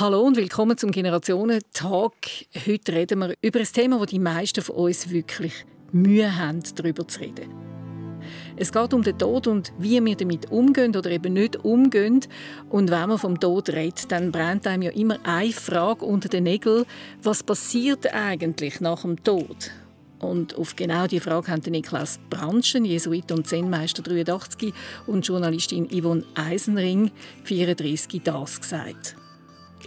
Hallo 0.00 0.22
und 0.22 0.38
willkommen 0.38 0.78
zum 0.78 0.92
Generationentag. 0.92 2.12
Heute 2.66 2.92
reden 2.94 3.18
wir 3.18 3.34
über 3.42 3.58
ein 3.58 3.66
Thema, 3.66 3.98
das 3.98 4.06
die 4.06 4.18
meisten 4.18 4.62
von 4.62 4.76
uns 4.76 5.10
wirklich 5.10 5.66
Mühe 5.92 6.38
haben, 6.38 6.62
darüber 6.74 7.06
zu 7.06 7.20
reden. 7.20 7.52
Es 8.56 8.72
geht 8.72 8.94
um 8.94 9.02
den 9.02 9.18
Tod 9.18 9.46
und 9.46 9.74
wie 9.78 10.02
wir 10.02 10.16
damit 10.16 10.50
umgehen 10.50 10.96
oder 10.96 11.10
eben 11.10 11.34
nicht 11.34 11.62
umgehen. 11.66 12.20
Und 12.70 12.90
wenn 12.90 13.10
man 13.10 13.18
vom 13.18 13.38
Tod 13.38 13.68
redet, 13.68 14.10
dann 14.10 14.32
brennt 14.32 14.66
einem 14.66 14.84
ja 14.84 14.90
immer 14.92 15.18
eine 15.24 15.52
Frage 15.52 16.06
unter 16.06 16.30
den 16.30 16.44
Nägeln. 16.44 16.86
Was 17.22 17.42
passiert 17.42 18.10
eigentlich 18.14 18.80
nach 18.80 19.02
dem 19.02 19.22
Tod? 19.22 19.70
Und 20.18 20.56
auf 20.56 20.76
genau 20.76 21.08
diese 21.08 21.24
Frage 21.24 21.48
haben 21.48 21.60
Niklas 21.70 22.18
Branschen, 22.30 22.86
Jesuit 22.86 23.30
und 23.32 23.46
Zen-Meister 23.46 24.02
83 24.02 24.72
und 25.06 25.26
Journalistin 25.26 25.90
Yvonne 25.90 26.24
Eisenring, 26.34 27.10
34, 27.44 28.22
das 28.22 28.62
gesagt. 28.62 29.19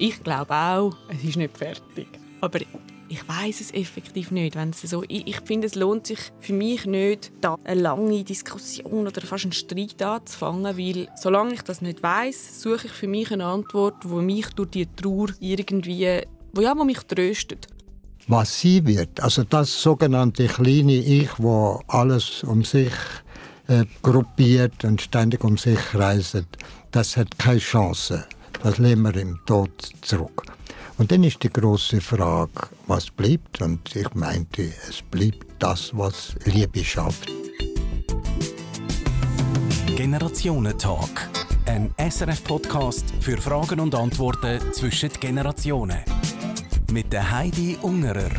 Ich 0.04 0.22
glaube 0.22 0.54
auch, 0.54 0.94
es 1.08 1.24
ist 1.24 1.38
nicht 1.38 1.58
fertig. 1.58 2.08
Aber 2.42 2.60
ich 3.08 3.26
weiß 3.26 3.62
es 3.62 3.74
effektiv 3.74 4.32
nicht. 4.32 4.54
Wenn 4.54 4.72
es 4.72 4.82
so, 4.82 5.02
ich, 5.08 5.26
ich 5.26 5.40
finde, 5.40 5.68
es 5.68 5.76
lohnt 5.76 6.08
sich 6.08 6.20
für 6.42 6.52
mich 6.52 6.86
nicht, 6.86 7.32
da 7.40 7.56
eine 7.64 7.80
lange 7.80 8.22
Diskussion 8.26 9.08
oder 9.08 9.22
fast 9.22 9.46
einen 9.46 9.54
Streit 9.54 10.02
anzufangen, 10.02 10.78
weil 10.78 11.08
solange 11.16 11.54
ich 11.54 11.62
das 11.62 11.82
nicht 11.82 12.04
weiß, 12.04 12.62
suche 12.62 12.88
ich 12.88 12.92
für 12.92 13.08
mich 13.08 13.32
eine 13.32 13.46
Antwort, 13.46 13.96
wo 14.04 14.20
mich 14.20 14.48
durch 14.48 14.72
die 14.72 14.88
Trauer 14.88 15.30
irgendwie, 15.40 16.20
wo 16.52 16.60
ja, 16.60 16.78
wo 16.78 16.84
mich 16.84 17.00
tröstet. 17.00 17.68
Was 18.28 18.60
sie 18.60 18.86
wird, 18.86 19.22
also 19.22 19.46
das 19.46 19.82
sogenannte 19.82 20.48
kleine 20.48 20.96
Ich, 20.98 21.30
wo 21.38 21.80
alles 21.88 22.44
um 22.44 22.66
sich 22.66 22.92
äh, 23.70 23.86
gruppiert 24.02 24.84
und 24.84 25.02
ständig 25.02 25.46
um 25.46 25.56
sich 25.56 25.80
reist, 25.94 26.44
das 26.92 27.16
hat 27.16 27.40
keine 27.40 27.60
Chance. 27.60 28.26
Das 28.64 28.78
lehnen 28.78 29.04
wir 29.04 29.22
im 29.22 29.40
Tod 29.46 29.72
zurück. 30.02 30.46
Und 30.98 31.12
dann 31.12 31.26
ist 31.26 31.44
die 31.44 31.50
große 31.50 32.00
Frage, 32.00 32.70
was 32.88 33.12
bleibt? 33.12 33.62
Und 33.62 33.94
ich 33.94 34.14
meinte, 34.16 34.72
es 34.90 35.02
bleibt 35.02 35.46
das, 35.60 35.92
was 35.94 36.34
Liebe 36.46 36.82
schafft. 36.82 37.30
Generationentalk. 39.98 41.30
Ein 41.66 41.94
SRF-Podcast 41.98 43.06
für 43.20 43.38
Fragen 43.38 43.82
und 43.82 43.96
Antworten 43.96 44.62
zwischen 44.72 45.10
den 45.10 45.20
Generationen. 45.20 46.00
Mit 46.90 47.12
der 47.12 47.32
Heidi 47.32 47.78
Ungerer. 47.82 48.32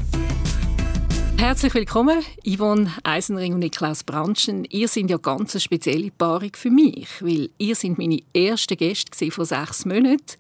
Herzlich 1.37 1.75
willkommen, 1.75 2.23
Yvonne 2.45 2.91
Eisenring 3.03 3.55
und 3.55 3.61
Niklaus 3.61 4.03
Branschen. 4.05 4.65
Ihr 4.71 4.89
seid 4.89 5.11
ja 5.11 5.19
ganz 5.19 5.55
eine 5.55 5.61
spezielle 5.61 6.11
Paarung 6.11 6.53
für 6.55 6.71
mich, 6.71 7.09
weil 7.21 7.51
ihr 7.59 7.75
sind 7.75 7.99
meine 7.99 8.23
ersten 8.33 8.77
Gäste 8.77 9.31
vor 9.31 9.45
sechs 9.45 9.85
Monaten. 9.85 10.37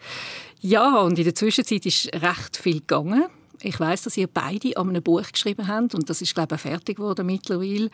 Ja, 0.60 1.00
und 1.00 1.18
in 1.18 1.24
der 1.24 1.34
Zwischenzeit 1.34 1.84
ist 1.84 2.12
recht 2.14 2.56
viel 2.56 2.80
gegangen. 2.80 3.24
Ich 3.60 3.78
weiß, 3.78 4.02
dass 4.02 4.16
ihr 4.16 4.28
beide 4.28 4.76
an 4.76 4.88
einem 4.90 5.02
Buch 5.02 5.30
geschrieben 5.30 5.68
habt 5.68 5.94
und 5.94 6.08
das 6.08 6.22
ist 6.22 6.34
glaube 6.34 6.54
ich 6.54 6.60
fertig 6.60 6.96
geworden 6.96 7.26
mittlerweile. 7.26 7.90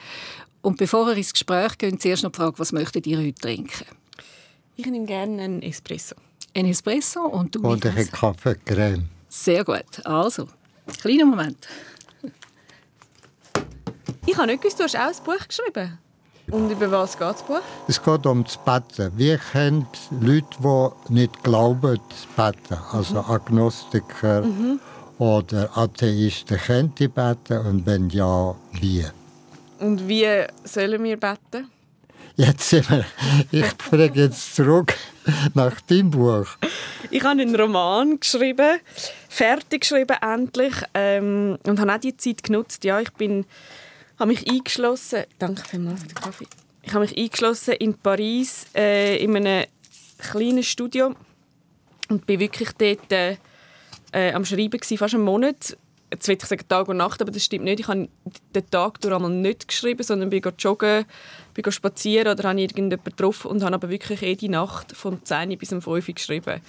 Und 0.62 0.76
bevor 0.76 1.08
ihr 1.10 1.16
ins 1.16 1.32
Gespräch 1.32 1.78
geht, 1.78 2.00
zuerst 2.02 2.22
noch 2.22 2.32
die 2.32 2.36
Frage, 2.36 2.58
was 2.58 2.72
möchtet 2.72 3.06
ihr 3.06 3.18
heute 3.18 3.40
trinken? 3.40 3.86
Ich 4.76 4.86
nehme 4.86 5.06
gerne 5.06 5.42
einen 5.42 5.62
Espresso. 5.62 6.16
Ein 6.54 6.66
Espresso 6.66 7.20
und 7.20 7.54
du? 7.54 7.60
Oder 7.62 7.94
ein 7.94 8.10
Kaffeecreme. 8.10 9.08
Sehr 9.28 9.64
gut. 9.64 10.04
Also, 10.04 10.48
kleiner 11.00 11.26
Moment. 11.26 11.68
Ich 14.26 14.36
habe 14.36 14.48
nicht 14.48 14.62
gewusst, 14.62 14.78
du 14.78 14.84
hast 14.84 14.96
auch 14.96 15.00
ein 15.00 15.24
Buch 15.24 15.48
geschrieben. 15.48 15.98
Und 16.50 16.70
über 16.70 16.90
was 16.90 17.16
geht 17.16 17.28
das 17.28 17.42
Buch? 17.42 17.60
Es 17.88 18.02
geht 18.02 18.26
um 18.26 18.44
das 18.44 18.58
Betten. 18.58 19.12
Wir 19.16 19.38
kennen 19.38 19.86
Leute, 20.20 20.46
die 21.08 21.12
nicht 21.12 21.42
glauben, 21.42 22.00
das 22.08 22.26
Betten. 22.36 22.78
Also 22.92 23.14
mhm. 23.14 23.30
Agnostiker 23.30 24.42
mhm. 24.42 24.80
oder 25.18 25.70
Atheisten 25.76 26.58
kennen 26.58 26.94
die 26.98 27.08
Betten 27.08 27.58
und 27.66 27.86
wenn 27.86 28.10
ja, 28.10 28.54
wie? 28.72 29.04
Und 29.78 30.06
wie 30.08 30.44
sollen 30.64 31.02
wir 31.04 31.16
beten? 31.16 31.70
Jetzt 32.36 32.68
sind 32.68 32.90
wir, 32.90 33.04
ich 33.50 33.66
frage 33.78 34.20
jetzt 34.20 34.54
zurück 34.54 34.94
nach 35.54 35.80
deinem 35.82 36.10
Buch. 36.10 36.46
Ich 37.10 37.22
habe 37.22 37.40
einen 37.40 37.54
Roman 37.54 38.18
geschrieben, 38.18 38.80
fertig 39.28 39.82
geschrieben 39.82 40.16
endlich 40.20 40.74
ähm, 40.94 41.58
und 41.66 41.80
habe 41.80 41.94
auch 41.94 41.98
die 41.98 42.16
Zeit 42.16 42.42
genutzt. 42.42 42.84
Ja, 42.84 43.00
ich 43.00 43.10
bin 43.12 43.46
habe 44.20 44.30
mich 44.30 44.48
eingeschlossen. 44.48 45.24
Danke 45.38 45.62
vielmals 45.66 46.02
für 46.02 46.08
den 46.08 46.14
Kaffee. 46.14 46.46
Ich 46.82 46.92
habe 46.92 47.04
mich 47.04 47.16
eingeschlossen 47.16 47.74
in 47.74 47.94
Paris 47.94 48.66
äh, 48.74 49.16
in 49.22 49.36
einem 49.36 49.66
kleinen 50.18 50.62
Studio 50.62 51.14
und 52.08 52.26
bin 52.26 52.38
wirklich 52.38 52.70
dort 52.72 53.10
äh, 53.12 53.36
äh, 54.12 54.32
am 54.32 54.44
Schreiben 54.44 54.78
gewesen, 54.78 54.98
fast 54.98 55.14
einen 55.14 55.24
Monat. 55.24 55.76
Jetzt 56.12 56.26
will 56.26 56.36
ich 56.36 56.44
sagen 56.44 56.68
Tag 56.68 56.88
und 56.88 56.96
Nacht, 56.96 57.22
aber 57.22 57.30
das 57.30 57.44
stimmt 57.44 57.64
nicht. 57.64 57.80
Ich 57.80 57.88
habe 57.88 58.08
den 58.54 58.70
Tag 58.70 59.00
durch 59.00 59.14
einmal 59.14 59.30
nicht 59.30 59.68
geschrieben, 59.68 60.02
sondern 60.02 60.28
bin 60.28 60.42
joggen, 60.58 61.04
bin 61.54 61.72
spazieren 61.72 62.32
oder 62.32 62.48
habe 62.48 62.60
irgendjemanden 62.60 63.04
getroffen 63.04 63.50
und 63.50 63.62
habe 63.62 63.74
aber 63.74 63.88
wirklich 63.88 64.20
jede 64.20 64.50
Nacht 64.50 64.92
von 64.96 65.24
10 65.24 65.56
bis 65.56 65.72
um 65.72 65.80
5 65.80 65.86
Uhr 65.86 66.14
geschrieben. 66.14 66.60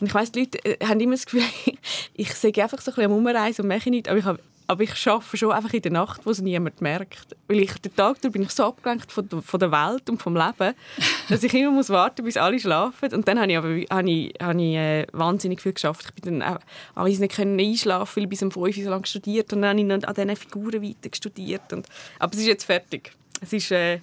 Und 0.00 0.06
ich 0.06 0.14
weiss, 0.14 0.32
die 0.32 0.40
Leute 0.40 0.64
äh, 0.64 0.84
haben 0.84 0.98
immer 1.00 1.14
das 1.14 1.26
Gefühl, 1.26 1.42
ich 2.14 2.34
sage 2.34 2.62
einfach 2.62 2.80
so 2.80 2.90
ein 2.90 2.94
bisschen 2.94 3.12
am 3.12 3.18
Umreisen 3.18 3.62
und 3.62 3.68
mache 3.68 3.90
nichts, 3.90 4.08
aber 4.08 4.18
ich 4.18 4.24
habe 4.24 4.40
aber 4.66 4.82
ich 4.82 5.06
arbeite 5.06 5.36
schon 5.36 5.52
einfach 5.52 5.72
in 5.72 5.82
der 5.82 5.92
Nacht, 5.92 6.26
wo 6.26 6.30
es 6.30 6.40
niemand 6.40 6.80
merkt. 6.80 7.36
Weil 7.46 7.60
ich 7.60 7.72
den 7.74 7.94
Tag 7.94 8.20
durch 8.20 8.32
bin 8.32 8.42
ich 8.42 8.50
so 8.50 8.64
abgelenkt 8.64 9.12
von, 9.12 9.28
von 9.28 9.60
der 9.60 9.70
Welt 9.70 10.10
und 10.10 10.20
vom 10.20 10.34
Leben, 10.34 10.74
dass 11.28 11.42
ich 11.42 11.54
immer 11.54 11.70
muss 11.70 11.90
warten 11.90 12.24
bis 12.24 12.36
alle 12.36 12.58
schlafen. 12.58 13.12
Und 13.14 13.28
dann 13.28 13.38
habe 13.38 13.52
ich 13.52 13.58
aber 13.58 13.68
habe 13.68 14.10
ich, 14.10 14.34
habe 14.40 14.62
ich, 14.62 14.76
äh, 14.76 15.06
wahnsinnig 15.12 15.60
viel 15.60 15.72
geschafft. 15.72 16.12
Ich 16.16 16.22
bin 16.22 16.40
dann 16.40 16.58
auch, 16.94 17.04
nicht 17.04 17.32
können 17.34 17.58
einschlafen, 17.58 18.16
weil 18.16 18.24
ich 18.24 18.30
bis 18.30 18.42
um 18.42 18.50
5 18.50 18.56
Uhr 18.56 18.84
so 18.84 18.90
lange 18.90 19.06
studiert 19.06 19.52
und 19.52 19.62
dann 19.62 19.78
habe 19.78 19.80
ich 19.80 20.06
an 20.06 20.14
diesen 20.14 20.36
Figuren 20.36 20.82
weiter 20.82 21.14
studiert. 21.14 21.72
Und, 21.72 21.86
aber 22.18 22.32
es 22.34 22.40
ist 22.40 22.46
jetzt 22.46 22.64
fertig. 22.64 23.12
Es 23.40 23.52
ist, 23.52 23.70
äh, 23.70 24.00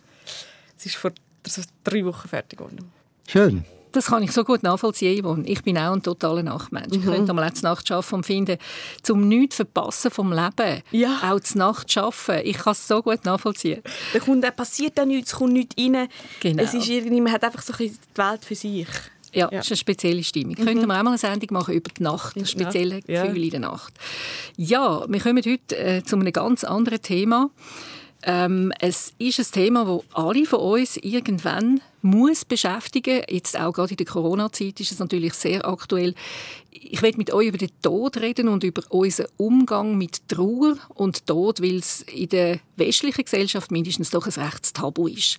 es 0.78 0.86
ist 0.86 0.96
vor 0.96 1.12
drei 1.84 2.06
Wochen 2.06 2.28
fertig 2.28 2.60
geworden. 2.60 2.92
Schön. 3.28 3.66
Das 3.94 4.08
kann 4.08 4.24
ich 4.24 4.32
so 4.32 4.44
gut 4.44 4.64
nachvollziehen, 4.64 5.22
Yvonne. 5.22 5.48
Ich 5.48 5.64
bin 5.64 5.78
auch 5.78 5.94
ein 5.94 6.02
totaler 6.02 6.44
Nachtmensch. 6.44 6.90
Mhm. 6.90 7.00
Ich 7.00 7.06
könnte 7.06 7.32
am 7.32 7.38
letzten 7.38 7.68
Nacht 7.68 7.90
arbeiten 7.92 8.16
und 8.16 8.26
finden, 8.26 8.58
zum 9.04 9.28
nichts 9.28 9.58
verpassen 9.58 10.12
vom 10.12 10.34
Leben, 10.34 10.82
ja. 10.92 11.20
auch 11.24 11.40
zur 11.40 11.60
Nacht 11.60 11.96
arbeiten. 11.98 12.48
Ich 12.48 12.58
kann 12.58 12.72
es 12.72 12.88
so 12.88 13.02
gut 13.02 13.24
nachvollziehen. 13.24 13.82
Da 14.12 14.20
kommt, 14.20 14.56
passiert 14.56 15.00
auch 15.00 15.06
nichts, 15.06 15.32
es 15.32 15.38
kommt 15.38 15.54
nichts 15.54 15.76
rein. 15.78 16.08
Genau. 16.40 16.64
Es 16.64 16.74
ist 16.74 16.90
irgendwie, 16.90 17.22
man 17.22 17.32
hat 17.32 17.44
einfach 17.44 17.62
so 17.62 17.72
ein 17.74 17.90
die 17.90 18.18
Welt 18.18 18.44
für 18.44 18.56
sich. 18.56 18.88
Ja, 19.32 19.50
ja, 19.52 19.58
das 19.58 19.66
ist 19.66 19.72
eine 19.72 19.78
spezielle 19.78 20.24
Stimmung. 20.24 20.56
Mhm. 20.58 20.66
Könnten 20.66 20.88
wir 20.88 20.98
auch 20.98 21.04
mal 21.04 21.12
eine 21.12 21.18
Sendung 21.18 21.50
machen 21.52 21.74
über 21.74 21.90
die 21.96 22.04
Nacht, 22.04 22.40
das 22.40 22.52
spezielle 22.52 23.02
ja. 23.08 23.24
Gefühl 23.24 23.44
in 23.44 23.50
der 23.52 23.60
Nacht. 23.62 23.94
Ja, 24.58 25.06
wir 25.08 25.20
kommen 25.20 25.44
heute 25.44 25.78
äh, 25.78 26.04
zu 26.04 26.16
einem 26.16 26.32
ganz 26.32 26.64
anderen 26.64 27.02
Thema. 27.02 27.50
Ähm, 28.26 28.72
es 28.80 29.14
ist 29.18 29.40
ein 29.40 29.52
Thema, 29.52 29.86
das 29.86 30.16
alle 30.16 30.46
von 30.46 30.60
uns 30.60 30.96
irgendwann 30.98 31.82
muss 32.02 32.46
beschäftigen. 32.46 33.22
Jetzt 33.30 33.60
auch 33.60 33.74
gerade 33.74 33.92
in 33.92 33.98
der 33.98 34.06
Corona-Zeit 34.06 34.80
ist 34.80 34.94
es 34.94 35.00
natürlich 35.00 35.34
sehr 35.34 35.68
aktuell. 35.68 36.16
Ich 36.72 37.02
werde 37.02 37.18
mit 37.18 37.34
euch 37.34 37.48
über 37.48 37.58
den 37.58 37.72
Tod 37.82 38.18
reden 38.18 38.48
und 38.48 38.64
über 38.64 38.82
unseren 38.90 39.28
Umgang 39.38 39.98
mit 39.98 40.28
Trauer 40.30 40.78
und 40.90 41.28
Tod, 41.28 41.62
weil 41.62 41.78
es 41.78 42.02
in 42.04 42.30
der 42.30 42.60
westlichen 42.78 43.26
Gesellschaft 43.26 43.72
mindestens 43.72 44.10
doch 44.10 44.26
ein 44.26 44.42
rechtes 44.42 44.72
Tabu 44.72 45.08
ist. 45.08 45.38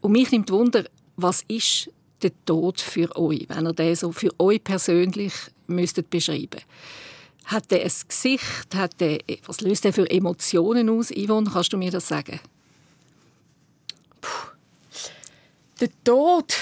Und 0.00 0.12
mich 0.12 0.30
nimmt 0.32 0.50
Wunder, 0.50 0.84
was 1.16 1.42
ist 1.46 1.90
der 2.22 2.32
Tod 2.44 2.80
für 2.80 3.16
euch, 3.16 3.46
wenn 3.48 3.66
ihr 3.66 3.72
den 3.72 3.94
so 3.94 4.10
für 4.10 4.30
euch 4.40 4.62
persönlich 4.62 5.32
müsstet 5.68 6.10
beschreiben 6.10 6.60
hat 7.48 7.72
er 7.72 7.82
ein 7.82 7.92
Gesicht? 8.08 8.74
Hat 8.74 9.00
er, 9.00 9.18
was 9.46 9.62
löst 9.62 9.84
er 9.86 9.92
für 9.92 10.08
Emotionen 10.08 10.90
aus? 10.90 11.10
Yvonne, 11.10 11.50
kannst 11.50 11.72
du 11.72 11.78
mir 11.78 11.90
das 11.90 12.06
sagen? 12.06 12.40
Puh. 14.20 14.50
Der 15.80 15.88
Tod. 16.04 16.54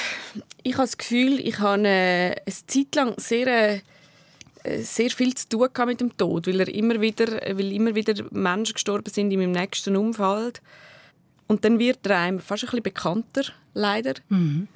Ich 0.63 0.75
habe 0.75 0.85
das 0.85 0.97
Gefühl, 0.97 1.41
ich 1.41 1.59
habe 1.59 1.75
eine, 1.75 2.37
eine 2.45 2.67
Zeit 2.67 2.95
lang 2.95 3.15
sehr, 3.19 3.47
äh, 4.63 4.83
sehr 4.83 5.11
viel 5.11 5.35
zu 5.35 5.49
tun 5.49 5.69
mit 5.87 6.01
dem 6.01 6.17
Tod, 6.17 6.47
weil, 6.47 6.61
er 6.61 6.69
immer 6.69 7.01
wieder, 7.01 7.27
weil 7.27 7.73
immer 7.73 7.95
wieder 7.95 8.25
Menschen 8.31 8.75
gestorben 8.75 9.13
sind 9.13 9.33
in 9.33 9.41
meinem 9.41 9.53
nächsten 9.53 9.97
Umfeld. 9.97 10.63
Und 11.49 11.65
dann 11.65 11.81
wird 11.81 12.07
er 12.07 12.19
einem 12.19 12.39
fast 12.39 12.63
ein 12.63 12.67
bisschen 12.67 12.83
bekannter, 12.83 13.43
leider. 13.75 14.15
Mhm. 14.29 14.69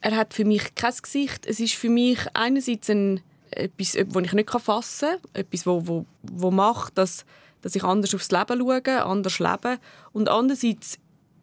Er 0.00 0.16
hat 0.16 0.32
für 0.32 0.44
mich 0.44 0.74
kein 0.76 0.94
Gesicht. 1.02 1.44
Es 1.46 1.58
ist 1.58 1.74
für 1.74 1.90
mich 1.90 2.18
einerseits 2.34 2.88
ein 2.88 3.20
etwas, 3.50 3.96
was 4.08 4.24
ich 4.24 4.32
nicht 4.32 4.50
fassen 4.50 5.08
kann, 5.08 5.30
etwas, 5.34 5.66
wo, 5.66 5.86
wo, 5.86 6.06
wo 6.22 6.50
macht, 6.50 6.96
dass, 6.98 7.24
dass 7.62 7.74
ich 7.74 7.84
anders 7.84 8.14
aufs 8.14 8.30
Leben 8.30 8.58
schaue, 8.58 9.04
anders 9.04 9.38
lebe. 9.38 9.78
Und 10.12 10.28
andererseits 10.28 10.98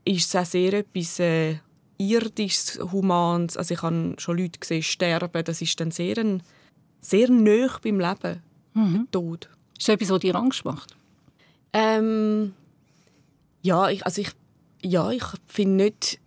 ist 0.05 0.27
es 0.27 0.35
auch 0.35 0.45
sehr 0.45 0.73
etwas 0.73 1.19
äh, 1.19 1.57
irdisches, 1.97 2.79
humanes. 2.91 3.57
Also 3.57 3.73
ich 3.73 3.81
habe 3.81 4.15
schon 4.17 4.37
Leute 4.37 4.59
gesehen 4.59 4.83
sterben, 4.83 5.43
das 5.43 5.61
ist 5.61 5.79
dann 5.79 5.91
sehr, 5.91 6.17
ein, 6.17 6.43
sehr 7.01 7.29
nahe 7.29 7.69
beim 7.83 7.99
Leben, 7.99 8.41
mhm. 8.73 8.93
der 8.93 9.11
Tod. 9.11 9.49
Ist 9.77 9.87
das 9.87 9.95
etwas, 9.95 10.09
was 10.09 10.19
dir 10.19 10.35
Angst 10.35 10.65
macht? 10.65 10.95
Ähm, 11.73 12.53
ja, 13.61 13.89
ich, 13.89 14.05
also 14.05 14.21
ich, 14.21 14.31
ja, 14.81 15.11
ich 15.11 15.23
finde 15.47 15.83
nicht, 15.85 16.19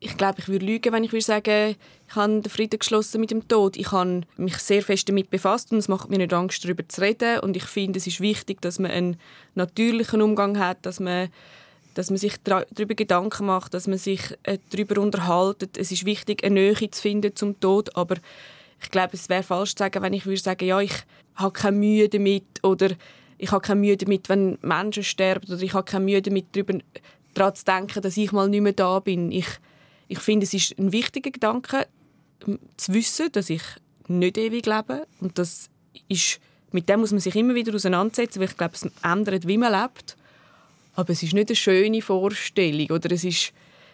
ich 0.00 0.16
glaube, 0.16 0.36
ich 0.38 0.48
würde 0.48 0.64
lügen, 0.64 0.92
wenn 0.92 1.04
ich 1.04 1.12
würde 1.12 1.24
sagen, 1.24 1.76
Ich 2.08 2.16
habe 2.16 2.40
den 2.40 2.50
Frieden 2.50 2.78
geschlossen 2.78 3.20
mit 3.20 3.30
dem 3.30 3.46
Tod. 3.48 3.76
Ich 3.76 3.92
habe 3.92 4.22
mich 4.38 4.56
sehr 4.56 4.82
fest 4.82 5.10
damit 5.10 5.28
befasst 5.28 5.72
und 5.72 5.78
es 5.78 5.88
macht 5.88 6.08
mir 6.08 6.16
nicht 6.16 6.32
Angst, 6.32 6.64
darüber 6.64 6.88
zu 6.88 7.02
reden. 7.02 7.40
Und 7.40 7.54
ich 7.54 7.64
finde, 7.64 7.98
es 7.98 8.06
ist 8.06 8.20
wichtig, 8.20 8.62
dass 8.62 8.78
man 8.78 8.90
einen 8.90 9.16
natürlichen 9.54 10.22
Umgang 10.22 10.58
hat, 10.58 10.78
dass 10.86 11.00
man, 11.00 11.28
dass 11.92 12.08
man 12.08 12.16
sich 12.16 12.36
darüber 12.42 12.94
Gedanken 12.94 13.44
macht, 13.44 13.74
dass 13.74 13.86
man 13.86 13.98
sich 13.98 14.22
äh, 14.44 14.56
darüber 14.70 15.02
unterhaltet. 15.02 15.76
Es 15.76 15.92
ist 15.92 16.06
wichtig, 16.06 16.44
eine 16.44 16.54
Nähe 16.54 16.90
zu 16.90 17.02
finden 17.02 17.36
zum 17.36 17.60
Tod, 17.60 17.94
aber 17.94 18.16
ich 18.80 18.90
glaube, 18.90 19.10
es 19.12 19.28
wäre 19.28 19.42
falsch 19.42 19.74
zu 19.74 19.84
sagen, 19.84 20.02
wenn 20.02 20.14
ich 20.14 20.24
würde 20.24 20.40
sagen, 20.40 20.64
ja, 20.66 20.80
ich 20.80 20.94
habe 21.34 21.52
keine 21.52 21.76
Mühe 21.76 22.08
damit 22.08 22.46
oder 22.62 22.88
ich 23.36 23.52
habe 23.52 23.60
keine 23.60 23.80
Mühe 23.80 23.98
damit, 23.98 24.30
wenn 24.30 24.56
Menschen 24.62 25.02
sterben 25.02 25.52
oder 25.52 25.60
ich 25.60 25.74
habe 25.74 25.84
keine 25.84 26.06
Mühe 26.06 26.22
damit, 26.22 26.46
darüber 26.52 26.78
daran 27.34 27.54
zu 27.54 27.66
denken, 27.66 28.00
dass 28.00 28.16
ich 28.16 28.32
mal 28.32 28.48
nicht 28.48 28.62
mehr 28.62 28.72
da 28.72 28.98
bin. 28.98 29.30
Ich, 29.30 29.48
ich 30.08 30.20
finde, 30.20 30.44
es 30.44 30.54
ist 30.54 30.78
ein 30.78 30.90
wichtiger 30.90 31.30
Gedanke, 31.30 31.86
zu 32.76 32.94
wissen, 32.94 33.30
dass 33.32 33.50
ich 33.50 33.62
nicht 34.06 34.38
ewig 34.38 34.66
lebe. 34.66 35.06
Und 35.20 35.38
das 35.38 35.68
ist, 36.08 36.40
mit 36.72 36.88
dem 36.88 37.00
muss 37.00 37.12
man 37.12 37.20
sich 37.20 37.36
immer 37.36 37.54
wieder 37.54 37.74
auseinandersetzen, 37.74 38.40
weil 38.40 38.48
ich 38.48 38.56
glaube, 38.56 38.74
es 38.74 38.88
ändert, 39.02 39.46
wie 39.46 39.58
man 39.58 39.72
lebt. 39.72 40.16
Aber 40.94 41.10
es 41.10 41.22
ist 41.22 41.34
nicht 41.34 41.48
eine 41.48 41.56
schöne 41.56 42.02
Vorstellung. 42.02 42.90
Oder 42.90 43.12
es 43.12 43.24
ist, 43.24 43.52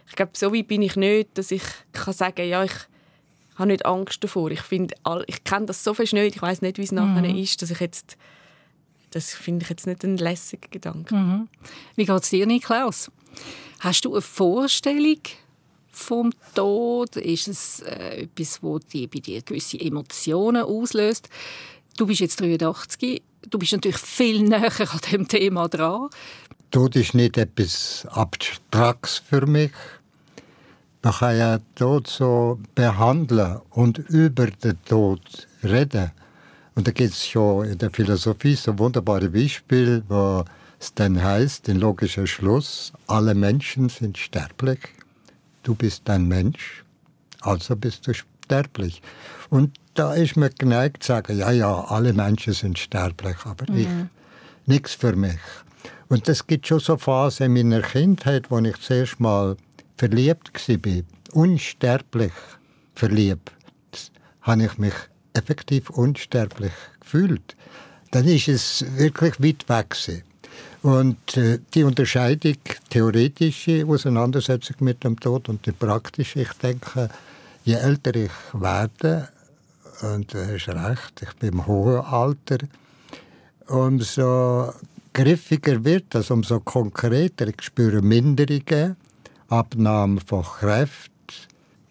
ich 0.08 0.16
glaube, 0.16 0.32
so 0.34 0.54
weit 0.54 0.68
bin 0.68 0.82
ich 0.82 0.96
nicht, 0.96 1.36
dass 1.36 1.50
ich 1.50 1.62
kann 1.92 2.14
sagen 2.14 2.48
ja, 2.48 2.64
ich 2.64 2.74
habe 3.56 3.68
nicht 3.68 3.86
Angst 3.86 4.22
davor. 4.24 4.50
Ich, 4.50 4.62
finde, 4.62 4.94
ich 5.26 5.44
kenne 5.44 5.66
das 5.66 5.84
so 5.84 5.94
fest 5.94 6.12
nicht, 6.12 6.36
ich 6.36 6.42
weiß 6.42 6.62
nicht, 6.62 6.78
wie 6.78 6.82
es 6.82 6.92
nachher 6.92 7.28
mhm. 7.28 7.36
ist, 7.36 7.62
dass 7.62 7.70
ich 7.70 7.80
jetzt 7.80 8.16
das 9.14 9.32
finde 9.32 9.62
ich 9.62 9.70
jetzt 9.70 9.86
nicht 9.86 10.02
ein 10.02 10.16
lässiger 10.16 10.68
Gedanke. 10.68 11.14
Mhm. 11.14 11.48
Wie 11.94 12.04
geht 12.04 12.22
es 12.22 12.30
dir, 12.30 12.46
Niklaus? 12.46 13.12
Hast 13.78 14.04
du 14.04 14.12
eine 14.12 14.20
Vorstellung 14.20 15.20
vom 15.94 16.32
Tod? 16.54 17.16
Ist 17.16 17.48
es 17.48 17.80
äh, 17.80 18.22
etwas, 18.22 18.62
wo 18.62 18.78
die, 18.78 19.06
bei 19.06 19.20
dir 19.20 19.42
gewisse 19.42 19.80
Emotionen 19.80 20.62
auslöst? 20.62 21.28
Du 21.96 22.06
bist 22.06 22.20
jetzt 22.20 22.40
83, 22.40 23.22
du 23.48 23.58
bist 23.58 23.72
natürlich 23.72 23.98
viel 23.98 24.42
näher 24.48 24.72
an 24.80 25.00
dem 25.12 25.28
Thema 25.28 25.68
dran. 25.68 26.08
Tod 26.70 26.96
ist 26.96 27.14
nicht 27.14 27.36
etwas 27.36 28.06
Abstraktes 28.10 29.22
für 29.28 29.46
mich. 29.46 29.70
Man 31.02 31.12
kann 31.12 31.38
ja 31.38 31.58
Tod 31.76 32.08
so 32.08 32.58
behandeln 32.74 33.60
und 33.70 33.98
über 33.98 34.46
den 34.46 34.82
Tod 34.84 35.20
reden. 35.62 36.10
Und 36.74 36.88
da 36.88 36.90
gibt 36.90 37.12
es 37.12 37.28
schon 37.28 37.66
in 37.66 37.78
der 37.78 37.90
Philosophie 37.90 38.56
so 38.56 38.76
wunderbare 38.78 39.28
Beispiele, 39.28 40.02
wo 40.08 40.44
es 40.80 40.92
dann 40.94 41.22
heißt, 41.22 41.68
den 41.68 41.78
logischen 41.78 42.26
Schluss, 42.26 42.92
alle 43.06 43.34
Menschen 43.34 43.88
sind 43.88 44.18
sterblich 44.18 44.80
du 45.64 45.74
bist 45.74 46.08
ein 46.08 46.28
Mensch, 46.28 46.84
also 47.40 47.74
bist 47.74 48.06
du 48.06 48.12
sterblich. 48.14 49.02
Und 49.50 49.76
da 49.94 50.14
ist 50.14 50.36
mir 50.36 50.50
geneigt 50.50 51.02
zu 51.02 51.08
sagen, 51.08 51.38
ja, 51.38 51.50
ja, 51.50 51.84
alle 51.84 52.12
Menschen 52.12 52.52
sind 52.52 52.78
sterblich, 52.78 53.36
aber 53.44 53.70
mhm. 53.70 53.78
ich, 53.78 53.88
nichts 54.66 54.94
für 54.94 55.16
mich. 55.16 55.40
Und 56.08 56.28
es 56.28 56.46
gibt 56.46 56.66
schon 56.66 56.80
so 56.80 56.96
Phasen 56.96 57.56
in 57.56 57.68
meiner 57.68 57.82
Kindheit, 57.82 58.50
wo 58.50 58.58
ich 58.58 58.80
zuerst 58.80 59.20
mal 59.20 59.56
verliebt 59.96 60.52
war, 60.68 61.02
unsterblich 61.32 62.32
verliebt, 62.94 63.52
habe 64.42 64.64
ich 64.64 64.78
mich 64.78 64.94
effektiv 65.32 65.90
unsterblich 65.90 66.72
gefühlt. 67.00 67.56
Dann 68.10 68.26
ist 68.26 68.48
es 68.48 68.84
wirklich 68.96 69.40
weit 69.42 69.68
weg 69.68 69.90
gewesen. 69.90 70.22
Und 70.84 71.38
äh, 71.38 71.60
die 71.72 71.82
Unterscheidung, 71.82 72.58
theoretische 72.90 73.86
Auseinandersetzung 73.86 74.76
mit 74.80 75.02
dem 75.02 75.18
Tod 75.18 75.48
und 75.48 75.64
die 75.64 75.72
praktische, 75.72 76.42
ich 76.42 76.52
denke, 76.62 77.08
je 77.64 77.76
älter 77.76 78.14
ich 78.14 78.30
werde, 78.52 79.30
und 80.02 80.34
du 80.34 80.46
hast 80.46 80.68
recht, 80.68 81.22
ich 81.22 81.32
bin 81.36 81.54
im 81.54 81.66
hohen 81.66 82.04
Alter, 82.04 82.58
umso 83.66 84.74
griffiger 85.14 85.82
wird 85.86 86.04
das, 86.10 86.30
umso 86.30 86.60
konkreter. 86.60 87.48
Ich 87.48 87.62
spüre 87.62 88.02
Minderungen, 88.02 88.96
Abnahme 89.48 90.20
von 90.20 90.42
Kräften. 90.42 91.14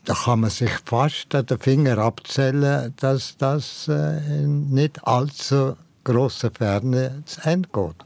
Da 0.06 0.14
kann 0.14 0.42
man 0.42 0.52
sich 0.52 0.72
fast 0.86 1.34
an 1.34 1.48
den 1.48 1.58
Finger 1.58 1.98
abzählen, 1.98 2.94
dass 2.98 3.38
das 3.40 3.88
äh, 3.88 4.18
in 4.44 4.70
nicht 4.70 5.04
allzu 5.08 5.78
großer 6.04 6.52
Ferne 6.52 7.24
zu 7.26 7.42
Ende 7.42 7.70
geht. 7.74 8.06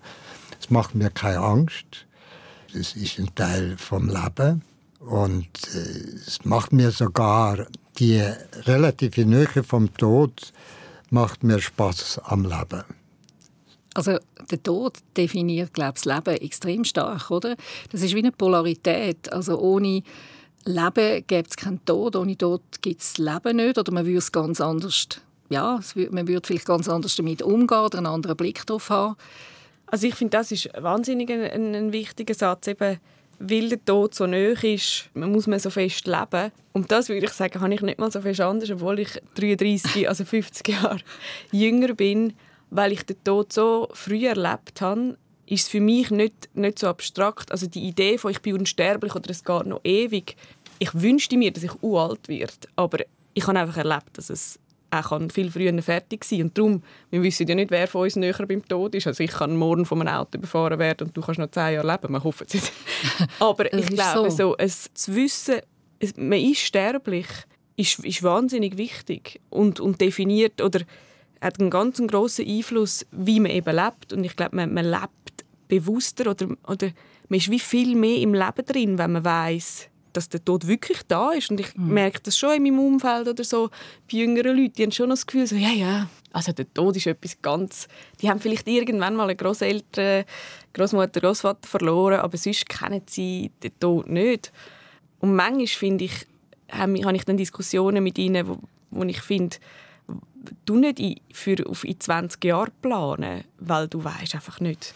Es 0.67 0.71
macht 0.71 0.95
mir 0.95 1.09
keine 1.09 1.39
Angst. 1.39 2.05
Es 2.77 2.93
ist 2.97 3.19
ein 3.19 3.33
Teil 3.35 3.77
vom 3.77 4.09
Leben. 4.09 4.63
Und 4.99 5.47
äh, 5.73 6.17
es 6.27 6.43
macht 6.43 6.73
mir 6.73 6.91
sogar 6.91 7.67
die 7.99 8.21
relative 8.65 9.25
Nähe 9.25 9.63
vom 9.63 9.93
Tod 9.93 10.51
macht 11.09 11.41
mir 11.41 11.61
Spaß 11.61 12.19
am 12.25 12.43
Leben. 12.43 12.83
Also 13.93 14.17
der 14.51 14.61
Tod 14.61 14.97
definiert, 15.15 15.73
glaube 15.73 15.93
ich, 15.95 16.03
das 16.03 16.15
Leben 16.15 16.41
extrem 16.41 16.83
stark, 16.83 17.31
oder? 17.31 17.55
Das 17.93 18.01
ist 18.01 18.13
wie 18.13 18.19
eine 18.19 18.33
Polarität. 18.33 19.31
Also 19.31 19.57
ohne 19.57 20.03
Leben 20.65 21.23
gibt 21.27 21.49
es 21.49 21.55
keinen 21.55 21.85
Tod, 21.85 22.17
ohne 22.17 22.37
Tod 22.37 22.61
gibt 22.81 23.01
es 23.01 23.17
Leben 23.17 23.55
nicht, 23.55 23.77
oder 23.77 23.93
man 23.93 24.05
würde 24.05 24.17
es 24.17 24.33
ganz 24.33 24.59
anders, 24.59 25.07
ja, 25.49 25.79
man 26.11 26.27
würde 26.27 26.45
vielleicht 26.45 26.65
ganz 26.65 26.89
anders 26.89 27.15
damit 27.15 27.41
umgehen 27.41 27.79
oder 27.79 27.99
einen 27.99 28.07
anderen 28.07 28.35
Blick 28.35 28.65
darauf 28.65 28.89
haben. 28.89 29.15
Also 29.87 30.07
ich 30.07 30.15
finde, 30.15 30.37
das 30.37 30.51
ist 30.51 30.69
wahnsinnig 30.77 31.29
ein, 31.31 31.73
ein, 31.75 31.93
wichtiger 31.93 32.33
Satz, 32.33 32.67
eben, 32.67 32.99
weil 33.39 33.69
der 33.69 33.83
Tod 33.83 34.13
so 34.13 34.27
nahe 34.27 34.53
ist, 34.63 35.09
muss 35.13 35.47
man 35.47 35.59
so 35.59 35.69
fest 35.69 36.07
leben. 36.07 36.51
Und 36.73 36.91
das 36.91 37.09
würde 37.09 37.25
ich 37.25 37.31
sagen, 37.31 37.61
habe 37.61 37.73
ich 37.73 37.81
nicht 37.81 37.99
mal 37.99 38.11
so 38.11 38.21
fest 38.21 38.41
anders, 38.41 38.69
obwohl 38.69 38.99
ich 38.99 39.09
33, 39.35 40.09
also 40.09 40.25
50 40.25 40.67
Jahre 40.67 40.99
jünger 41.51 41.93
bin, 41.93 42.33
weil 42.69 42.91
ich 42.91 43.03
den 43.03 43.23
Tod 43.23 43.53
so 43.53 43.87
früh 43.93 44.27
erlebt 44.27 44.81
habe, 44.81 45.17
ist 45.45 45.63
es 45.63 45.67
für 45.69 45.79
mich 45.79 46.11
nicht, 46.11 46.49
nicht 46.53 46.79
so 46.79 46.87
abstrakt. 46.87 47.51
Also 47.51 47.67
die 47.67 47.87
Idee 47.87 48.17
von 48.17 48.31
ich 48.31 48.41
bin 48.41 48.57
unsterblich 48.57 49.15
oder 49.15 49.29
es 49.29 49.43
geht 49.43 49.65
noch 49.65 49.79
ewig. 49.85 50.35
Ich 50.79 50.93
wünschte 50.93 51.37
mir, 51.37 51.51
dass 51.51 51.63
ich 51.63 51.81
uralt 51.81 52.27
werde, 52.27 52.67
aber 52.75 52.99
ich 53.33 53.47
habe 53.47 53.59
einfach 53.59 53.77
erlebt, 53.77 54.09
dass 54.17 54.29
es 54.29 54.59
er 54.97 55.03
kann 55.03 55.29
viel 55.29 55.51
früher 55.51 55.81
fertig 55.81 56.23
sein. 56.23 56.43
Und 56.43 56.57
darum, 56.57 56.83
wir 57.09 57.23
wissen 57.23 57.47
ja 57.47 57.55
nicht, 57.55 57.71
wer 57.71 57.87
von 57.87 58.03
uns 58.03 58.15
näher 58.15 58.45
beim 58.47 58.67
Tod 58.67 58.95
ist. 58.95 59.07
Also 59.07 59.23
ich 59.23 59.31
kann 59.31 59.55
morgen 59.55 59.85
von 59.85 60.01
einem 60.01 60.15
Auto 60.15 60.37
überfahren 60.37 60.79
werden 60.79 61.07
und 61.07 61.17
du 61.17 61.21
kannst 61.21 61.39
noch 61.39 61.51
zehn 61.51 61.75
Jahre 61.75 61.87
leben. 61.87 62.13
Wir 62.13 62.23
hoffen 62.23 62.45
es 62.47 62.53
nicht. 62.53 62.71
Aber 63.39 63.73
ich 63.73 63.87
glaube, 63.87 64.31
so. 64.31 64.37
so 64.37 64.55
es 64.57 64.93
zu 64.93 65.15
wissen, 65.15 65.57
es, 65.99 66.15
man 66.17 66.39
ist 66.39 66.59
sterblich, 66.59 67.27
ist, 67.75 67.99
ist 67.99 68.23
wahnsinnig 68.23 68.77
wichtig 68.77 69.39
und, 69.49 69.79
und 69.79 70.01
definiert 70.01 70.61
oder 70.61 70.81
hat 71.41 71.59
einen 71.59 71.69
ganz 71.69 72.01
grossen 72.07 72.47
Einfluss, 72.47 73.05
wie 73.11 73.39
man 73.39 73.51
eben 73.51 73.75
lebt. 73.75 74.13
Und 74.13 74.23
ich 74.23 74.35
glaube, 74.35 74.55
man, 74.55 74.73
man 74.73 74.85
lebt 74.85 75.45
bewusster 75.67 76.31
oder, 76.31 76.47
oder 76.67 76.89
man 77.29 77.37
ist 77.37 77.51
wie 77.51 77.59
viel 77.59 77.95
mehr 77.95 78.19
im 78.19 78.33
Leben 78.33 78.65
drin, 78.65 78.97
wenn 78.97 79.11
man 79.11 79.23
weiß 79.23 79.89
dass 80.17 80.29
der 80.29 80.43
Tod 80.43 80.67
wirklich 80.67 80.99
da 81.07 81.31
ist. 81.31 81.49
Und 81.51 81.59
ich 81.59 81.75
mhm. 81.75 81.93
merke 81.93 82.19
das 82.21 82.37
schon 82.37 82.55
in 82.55 82.63
meinem 82.63 82.79
Umfeld 82.79 83.27
oder 83.27 83.43
so. 83.43 83.69
Bei 84.11 84.17
jüngeren 84.17 84.57
Leuten, 84.57 84.73
die 84.73 84.83
haben 84.83 84.91
schon 84.91 85.09
das 85.09 85.25
Gefühl, 85.25 85.47
so, 85.47 85.55
ja, 85.55 85.69
ja, 85.69 86.09
also 86.33 86.51
der 86.51 86.71
Tod 86.73 86.97
ist 86.97 87.07
etwas 87.07 87.41
ganz... 87.41 87.87
Die 88.21 88.29
haben 88.29 88.39
vielleicht 88.39 88.67
irgendwann 88.67 89.15
mal 89.15 89.23
eine 89.23 89.35
Großeltern, 89.35 90.25
Großmutter, 90.73 91.21
Großvater 91.21 91.67
verloren, 91.67 92.19
aber 92.19 92.37
sonst 92.37 92.67
kennen 92.67 93.03
sie 93.05 93.51
den 93.63 93.79
Tod 93.79 94.09
nicht. 94.09 94.51
Und 95.19 95.35
manchmal, 95.35 95.67
finde 95.67 96.05
ich, 96.05 96.27
habe 96.71 97.15
ich 97.15 97.23
dann 97.25 97.37
Diskussionen 97.37 98.03
mit 98.03 98.17
ihnen, 98.17 98.47
wo, 98.47 98.57
wo 98.91 99.03
ich 99.03 99.21
finde, 99.21 99.57
du 100.65 100.75
nicht 100.75 101.21
für 101.31 101.65
auf 101.67 101.83
in 101.83 101.99
20 101.99 102.43
Jahre 102.43 102.71
planen, 102.81 103.43
weil 103.59 103.87
du 103.87 104.03
weißt 104.03 104.35
einfach 104.35 104.59
nicht, 104.59 104.93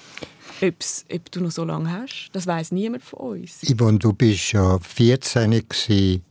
ob's, 0.61 1.05
ob 1.11 1.31
du 1.31 1.41
noch 1.41 1.51
so 1.51 1.63
lange 1.63 1.91
hast. 1.91 2.29
Das 2.33 2.47
weiß 2.47 2.71
niemand 2.71 3.03
von 3.03 3.19
uns. 3.19 3.61
Yvonne, 3.63 3.99
du 3.99 4.13
bist 4.13 4.53
ja 4.53 4.79
14 4.79 5.51
gewesen, 5.51 6.23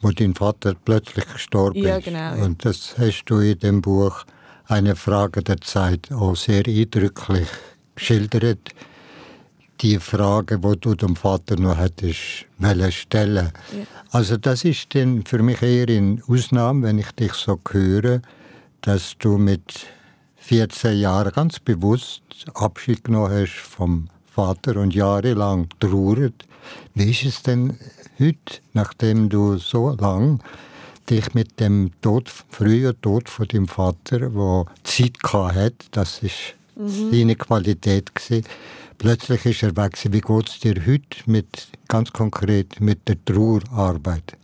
wo 0.00 0.10
dein 0.10 0.34
Vater 0.34 0.74
plötzlich 0.74 1.26
gestorben 1.32 1.78
ja, 1.78 1.98
genau, 1.98 2.34
ist. 2.34 2.42
Und 2.42 2.64
das 2.64 2.98
hast 2.98 3.24
du 3.26 3.38
in 3.38 3.58
dem 3.58 3.82
Buch 3.82 4.24
«Eine 4.66 4.96
Frage 4.96 5.42
der 5.42 5.60
Zeit» 5.60 6.10
auch 6.12 6.34
sehr 6.34 6.66
eindrücklich 6.66 7.48
geschildert. 7.94 8.70
Die 9.80 9.98
Frage, 9.98 10.62
wo 10.62 10.74
du 10.74 10.94
dem 10.94 11.16
Vater 11.16 11.56
noch 11.58 11.76
hättest 11.76 12.46
stellen. 12.90 13.52
Ja. 13.72 13.84
Also 14.10 14.36
das 14.36 14.64
ist 14.64 14.94
dann 14.94 15.24
für 15.24 15.42
mich 15.42 15.60
eher 15.62 15.88
eine 15.88 16.22
Ausnahme, 16.26 16.86
wenn 16.86 16.98
ich 16.98 17.10
dich 17.12 17.32
so 17.34 17.60
höre, 17.70 18.22
dass 18.80 19.16
du 19.18 19.36
mit 19.36 19.86
14 20.36 20.98
Jahren 20.98 21.32
ganz 21.32 21.58
bewusst 21.58 22.22
Abschied 22.54 23.04
genommen 23.04 23.32
hast 23.32 23.58
vom 23.58 24.08
Vater 24.26 24.76
und 24.76 24.94
jahrelang 24.94 25.68
trauert. 25.80 26.46
Wie 26.94 27.10
ist 27.10 27.24
es 27.24 27.42
denn 27.42 27.78
heute, 28.18 28.60
nachdem 28.72 29.28
du 29.28 29.56
so 29.58 29.90
lang 29.98 30.40
dich 31.08 31.34
mit 31.34 31.60
dem 31.60 31.90
Tod, 32.00 32.30
frühen 32.48 33.00
Tod 33.00 33.28
von 33.28 33.48
deinem 33.48 33.68
Vater, 33.68 34.34
wo 34.34 34.66
Zeit 34.84 35.16
hat, 35.22 35.74
das 35.92 36.22
ist 36.22 36.54
mhm. 36.76 37.10
seine 37.10 37.36
Qualität 37.36 38.14
gewesen, 38.14 38.46
plötzlich 38.98 39.44
ist 39.46 39.62
er 39.62 39.76
weg. 39.76 39.98
Wie 40.10 40.20
geht 40.20 40.48
es 40.48 40.60
dir 40.60 40.74
heute 40.86 41.18
mit, 41.26 41.68
ganz 41.88 42.12
konkret 42.12 42.80
mit 42.80 43.08
der 43.08 43.24
Trauerarbeit? 43.24 44.36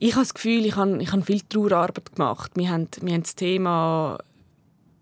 ich 0.00 0.12
habe 0.12 0.22
das 0.22 0.34
Gefühl, 0.34 0.64
ich 0.64 0.76
habe, 0.76 1.00
ich 1.00 1.12
habe 1.12 1.22
viel 1.22 1.42
Trauerarbeit 1.42 2.16
gemacht. 2.16 2.52
Wir 2.54 2.70
haben, 2.70 2.88
wir 3.02 3.12
haben 3.12 3.22
das 3.22 3.36
Thema 3.36 4.18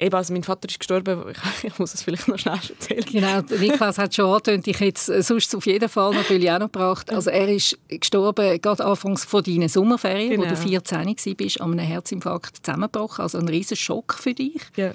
Eben, 0.00 0.15
also 0.15 0.33
mein 0.33 0.45
Vater 0.45 0.69
ist 0.69 0.79
gestorben, 0.79 1.25
ich, 1.31 1.65
ich 1.65 1.79
muss 1.81 1.93
es 1.93 2.03
vielleicht 2.03 2.29
noch 2.29 2.38
schnell 2.38 2.55
erzählen. 2.55 3.05
Genau, 3.05 3.41
Niklas 3.59 3.99
hat 3.99 4.15
schon 4.15 4.27
angetönt, 4.27 4.67
ich 4.69 4.79
hätte 4.79 5.12
es 5.12 5.27
sonst 5.27 5.53
auf 5.57 5.67
jeden 5.67 5.88
Fall 5.88 6.15
natürlich 6.15 6.49
auch 6.53 6.61
noch 6.61 6.71
gebracht. 6.71 7.12
Also 7.12 7.31
er 7.31 7.49
ist 7.49 7.77
gestorben 7.88 8.61
gerade 8.61 8.85
anfangs 8.85 9.25
von 9.25 9.43
deinen 9.43 9.69
Sommerferien, 9.69 10.31
genau. 10.31 10.45
wo 10.45 10.49
du 10.50 10.57
14 10.57 11.05
warst, 11.05 11.61
an 11.61 11.73
einem 11.73 11.81
Herzinfarkt 11.81 12.65
zusammengebrochen. 12.65 13.23
Also 13.23 13.38
ein 13.38 13.49
riesen 13.49 13.77
Schock 13.77 14.15
für 14.15 14.35
dich. 14.35 14.61
Ja. 14.77 14.93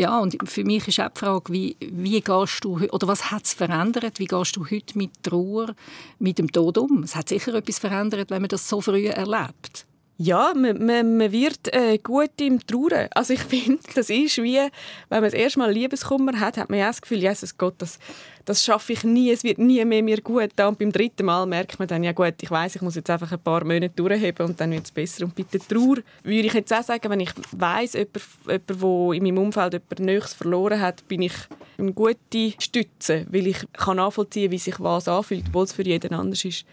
Ja, 0.00 0.18
und 0.18 0.48
für 0.48 0.64
mich 0.64 0.88
ist 0.88 0.98
auch 0.98 1.10
die 1.10 1.18
Frage, 1.18 1.52
wie, 1.52 1.76
wie 1.78 2.22
gehst 2.22 2.64
du, 2.64 2.78
oder 2.90 3.06
was 3.06 3.30
hat 3.30 3.44
es 3.44 3.52
verändert? 3.52 4.18
Wie 4.18 4.24
gehst 4.24 4.56
du 4.56 4.64
heute 4.64 4.96
mit 4.96 5.10
Trauer, 5.22 5.74
mit 6.18 6.38
dem 6.38 6.50
Tod 6.50 6.78
um? 6.78 7.02
Es 7.02 7.14
hat 7.14 7.28
sicher 7.28 7.52
etwas 7.52 7.80
verändert, 7.80 8.30
wenn 8.30 8.40
man 8.40 8.48
das 8.48 8.66
so 8.66 8.80
früh 8.80 9.08
erlebt. 9.08 9.84
Ja, 10.22 10.52
man, 10.54 10.84
man, 10.84 11.16
man 11.16 11.32
wird 11.32 11.72
äh, 11.72 11.96
gut 11.96 12.32
im 12.42 12.60
Trauern. 12.66 13.08
Also 13.14 13.32
ich 13.32 13.40
finde, 13.40 13.78
das 13.94 14.10
ist 14.10 14.36
wie, 14.36 14.58
wenn 14.58 14.70
man 15.08 15.22
das 15.22 15.32
erste 15.32 15.58
Mal 15.60 15.72
Liebeskummer 15.72 16.38
hat, 16.38 16.58
hat 16.58 16.68
man 16.68 16.78
ja 16.78 16.88
das 16.88 17.00
Gefühl, 17.00 17.22
Jesus 17.22 17.56
Gott, 17.56 17.76
das, 17.78 17.98
das 18.44 18.62
schaffe 18.62 18.92
ich 18.92 19.02
nie, 19.02 19.30
es 19.30 19.44
wird 19.44 19.56
nie 19.56 19.82
mehr 19.82 20.02
mir 20.02 20.20
gut. 20.20 20.60
Und 20.60 20.78
beim 20.78 20.92
dritten 20.92 21.24
Mal 21.24 21.46
merkt 21.46 21.78
man 21.78 21.88
dann, 21.88 22.04
ja 22.04 22.12
gut, 22.12 22.34
ich 22.42 22.50
weiß, 22.50 22.76
ich 22.76 22.82
muss 22.82 22.96
jetzt 22.96 23.08
einfach 23.08 23.32
ein 23.32 23.40
paar 23.40 23.64
Monate 23.64 23.94
durchheben 23.96 24.48
und 24.48 24.60
dann 24.60 24.72
wird 24.72 24.84
es 24.84 24.90
besser. 24.90 25.24
Und 25.24 25.34
bei 25.34 25.44
der 25.50 25.60
Trauer 25.60 25.96
würde 26.22 26.48
ich 26.48 26.52
jetzt 26.52 26.74
auch 26.74 26.82
sagen, 26.82 27.08
wenn 27.08 27.20
ich 27.20 27.32
weiss, 27.52 27.94
jemand, 27.94 28.20
der 28.46 28.76
in 29.14 29.22
meinem 29.22 29.38
Umfeld 29.38 29.72
jemand 29.72 30.00
Nächstes 30.00 30.34
verloren 30.34 30.82
hat, 30.82 31.08
bin 31.08 31.22
ich 31.22 31.32
eine 31.78 31.94
gute 31.94 32.52
Stütze, 32.58 33.24
weil 33.30 33.46
ich 33.46 33.66
kann 33.72 33.96
nachvollziehen, 33.96 34.50
wie 34.50 34.58
sich 34.58 34.78
was 34.80 35.08
anfühlt, 35.08 35.44
obwohl 35.46 35.64
es 35.64 35.72
für 35.72 35.86
jeden 35.86 36.12
anders 36.12 36.44
ist. 36.44 36.66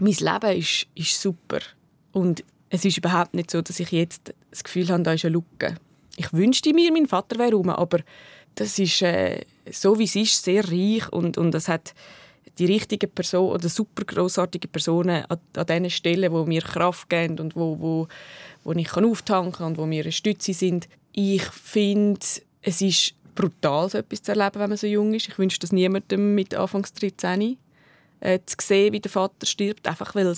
Mein 0.00 0.14
Leben 0.14 0.58
ist, 0.58 0.88
ist 0.96 1.22
super. 1.22 1.60
Und 2.10 2.42
es 2.74 2.84
ist 2.84 2.98
überhaupt 2.98 3.34
nicht 3.34 3.52
so, 3.52 3.62
dass 3.62 3.78
ich 3.78 3.92
jetzt 3.92 4.34
das 4.50 4.64
Gefühl 4.64 4.88
habe, 4.88 5.04
da 5.04 5.12
ist 5.12 5.24
eine 5.24 5.34
Lücke. 5.34 5.76
Ich 6.16 6.32
wünschte 6.32 6.74
mir, 6.74 6.92
mein 6.92 7.06
Vater 7.06 7.38
wäre 7.38 7.54
rum, 7.54 7.70
aber 7.70 8.00
das 8.56 8.80
ist 8.80 9.00
äh, 9.02 9.42
so, 9.70 9.98
wie 9.98 10.04
es 10.04 10.16
ist, 10.16 10.42
sehr 10.42 10.64
reich 10.68 11.08
und, 11.12 11.38
und 11.38 11.54
es 11.54 11.68
hat 11.68 11.94
die 12.58 12.66
richtigen 12.66 13.10
Personen 13.10 13.52
oder 13.52 13.68
super 13.68 14.04
grossartige 14.04 14.66
Personen 14.66 15.24
an, 15.28 15.38
an 15.56 15.66
den 15.66 15.88
Stellen, 15.88 16.32
wo 16.32 16.44
mir 16.44 16.62
Kraft 16.62 17.08
geben 17.08 17.38
und 17.38 17.54
wo, 17.54 17.78
wo, 17.78 18.08
wo 18.64 18.72
ich 18.72 18.88
kann 18.88 19.04
auftanken 19.04 19.52
kann 19.52 19.66
und 19.68 19.78
wo 19.78 19.86
mir 19.86 20.02
eine 20.02 20.12
Stütze 20.12 20.52
sind. 20.52 20.88
Ich 21.12 21.44
finde, 21.44 22.20
es 22.62 22.80
ist 22.80 23.14
brutal, 23.36 23.88
so 23.88 23.98
etwas 23.98 24.22
zu 24.22 24.32
erleben, 24.32 24.60
wenn 24.60 24.70
man 24.70 24.78
so 24.78 24.88
jung 24.88 25.14
ist. 25.14 25.28
Ich 25.28 25.38
wünsche 25.38 25.60
das 25.60 25.70
niemandem 25.70 26.34
mit 26.34 26.56
Anfangs 26.56 26.92
13 26.92 27.56
äh, 28.18 28.40
zu 28.44 28.56
sehen, 28.60 28.92
wie 28.92 29.00
der 29.00 29.12
Vater 29.12 29.46
stirbt, 29.46 29.86
einfach 29.86 30.16
weil 30.16 30.34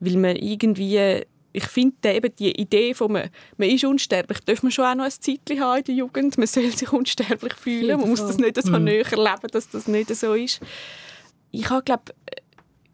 weil 0.00 0.16
man 0.16 0.34
irgendwie 0.36 1.26
ich 1.52 1.64
finde 1.64 2.12
eben 2.12 2.34
die 2.36 2.52
Idee 2.52 2.94
von 2.94 3.12
man, 3.12 3.30
man 3.56 3.68
ist 3.68 3.84
unsterblich, 3.84 4.40
darf 4.40 4.62
man 4.62 4.70
schon 4.72 4.84
auch 4.84 4.94
noch 4.94 5.04
ein 5.04 5.10
Zeitchen 5.10 5.60
haben 5.60 5.78
in 5.78 5.84
der 5.84 5.94
Jugend. 5.96 6.38
Man 6.38 6.46
soll 6.46 6.70
sich 6.70 6.92
unsterblich 6.92 7.54
fühlen. 7.54 8.00
Man 8.00 8.08
muss 8.08 8.20
das 8.20 8.38
nicht 8.38 8.62
so 8.62 8.70
mhm. 8.70 8.84
näher 8.84 9.10
erleben, 9.10 9.48
dass 9.50 9.68
das 9.68 9.88
nicht 9.88 10.14
so 10.14 10.34
ist. 10.34 10.60
Ich 11.50 11.68
habe, 11.70 11.82
glaube 11.82 12.14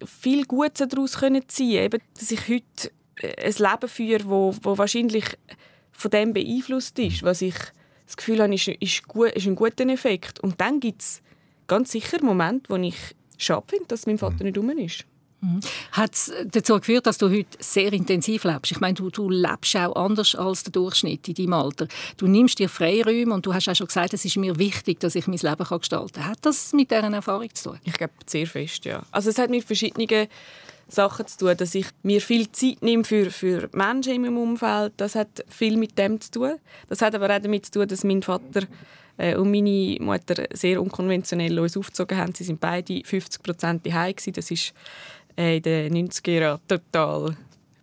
viel 0.05 0.45
Gutes 0.45 0.89
daraus 0.89 1.19
können 1.19 1.49
ziehen 1.49 1.85
eben, 1.85 2.01
dass 2.19 2.31
ich 2.31 2.49
heute 2.49 2.91
ein 3.23 3.53
Leben 3.53 3.89
führe, 3.89 4.29
wo, 4.29 4.55
wo 4.63 4.79
wahrscheinlich 4.79 5.25
von 5.93 6.11
dem 6.11 6.33
beeinflusst 6.33 6.99
ist, 6.99 7.23
was 7.23 7.43
ich 7.43 7.55
das 8.07 8.17
Gefühl 8.17 8.43
habe, 8.43 8.55
ist, 8.55 8.69
ist, 8.69 9.09
gut, 9.09 9.33
ist 9.33 9.47
ein 9.47 9.57
guter 9.57 9.87
Effekt. 9.89 10.41
Und 10.41 10.61
dann 10.61 10.81
gibt 10.81 11.03
es 11.03 11.23
ganz 11.67 11.93
sicher 11.93 12.23
Momente, 12.23 12.69
wo 12.69 12.77
ich 12.77 12.97
schade 13.39 13.67
finde, 13.69 13.87
dass 13.89 14.07
mein 14.07 14.19
Vater 14.19 14.45
nicht 14.45 14.57
rum 14.57 14.71
ist. 14.71 15.05
Hat 15.93 16.15
es 16.15 16.33
dazu 16.47 16.79
geführt, 16.79 17.07
dass 17.07 17.19
du 17.19 17.31
heute 17.31 17.59
sehr 17.59 17.93
intensiv 17.93 18.45
lebst? 18.45 18.73
Ich 18.73 18.81
meine, 18.81 18.95
du, 18.95 19.11
du 19.11 19.29
lebst 19.31 19.77
auch 19.77 19.97
anders 19.97 20.35
als 20.35 20.63
der 20.65 20.73
Durchschnitt 20.73 21.29
in 21.29 21.35
deinem 21.35 21.53
Alter. 21.53 21.89
Du 22.17 22.27
nimmst 22.27 22.59
dir 22.59 22.69
Freiräume 22.69 23.35
und 23.35 23.47
du 23.47 23.55
hast 23.55 23.69
auch 23.69 23.75
schon 23.75 23.87
gesagt, 23.87 24.15
es 24.15 24.25
ist 24.25 24.37
mir 24.37 24.59
wichtig, 24.59 25.01
dass 25.01 25.15
ich 25.15 25.27
mein 25.27 25.39
Leben 25.39 25.65
gestalten 25.65 26.13
kann. 26.13 26.27
Hat 26.27 26.39
das 26.43 26.73
mit 26.73 26.91
dieser 26.91 27.13
Erfahrung 27.13 27.55
zu 27.55 27.71
tun? 27.71 27.81
Ich 27.85 27.95
glaube, 27.95 28.13
sehr 28.27 28.47
fest, 28.47 28.85
ja. 28.85 29.03
Also 29.11 29.31
es 29.31 29.39
hat 29.39 29.51
mit 29.51 29.65
verschiedenen 29.65 30.29
Sachen 30.89 31.27
zu 31.27 31.39
tun, 31.39 31.57
dass 31.57 31.75
ich 31.75 31.87
mir 32.03 32.21
viel 32.21 32.51
Zeit 32.53 32.83
nehme 32.83 33.05
für, 33.05 33.31
für 33.31 33.69
Menschen 33.73 34.15
in 34.15 34.23
meinem 34.23 34.39
Umfeld. 34.39 34.93
Das 34.97 35.15
hat 35.15 35.45
viel 35.49 35.77
mit 35.77 35.99
dem 35.99 36.21
zu 36.21 36.31
tun. 36.31 36.53
Das 36.89 37.03
hat 37.03 37.15
aber 37.15 37.35
auch 37.35 37.41
damit 37.41 37.67
zu 37.67 37.73
tun, 37.73 37.89
dass 37.89 38.05
mein 38.05 38.23
Vater 38.23 38.63
äh, 39.17 39.35
und 39.35 39.51
meine 39.51 39.97
Mutter 40.01 40.47
sehr 40.53 40.81
unkonventionell 40.81 41.59
uns 41.59 41.77
aufgezogen 41.77 42.19
haben. 42.19 42.35
Sie 42.35 42.45
sind 42.45 42.61
beide 42.61 43.03
50 43.05 43.43
Prozent 43.43 43.87
daheim 43.87 44.15
Das 44.33 44.51
ist 44.51 44.73
in 45.37 45.63
den 45.63 46.09
90er 46.09 46.31
Jahren 46.31 46.61
total 46.67 47.37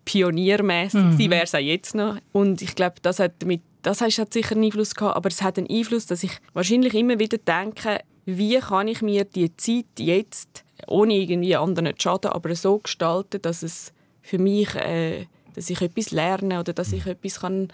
pioniermäßig. 0.05 1.01
Mhm. 1.01 1.17
Sie 1.17 1.29
wäre 1.29 1.43
es 1.43 1.55
auch 1.55 1.59
jetzt 1.59 1.95
noch. 1.95 2.17
Und 2.31 2.61
ich 2.61 2.75
glaube, 2.75 2.95
das 3.01 3.19
hat 3.19 3.33
damit 3.39 3.61
das 3.83 3.99
hat 3.99 4.33
sicher 4.33 4.55
einen 4.55 4.63
Einfluss 4.63 4.95
gehabt, 4.95 5.17
aber 5.17 5.27
es 5.27 5.41
hat 5.41 5.57
einen 5.57 5.69
Einfluss, 5.69 6.05
dass 6.05 6.23
ich 6.23 6.31
wahrscheinlich 6.53 6.93
immer 6.93 7.19
wieder 7.19 7.37
denke, 7.37 7.99
wie 8.25 8.57
kann 8.57 8.87
ich 8.87 9.01
mir 9.01 9.25
die 9.25 9.55
Zeit 9.57 9.85
jetzt 9.99 10.63
ohne 10.87 11.15
irgendwie 11.15 11.55
anderen 11.55 11.93
zu 11.97 12.01
schaden, 12.03 12.31
aber 12.31 12.55
so 12.55 12.79
gestalten, 12.79 13.41
dass 13.41 13.61
es 13.61 13.91
für 14.21 14.37
mich, 14.37 14.73
äh, 14.75 15.25
dass 15.53 15.69
ich 15.69 15.81
etwas 15.81 16.11
lerne 16.11 16.61
oder 16.61 16.71
dass 16.71 16.93
ich 16.93 17.05
etwas 17.05 17.41
kann 17.41 17.67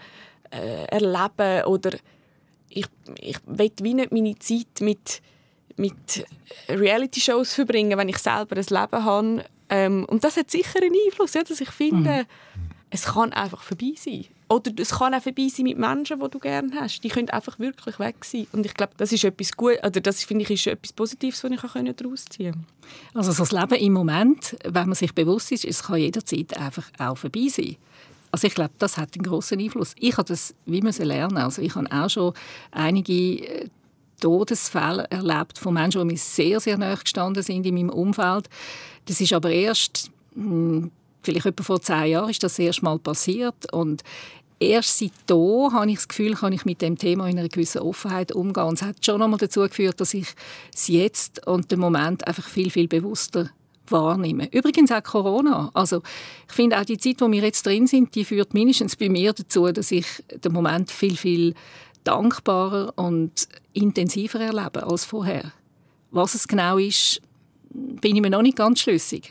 äh, 0.50 0.84
erleben 0.86 1.64
oder 1.66 1.92
ich, 2.68 2.86
ich 3.20 3.38
will 3.46 3.70
wie 3.80 3.94
nicht 3.94 4.12
meine 4.12 4.38
Zeit 4.38 4.80
mit 4.80 5.22
mit 5.76 6.26
Reality-Shows 6.68 7.54
verbringen, 7.54 7.96
wenn 7.96 8.08
ich 8.08 8.18
selber 8.18 8.56
ein 8.56 8.66
Leben 8.68 9.04
habe, 9.04 9.44
ähm, 9.70 10.04
und 10.06 10.24
das 10.24 10.36
hat 10.36 10.50
sicher 10.50 10.80
einen 10.82 10.94
Einfluss, 11.06 11.34
ja, 11.34 11.42
dass 11.42 11.60
ich 11.60 11.70
finde, 11.70 12.26
mhm. 12.54 12.70
es 12.90 13.04
kann 13.04 13.32
einfach 13.32 13.62
vorbei 13.62 13.92
sein. 13.96 14.26
Oder 14.48 14.72
es 14.78 14.90
kann 14.90 15.14
auch 15.14 15.22
vorbei 15.22 15.46
sein 15.48 15.62
mit 15.62 15.78
Menschen, 15.78 16.18
die 16.18 16.28
du 16.28 16.40
gerne 16.40 16.72
hast. 16.74 17.04
Die 17.04 17.08
können 17.08 17.30
einfach 17.30 17.60
wirklich 17.60 18.00
weg 18.00 18.24
sein. 18.24 18.48
Und 18.50 18.66
ich 18.66 18.74
glaube, 18.74 18.92
das 18.96 19.12
ist 19.12 19.22
etwas 19.22 19.56
gut, 19.56 19.76
oder 19.84 20.00
das 20.00 20.24
finde 20.24 20.42
ich 20.42 20.50
ist 20.50 20.66
etwas 20.66 20.92
Positives, 20.92 21.44
was 21.44 21.52
ich 21.52 21.60
daraus 21.94 22.24
ziehen 22.24 22.52
kann. 22.52 22.66
Also 23.14 23.32
das 23.32 23.52
Leben 23.52 23.74
im 23.76 23.92
Moment, 23.92 24.56
wenn 24.64 24.88
man 24.88 24.94
sich 24.96 25.14
bewusst 25.14 25.52
ist, 25.52 25.64
es 25.64 25.84
kann 25.84 26.00
jederzeit 26.00 26.56
einfach 26.56 26.90
auch 26.98 27.16
vorbei 27.16 27.46
sein. 27.48 27.76
Also 28.32 28.48
ich 28.48 28.54
glaube, 28.54 28.72
das 28.78 28.96
hat 28.96 29.14
einen 29.14 29.22
großen 29.22 29.60
Einfluss. 29.60 29.94
Ich 29.98 30.16
habe 30.16 30.26
das 30.26 30.54
wie 30.66 30.82
müssen 30.82 31.04
lernen. 31.04 31.36
Also 31.36 31.62
ich 31.62 31.74
habe 31.76 31.86
auch 31.90 32.10
schon 32.10 32.32
einige 32.72 33.12
äh, 33.12 33.68
Todesfälle 34.20 35.06
erlebt 35.10 35.58
von 35.58 35.74
Menschen, 35.74 36.00
die 36.00 36.14
mir 36.14 36.18
sehr, 36.18 36.60
sehr 36.60 36.78
nahe 36.78 36.96
gestanden 36.96 37.42
sind 37.42 37.66
in 37.66 37.74
meinem 37.74 37.90
Umfeld. 37.90 38.48
Das 39.06 39.20
ist 39.20 39.32
aber 39.32 39.50
erst, 39.50 40.10
hm, 40.34 40.90
vielleicht 41.22 41.46
etwa 41.46 41.62
vor 41.62 41.80
zehn 41.80 42.12
Jahren, 42.12 42.30
ist 42.30 42.42
das 42.42 42.58
erst 42.58 42.82
mal 42.82 42.98
passiert 42.98 43.72
und 43.72 44.02
erst 44.60 44.98
seitdem 44.98 45.72
habe 45.72 45.90
ich 45.90 45.96
das 45.96 46.08
Gefühl, 46.08 46.34
kann 46.34 46.52
ich 46.52 46.64
mit 46.64 46.82
dem 46.82 46.96
Thema 46.96 47.28
in 47.28 47.38
einer 47.38 47.48
gewissen 47.48 47.80
Offenheit 47.80 48.32
umgehen. 48.32 48.64
Und 48.64 48.74
es 48.74 48.82
hat 48.82 49.04
schon 49.04 49.22
einmal 49.22 49.38
dazu 49.38 49.62
geführt, 49.62 50.00
dass 50.00 50.14
ich 50.14 50.28
es 50.74 50.88
jetzt 50.88 51.46
und 51.46 51.72
den 51.72 51.80
Moment 51.80 52.26
einfach 52.26 52.46
viel, 52.46 52.70
viel 52.70 52.86
bewusster 52.86 53.50
wahrnehme. 53.88 54.48
Übrigens 54.52 54.92
auch 54.92 55.02
Corona. 55.02 55.70
Also 55.74 56.02
ich 56.48 56.54
finde 56.54 56.78
auch 56.78 56.84
die 56.84 56.98
Zeit, 56.98 57.20
wo 57.20 57.30
wir 57.30 57.42
jetzt 57.42 57.66
drin 57.66 57.86
sind, 57.86 58.14
die 58.14 58.24
führt 58.24 58.54
mindestens 58.54 58.96
bei 58.96 59.08
mir 59.08 59.32
dazu, 59.32 59.72
dass 59.72 59.90
ich 59.90 60.06
den 60.32 60.52
Moment 60.52 60.90
viel, 60.90 61.16
viel 61.16 61.54
dankbarer 62.04 62.92
und 62.96 63.48
intensiver 63.72 64.40
erlebe 64.40 64.84
als 64.84 65.04
vorher. 65.04 65.52
Was 66.10 66.34
es 66.34 66.48
genau 66.48 66.78
ist, 66.78 67.20
bin 67.70 68.16
ich 68.16 68.22
mir 68.22 68.30
noch 68.30 68.42
nicht 68.42 68.56
ganz 68.56 68.80
schlüssig. 68.80 69.30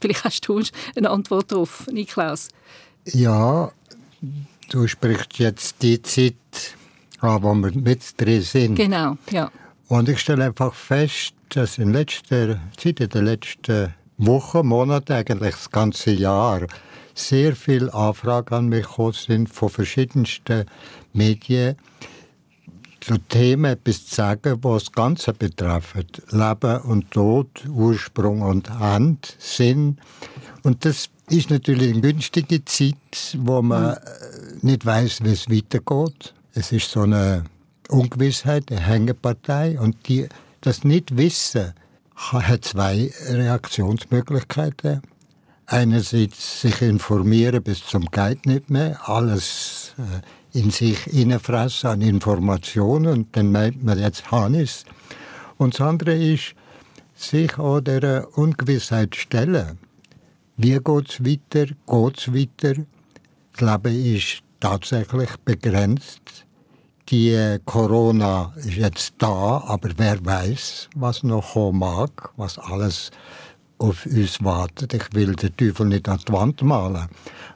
Vielleicht 0.00 0.24
hast 0.24 0.48
du 0.48 0.62
eine 0.96 1.10
Antwort 1.10 1.52
darauf, 1.52 1.86
Niklaus. 1.86 2.48
Ja, 3.04 3.70
du 4.70 4.86
sprichst 4.86 5.38
jetzt 5.38 5.82
die 5.82 6.02
Zeit 6.02 6.34
an, 7.20 7.42
wo 7.42 7.54
wir 7.54 7.72
mit 7.72 8.20
drin 8.20 8.42
sind. 8.42 8.74
Genau, 8.74 9.16
ja. 9.30 9.50
Und 9.88 10.08
ich 10.08 10.18
stelle 10.18 10.44
einfach 10.44 10.74
fest, 10.74 11.34
dass 11.50 11.78
in 11.78 11.92
letzter 11.92 12.60
Zeit, 12.76 13.00
in 13.00 13.08
den 13.08 13.24
letzten 13.24 13.94
Wochen, 14.18 14.66
Monaten, 14.66 15.12
eigentlich 15.12 15.54
das 15.54 15.70
ganze 15.70 16.10
Jahr, 16.10 16.66
sehr 17.14 17.56
viele 17.56 17.92
Anfragen 17.94 18.54
an 18.54 18.68
mich 18.68 18.86
gekommen 18.86 19.12
sind 19.12 19.48
von 19.48 19.70
verschiedensten 19.70 20.66
Medien, 21.16 21.76
zu 23.06 23.18
Themen 23.18 23.66
etwas 23.66 24.06
zu 24.06 24.14
sagen, 24.16 24.58
was 24.62 24.84
das 24.84 24.92
Ganze 24.92 25.32
betreffen. 25.32 26.06
Leben 26.30 26.80
und 26.82 27.10
Tod, 27.12 27.48
Ursprung 27.68 28.42
und 28.42 28.68
Hand, 28.68 29.36
Sinn. 29.38 29.98
Und 30.64 30.84
das 30.84 31.08
ist 31.30 31.50
natürlich 31.50 31.92
eine 31.92 32.00
günstige 32.00 32.64
Zeit, 32.64 33.36
wo 33.38 33.62
man 33.62 33.90
mhm. 33.90 34.58
nicht 34.62 34.84
weiß, 34.84 35.22
wie 35.22 35.32
es 35.32 35.48
weitergeht. 35.48 36.34
Es 36.54 36.72
ist 36.72 36.90
so 36.90 37.02
eine 37.02 37.44
Ungewissheit, 37.88 38.72
eine 38.72 38.80
Hängepartei. 38.80 39.78
Und 39.78 40.08
die, 40.08 40.28
das 40.62 40.82
Nicht-Wissen 40.82 41.74
hat 42.16 42.64
zwei 42.64 43.12
Reaktionsmöglichkeiten. 43.28 45.02
Einerseits 45.66 46.60
sich 46.60 46.82
informieren 46.82 47.62
bis 47.62 47.84
zum 47.84 48.06
Geld 48.06 48.46
nicht 48.46 48.70
mehr, 48.70 49.08
alles 49.08 49.94
äh, 49.98 50.22
in 50.56 50.70
sich 50.70 50.98
hineinfressen 51.04 51.90
an 51.90 52.00
Informationen 52.00 53.28
dann 53.32 53.52
meint 53.52 53.84
man, 53.84 53.98
jetzt 53.98 54.30
Hannes. 54.30 54.84
Und 55.58 55.74
das 55.74 55.80
andere 55.82 56.14
ist, 56.14 56.54
sich 57.14 57.58
an 57.58 57.84
dieser 57.84 58.36
Ungewissheit 58.38 59.14
stellen. 59.14 59.78
Wie 60.56 60.78
geht 60.78 61.10
es 61.10 61.24
weiter? 61.24 61.66
Geht 61.66 62.18
es 62.18 62.34
weiter? 62.34 62.82
Das 63.58 63.60
Leben 63.60 64.14
ist 64.14 64.42
tatsächlich 64.60 65.30
begrenzt. 65.44 66.44
Die 67.08 67.58
Corona 67.64 68.52
ist 68.56 68.74
jetzt 68.74 69.14
da, 69.18 69.62
aber 69.66 69.90
wer 69.96 70.24
weiß, 70.24 70.88
was 70.96 71.22
noch 71.22 71.52
kommen 71.52 71.78
mag, 71.80 72.30
was 72.36 72.58
alles 72.58 73.10
auf 73.78 74.06
uns 74.06 74.42
wartet. 74.42 74.94
Ich 74.94 75.12
will 75.12 75.34
den 75.34 75.56
Teufel 75.56 75.86
nicht 75.86 76.08
an 76.08 76.20
die 76.26 76.32
Wand 76.32 76.62
malen, 76.62 77.06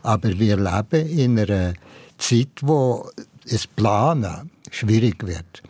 aber 0.02 0.38
wir 0.38 0.57
leben 0.57 1.09
in 1.09 1.38
einer 1.38 1.73
Zeit, 2.21 2.49
wo 2.61 3.11
es 3.45 3.67
Planen 3.67 4.50
schwierig 4.71 5.27
wird. 5.27 5.62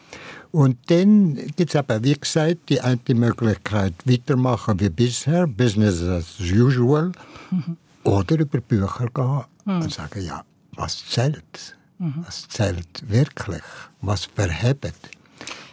Und 0.53 0.79
dann 0.91 1.37
gibt 1.57 1.71
es 1.71 1.77
aber, 1.77 2.03
wie 2.03 2.15
gesagt, 2.15 2.69
die 2.69 2.81
eine 2.81 2.99
Möglichkeit, 3.09 3.95
weitermachen 4.05 4.81
wie 4.81 4.91
bisher, 4.91 5.47
Business 5.47 6.03
as 6.03 6.41
usual, 6.41 7.13
mhm. 7.51 7.77
oder 8.03 8.39
über 8.39 8.61
Bücher 8.61 9.09
gehen 9.15 9.45
mhm. 9.65 9.83
und 9.83 9.93
sagen, 9.93 10.25
ja, 10.25 10.43
was 10.75 11.07
zählt? 11.07 11.77
Mhm. 11.99 12.25
Was 12.27 12.49
zählt 12.49 13.09
wirklich? 13.09 13.63
Was 14.01 14.25
verhebt? 14.25 14.95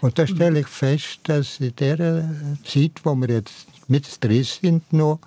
Und 0.02 0.20
da 0.20 0.28
stelle 0.28 0.60
ich 0.60 0.68
fest, 0.68 1.22
dass 1.24 1.60
in 1.60 1.76
der 1.76 2.30
Zeit, 2.64 2.92
wo 3.04 3.16
wir 3.16 3.30
jetzt 3.30 3.68
mit 3.88 4.24
drin 4.24 4.44
sind, 4.44 4.94
noch 4.94 5.20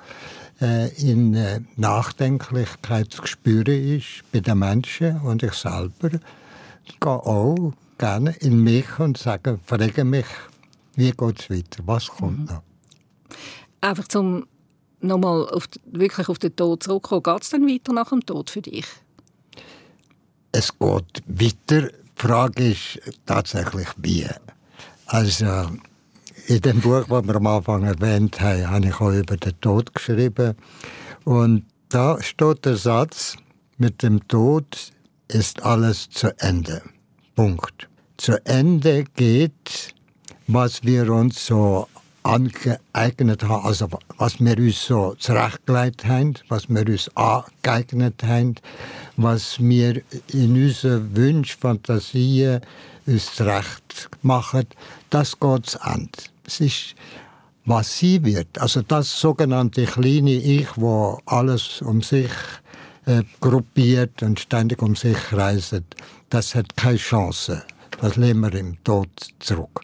in 0.61 1.35
äh, 1.35 1.61
Nachdenklichkeit 1.77 3.13
zu 3.13 3.27
spüren 3.27 3.97
ist 3.97 4.23
bei 4.33 4.41
den 4.41 4.59
Menschen 4.59 5.21
und 5.23 5.43
ich 5.43 5.55
selber 5.55 6.11
gehe 6.11 7.11
auch 7.11 7.73
gerne 7.99 8.33
in 8.41 8.63
mich 8.63 8.99
und 8.99 9.17
sage, 9.19 9.59
frage 9.65 10.05
mich, 10.05 10.27
wie 10.97 11.13
geht 11.13 11.41
es 11.41 11.51
weiter, 11.51 11.83
was 11.87 12.09
kommt 12.09 12.41
mhm. 12.41 12.45
noch? 12.47 12.63
Einfach 13.81 14.09
zum 14.09 14.47
nochmal 15.01 15.49
auf, 15.49 15.69
wirklich 15.87 16.29
auf 16.29 16.39
den 16.39 16.55
Tod 16.55 16.83
zurückkommen, 16.83 17.23
geht 17.23 17.43
es 17.43 17.51
dann 17.51 17.67
weiter 17.67 17.93
nach 17.93 18.11
dem 18.11 18.25
Tod 18.25 18.51
für 18.51 18.63
dich? 18.63 18.87
Es 20.53 20.73
geht 20.79 21.23
weiter. 21.27 21.89
Die 21.89 22.27
Frage 22.27 22.71
ist 22.71 23.01
tatsächlich, 23.25 23.89
wie. 23.97 24.27
Also, 25.07 25.71
in 26.51 26.61
dem 26.63 26.81
Buch, 26.81 27.05
das 27.09 27.27
wir 27.29 27.37
am 27.37 27.47
Anfang 27.47 27.85
erwähnt 27.85 28.41
haben, 28.41 28.69
habe 28.69 28.87
ich 28.87 29.01
auch 29.01 29.13
über 29.13 29.37
den 29.37 29.61
Tod 29.61 29.95
geschrieben. 29.95 30.57
Und 31.25 31.65
da 31.91 32.21
steht 32.21 32.65
der 32.65 32.75
Satz, 32.75 33.37
mit 33.79 34.03
dem 34.03 34.27
Tod 34.27 34.91
ist 35.29 35.63
alles 35.63 36.11
zu 36.11 36.37
Ende. 36.41 36.83
Punkt. 37.37 37.89
Zu 38.17 38.45
Ende 38.45 39.05
geht, 39.15 39.95
was 40.49 40.83
wir 40.83 41.13
uns 41.13 41.47
so 41.47 41.87
angeeignet 42.25 43.45
haben, 43.45 43.65
also 43.65 43.89
was 44.19 44.41
wir 44.41 44.59
uns 44.59 44.85
so 44.85 45.15
zurechtgelegt 45.21 46.05
haben, 46.05 46.35
was 46.49 46.69
wir 46.69 46.85
uns 46.85 47.09
angeeignet 47.17 48.25
haben, 48.25 48.57
was 49.17 49.61
wir 49.61 50.03
in 50.33 50.61
unseren 50.61 51.17
Wünschen, 51.17 51.61
Fantasien 51.61 52.61
uns 53.07 53.37
zurecht 53.37 54.11
machen, 54.23 54.67
das 55.11 55.39
geht 55.39 55.67
zu 55.67 55.79
Ende 55.85 56.11
es 56.51 56.61
ist, 56.61 56.95
was 57.65 57.99
sie 57.99 58.25
wird. 58.25 58.59
Also 58.59 58.83
das 58.83 59.21
sogenannte 59.21 59.85
kleine 59.85 60.33
Ich, 60.33 60.69
wo 60.77 61.21
alles 61.27 61.83
um 61.83 62.03
sich 62.03 62.31
äh, 63.07 63.23
gruppiert 63.41 64.23
und 64.23 64.41
ständig 64.41 64.83
um 64.83 64.97
sich 64.97 65.17
reist, 65.33 65.83
das 66.31 66.55
hat 66.55 66.77
keine 66.77 66.97
Chance. 66.97 67.63
Das 68.01 68.17
lehnen 68.17 68.41
wir 68.41 68.55
im 68.55 68.83
Tod 68.83 69.09
zurück. 69.39 69.83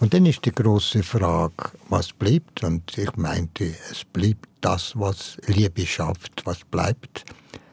Und 0.00 0.12
dann 0.12 0.26
ist 0.26 0.44
die 0.44 0.52
große 0.52 1.02
Frage, 1.02 1.70
was 1.88 2.12
bleibt? 2.12 2.62
Und 2.62 2.96
ich 2.98 3.16
meinte, 3.16 3.74
es 3.90 4.04
bleibt 4.04 4.48
das, 4.60 4.92
was 4.96 5.38
Liebe 5.46 5.86
schafft. 5.86 6.42
Was 6.44 6.58
bleibt? 6.70 7.24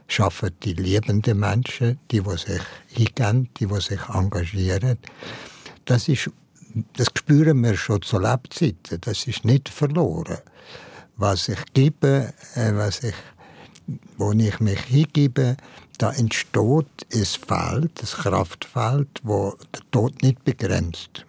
Schaffen 0.08 0.52
die 0.64 0.74
liebenden 0.74 1.40
Menschen, 1.40 2.00
die, 2.10 2.22
die 2.22 2.38
sich 2.38 2.62
hingehen, 2.88 3.50
die, 3.60 3.66
die 3.66 3.82
sich 3.82 4.00
engagieren. 4.14 4.98
Das 5.86 6.08
ist 6.08 6.30
das 6.96 7.08
spüren 7.18 7.64
wir 7.64 7.76
schon 7.76 8.02
zu 8.02 8.20
Lebzeiten. 8.20 9.00
Das 9.02 9.28
ist 9.28 9.46
nicht 9.46 9.70
verloren. 9.70 10.38
Was 11.18 11.50
ich 11.50 11.60
gebe, 11.74 12.34
äh, 12.56 12.74
was 12.74 13.04
ich, 13.04 13.16
wo 14.18 14.32
ich 14.32 14.60
mich 14.60 14.80
hingebe, 14.82 15.58
da 15.98 16.12
entsteht 16.14 16.88
ein 17.14 17.26
Feld, 17.26 17.92
ein 18.02 18.06
Kraftfeld, 18.06 19.10
wo 19.24 19.56
der 19.74 19.82
Tod 19.92 20.22
nicht 20.24 20.44
begrenzt. 20.44 21.26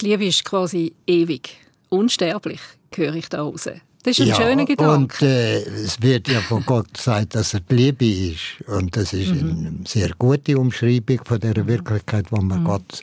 Die 0.00 0.06
Liebe 0.06 0.26
ist 0.26 0.44
quasi 0.44 0.92
ewig, 1.06 1.56
unsterblich, 1.88 2.60
höre 2.94 3.14
ich 3.14 3.28
da 3.28 3.42
raus. 3.42 3.68
Das 4.06 4.20
ist 4.20 4.20
ein 4.20 4.28
ja, 4.28 4.36
schöner 4.36 4.64
Gedanke. 4.66 5.16
Und 5.16 5.22
äh, 5.22 5.62
es 5.62 6.00
wird 6.00 6.28
ja 6.28 6.40
von 6.40 6.64
Gott 6.64 6.94
gesagt, 6.94 7.34
dass 7.34 7.54
er 7.54 7.60
die 7.60 7.74
Liebe 7.74 8.06
ist. 8.06 8.68
Und 8.68 8.96
das 8.96 9.12
ist 9.12 9.34
mhm. 9.34 9.66
eine 9.66 9.74
sehr 9.84 10.10
gute 10.16 10.56
Umschreibung 10.56 11.20
von 11.24 11.40
der 11.40 11.58
mhm. 11.58 11.66
Wirklichkeit, 11.66 12.26
die 12.30 12.40
man 12.40 12.60
mhm. 12.60 12.64
Gott 12.64 13.02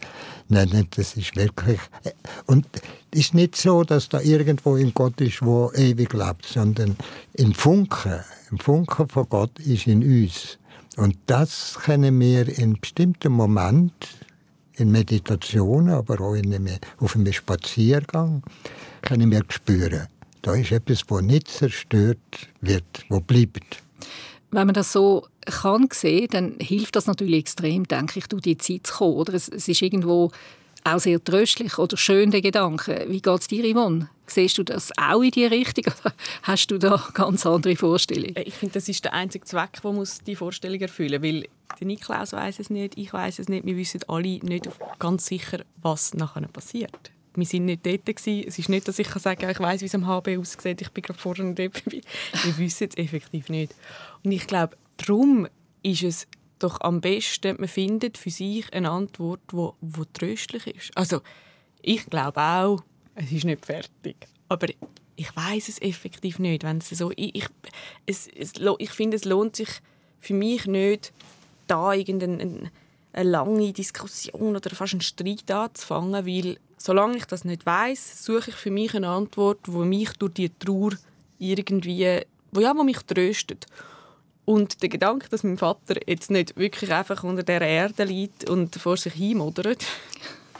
nennt. 0.53 0.97
Das 0.97 1.15
ist 1.15 1.35
wirklich. 1.35 1.79
Äh, 2.03 2.11
und 2.45 2.65
es 3.11 3.19
ist 3.19 3.33
nicht 3.33 3.55
so, 3.55 3.83
dass 3.83 4.09
da 4.09 4.19
irgendwo 4.21 4.75
in 4.75 4.93
Gott 4.93 5.19
ist, 5.21 5.41
wo 5.41 5.71
ewig 5.75 6.13
lebt, 6.13 6.45
sondern 6.45 6.95
im 7.33 7.53
Funken, 7.53 8.21
im 8.51 8.59
Funken 8.59 9.07
von 9.09 9.27
Gott 9.29 9.59
ist 9.59 9.87
in 9.87 10.03
uns. 10.03 10.57
Und 10.97 11.17
das 11.25 11.77
können 11.83 12.19
wir 12.19 12.47
in 12.57 12.79
bestimmten 12.79 13.33
Momenten, 13.33 14.09
in 14.75 14.91
Meditationen, 14.91 15.93
aber 15.93 16.21
auch 16.21 16.33
in 16.33 16.53
einem, 16.53 16.77
auf 16.99 17.15
einem 17.15 17.31
Spaziergang, 17.31 18.43
können 19.01 19.31
wir 19.31 19.43
spüren. 19.49 20.07
Da 20.41 20.55
ist 20.55 20.71
etwas, 20.71 21.03
das 21.07 21.21
nicht 21.21 21.47
zerstört 21.47 22.17
wird, 22.61 22.83
wo 23.09 23.19
bleibt. 23.19 23.81
Wenn 24.51 24.67
man 24.67 24.73
das 24.73 24.91
so 24.91 25.25
kann 25.45 25.87
sehen, 25.91 26.27
dann 26.31 26.55
hilft 26.59 26.95
das 26.95 27.07
natürlich 27.07 27.39
extrem, 27.39 27.87
denke 27.87 28.19
ich, 28.19 28.27
durch 28.27 28.41
die 28.41 28.57
Zeit 28.57 28.87
zu 28.87 28.93
kommen. 28.93 29.15
Oder? 29.15 29.33
Es, 29.33 29.47
es 29.49 29.67
ist 29.67 29.81
irgendwo 29.81 30.31
auch 30.83 30.99
sehr 30.99 31.23
tröstlich 31.23 31.77
oder 31.77 31.95
schön, 31.97 32.31
der 32.31 32.41
Gedanke. 32.41 33.05
Wie 33.07 33.21
geht 33.21 33.39
es 33.39 33.47
dir, 33.47 33.63
Yvonne? 33.73 34.09
Siehst 34.25 34.57
du 34.57 34.63
das 34.63 34.91
auch 34.97 35.21
in 35.21 35.31
die 35.31 35.45
Richtung 35.45 35.85
oder 35.85 36.13
hast 36.43 36.67
du 36.67 36.77
da 36.77 37.01
ganz 37.13 37.45
andere 37.45 37.75
Vorstellungen? 37.75 38.35
Ich 38.43 38.55
finde, 38.55 38.73
das 38.73 38.89
ist 38.89 39.03
der 39.03 39.13
einzige 39.13 39.45
Zweck, 39.45 39.81
der 39.81 39.91
muss 39.91 40.19
die 40.19 40.35
Vorstellung 40.35 40.79
erfüllen 40.79 41.21
muss. 41.21 41.29
Weil 41.29 41.47
der 41.79 41.87
Niklaus 41.87 42.33
weiß 42.33 42.59
es 42.59 42.69
nicht, 42.69 42.97
ich 42.97 43.13
weiß 43.13 43.39
es 43.39 43.49
nicht, 43.49 43.65
wir 43.65 43.77
wissen 43.77 44.01
alle 44.07 44.39
nicht 44.39 44.69
ganz 44.99 45.25
sicher, 45.25 45.59
was 45.81 46.13
nachher 46.13 46.47
passiert 46.47 47.11
wir 47.35 47.45
sind 47.45 47.65
nicht 47.65 47.85
dort 47.85 48.05
gewesen. 48.05 48.47
Es 48.47 48.59
ist 48.59 48.69
nicht, 48.69 48.87
dass 48.87 48.99
ich 48.99 49.07
kann 49.07 49.21
sagen 49.21 49.49
ich 49.49 49.59
weiß, 49.59 49.81
wie 49.81 49.85
es 49.85 49.95
am 49.95 50.07
HB 50.07 50.37
aussieht, 50.37 50.81
ich 50.81 50.91
bin 50.91 51.01
gerade 51.01 51.19
vorne 51.19 51.55
vorbei. 51.55 51.71
Wir 52.43 52.57
wissen 52.57 52.89
es 52.89 52.97
effektiv 52.97 53.49
nicht. 53.49 53.75
Und 54.23 54.31
ich 54.31 54.45
glaube, 54.47 54.77
darum 55.07 55.47
ist 55.81 56.03
es 56.03 56.27
doch 56.59 56.79
am 56.81 57.01
besten, 57.01 57.57
man 57.59 57.67
findet 57.67 58.17
für 58.17 58.29
sich 58.29 58.71
eine 58.73 58.89
Antwort, 58.89 59.41
die 59.51 59.55
wo, 59.55 59.75
wo 59.81 60.05
tröstlich 60.05 60.67
ist. 60.67 60.91
Also, 60.95 61.21
ich 61.81 62.05
glaube 62.05 62.39
auch, 62.41 62.83
es 63.15 63.31
ist 63.31 63.45
nicht 63.45 63.65
fertig. 63.65 64.15
Aber 64.47 64.67
ich 65.15 65.35
weiß 65.35 65.67
es 65.67 65.81
effektiv 65.81 66.39
nicht. 66.39 66.63
Wenn 66.63 66.77
es 66.77 66.89
so, 66.89 67.11
ich, 67.15 67.35
ich, 67.35 67.47
es, 68.05 68.27
es, 68.27 68.53
ich 68.77 68.89
finde, 68.91 69.17
es 69.17 69.25
lohnt 69.25 69.55
sich 69.55 69.69
für 70.19 70.33
mich 70.33 70.65
nicht, 70.65 71.11
da 71.67 71.93
irgendeine 71.93 72.71
eine 73.13 73.29
lange 73.29 73.71
Diskussion 73.71 74.55
oder 74.55 74.69
fast 74.71 74.93
einen 74.93 75.01
Streit 75.01 75.49
anzufangen, 75.51 76.25
weil 76.25 76.57
solange 76.77 77.17
ich 77.17 77.25
das 77.25 77.45
nicht 77.45 77.65
weiß, 77.65 78.25
suche 78.25 78.49
ich 78.49 78.55
für 78.55 78.71
mich 78.71 78.95
eine 78.95 79.07
Antwort, 79.07 79.59
wo 79.67 79.85
mich 79.85 80.13
durch 80.13 80.33
die 80.33 80.49
Trauer 80.49 80.93
irgendwie, 81.37 82.21
wo 82.51 82.59
ja, 82.59 82.75
wo 82.75 82.83
mich 82.83 82.99
tröstet. 82.99 83.67
Und 84.45 84.81
der 84.81 84.89
Gedanke, 84.89 85.29
dass 85.29 85.43
mein 85.43 85.57
Vater 85.57 85.95
jetzt 86.05 86.29
nicht 86.29 86.57
wirklich 86.57 86.91
einfach 86.91 87.23
unter 87.23 87.43
der 87.43 87.61
Erde 87.61 88.03
liegt 88.03 88.49
und 88.49 88.75
vor 88.75 88.97
sich 88.97 89.13
hin 89.13 89.37
modert, 89.37 89.85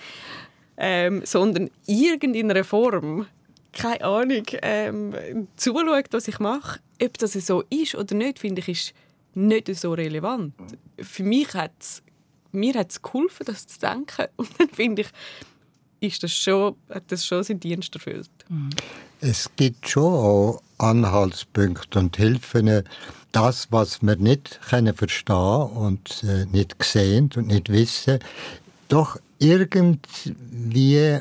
ähm, 0.78 1.22
sondern 1.26 1.70
irgendeiner 1.86 2.64
Form, 2.64 3.28
keine 3.74 4.04
Ahnung, 4.04 4.46
ähm, 4.62 5.48
zuschaut, 5.58 6.08
was 6.12 6.28
ich 6.28 6.40
mache, 6.40 6.80
ob 7.02 7.18
das 7.18 7.34
so 7.34 7.64
ist 7.70 7.96
oder 7.96 8.16
nicht, 8.16 8.40
finde 8.40 8.62
ich, 8.62 8.70
ist 8.70 8.94
nicht 9.34 9.74
so 9.76 9.94
relevant. 9.94 10.54
Für 11.00 11.24
mich 11.24 11.54
hat 11.54 11.74
es 11.80 12.04
mir 12.54 12.76
hat's 12.76 13.02
geholfen, 13.02 13.46
das 13.46 13.68
zu 13.68 13.80
denken. 13.80 14.28
Und 14.38 14.50
dann 14.60 14.70
finde 14.70 15.02
ich, 15.02 15.08
ist 16.04 16.24
das 16.24 16.32
schon, 16.32 16.76
hat 16.90 17.04
das 17.08 17.26
schon 17.26 17.44
seinen 17.44 17.60
Dienst 17.60 17.94
erfüllt. 17.96 18.30
Mhm. 18.50 18.70
Es 19.22 19.50
gibt 19.56 19.88
schon 19.88 20.04
auch 20.04 20.62
Anhaltspunkte 20.78 22.00
und 22.00 22.18
Hilfen, 22.18 22.84
das, 23.32 23.68
was 23.72 24.02
wir 24.02 24.18
nicht 24.18 24.60
können 24.70 24.94
verstehen 24.94 25.36
und 25.36 26.24
äh, 26.24 26.46
nicht 26.52 26.76
sehen 26.84 27.30
und 27.36 27.48
nicht 27.48 27.70
wissen, 27.70 28.20
doch 28.90 29.18
irgendwie 29.40 31.20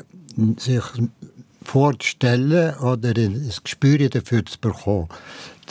sich 0.57 0.83
vorzustellen 1.63 2.75
oder 2.79 3.09
ein 3.15 3.51
Gespür 3.63 4.09
dafür 4.09 4.45
zu 4.45 4.59
bekommen. 4.59 5.07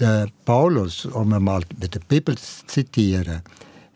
Der 0.01 0.27
Paulus, 0.45 1.05
um 1.05 1.29
mal 1.29 1.63
mit 1.79 1.95
der 1.95 2.01
Bibel 2.01 2.37
zu 2.37 2.67
zitieren, 2.67 3.43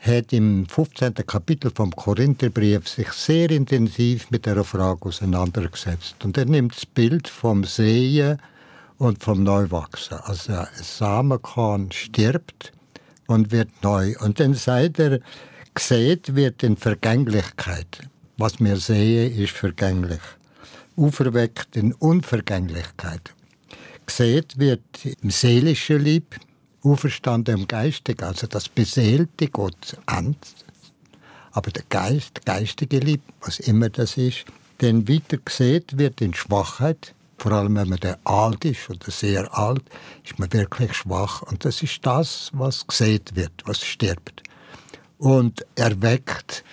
hat 0.07 0.33
im 0.33 0.67
15. 0.67 1.15
Kapitel 1.27 1.71
vom 1.75 1.91
Korintherbrief 1.91 2.89
sich 2.89 3.13
sehr 3.13 3.51
intensiv 3.51 4.31
mit 4.31 4.47
der 4.47 4.63
Frage 4.65 5.07
auseinandergesetzt. 5.07 6.25
Und 6.25 6.39
er 6.39 6.47
nimmt 6.47 6.77
das 6.77 6.87
Bild 6.87 7.29
vom 7.29 7.65
Sehen 7.65 8.39
und 8.99 9.23
vom 9.23 9.43
Neuwachsen. 9.43 10.19
Also 10.23 10.53
ein 10.53 10.69
Samenkorn 10.75 11.91
stirbt 11.93 12.73
und 13.27 13.51
wird 13.51 13.69
neu. 13.83 14.15
Und 14.21 14.41
dann 14.41 14.55
seit 14.55 14.99
er 14.99 15.21
gesät 15.75 16.35
wird 16.35 16.63
in 16.63 16.77
Vergänglichkeit. 16.77 18.09
Was 18.39 18.61
wir 18.61 18.77
sehen, 18.77 19.37
ist 19.39 19.53
vergänglich. 19.53 20.21
Auferweckt 20.97 21.77
in 21.77 21.93
Unvergänglichkeit. 21.93 23.35
Gesät 24.07 24.59
wird 24.59 24.83
im 25.23 25.31
seelischen 25.31 26.01
Lieb, 26.01 26.37
auferstanden 26.87 27.59
im 27.59 27.69
Geistig, 27.69 28.23
also 28.23 28.47
das 28.47 28.69
Beseelte 28.69 29.49
Gott 29.49 29.97
an. 30.07 30.37
Aber 31.53 31.71
der 31.71 31.85
Geist, 31.89 32.45
geistige 32.45 32.99
Lieb, 32.99 33.23
was 33.41 33.59
immer 33.61 33.89
das 33.89 34.17
ist, 34.17 34.45
dann 34.79 35.09
weiter 35.09 35.39
gesät 35.39 35.97
wird 35.99 36.21
in 36.21 36.35
Schwachheit, 36.35 37.15
vor 37.39 37.53
allem 37.53 37.77
wenn 37.77 37.89
man 37.89 38.01
der 38.01 38.19
alt 38.25 38.65
ist 38.65 38.89
oder 38.91 39.11
sehr 39.11 39.57
alt, 39.57 39.83
ist 40.25 40.39
man 40.39 40.53
wirklich 40.53 40.95
schwach. 40.95 41.43
Und 41.43 41.65
das 41.65 41.83
ist 41.83 42.05
das, 42.05 42.51
was 42.53 42.87
gesehen 42.87 43.23
wird, 43.35 43.53
was 43.65 43.81
stirbt. 43.81 44.43
Und 45.19 45.65
erweckt 45.77 46.65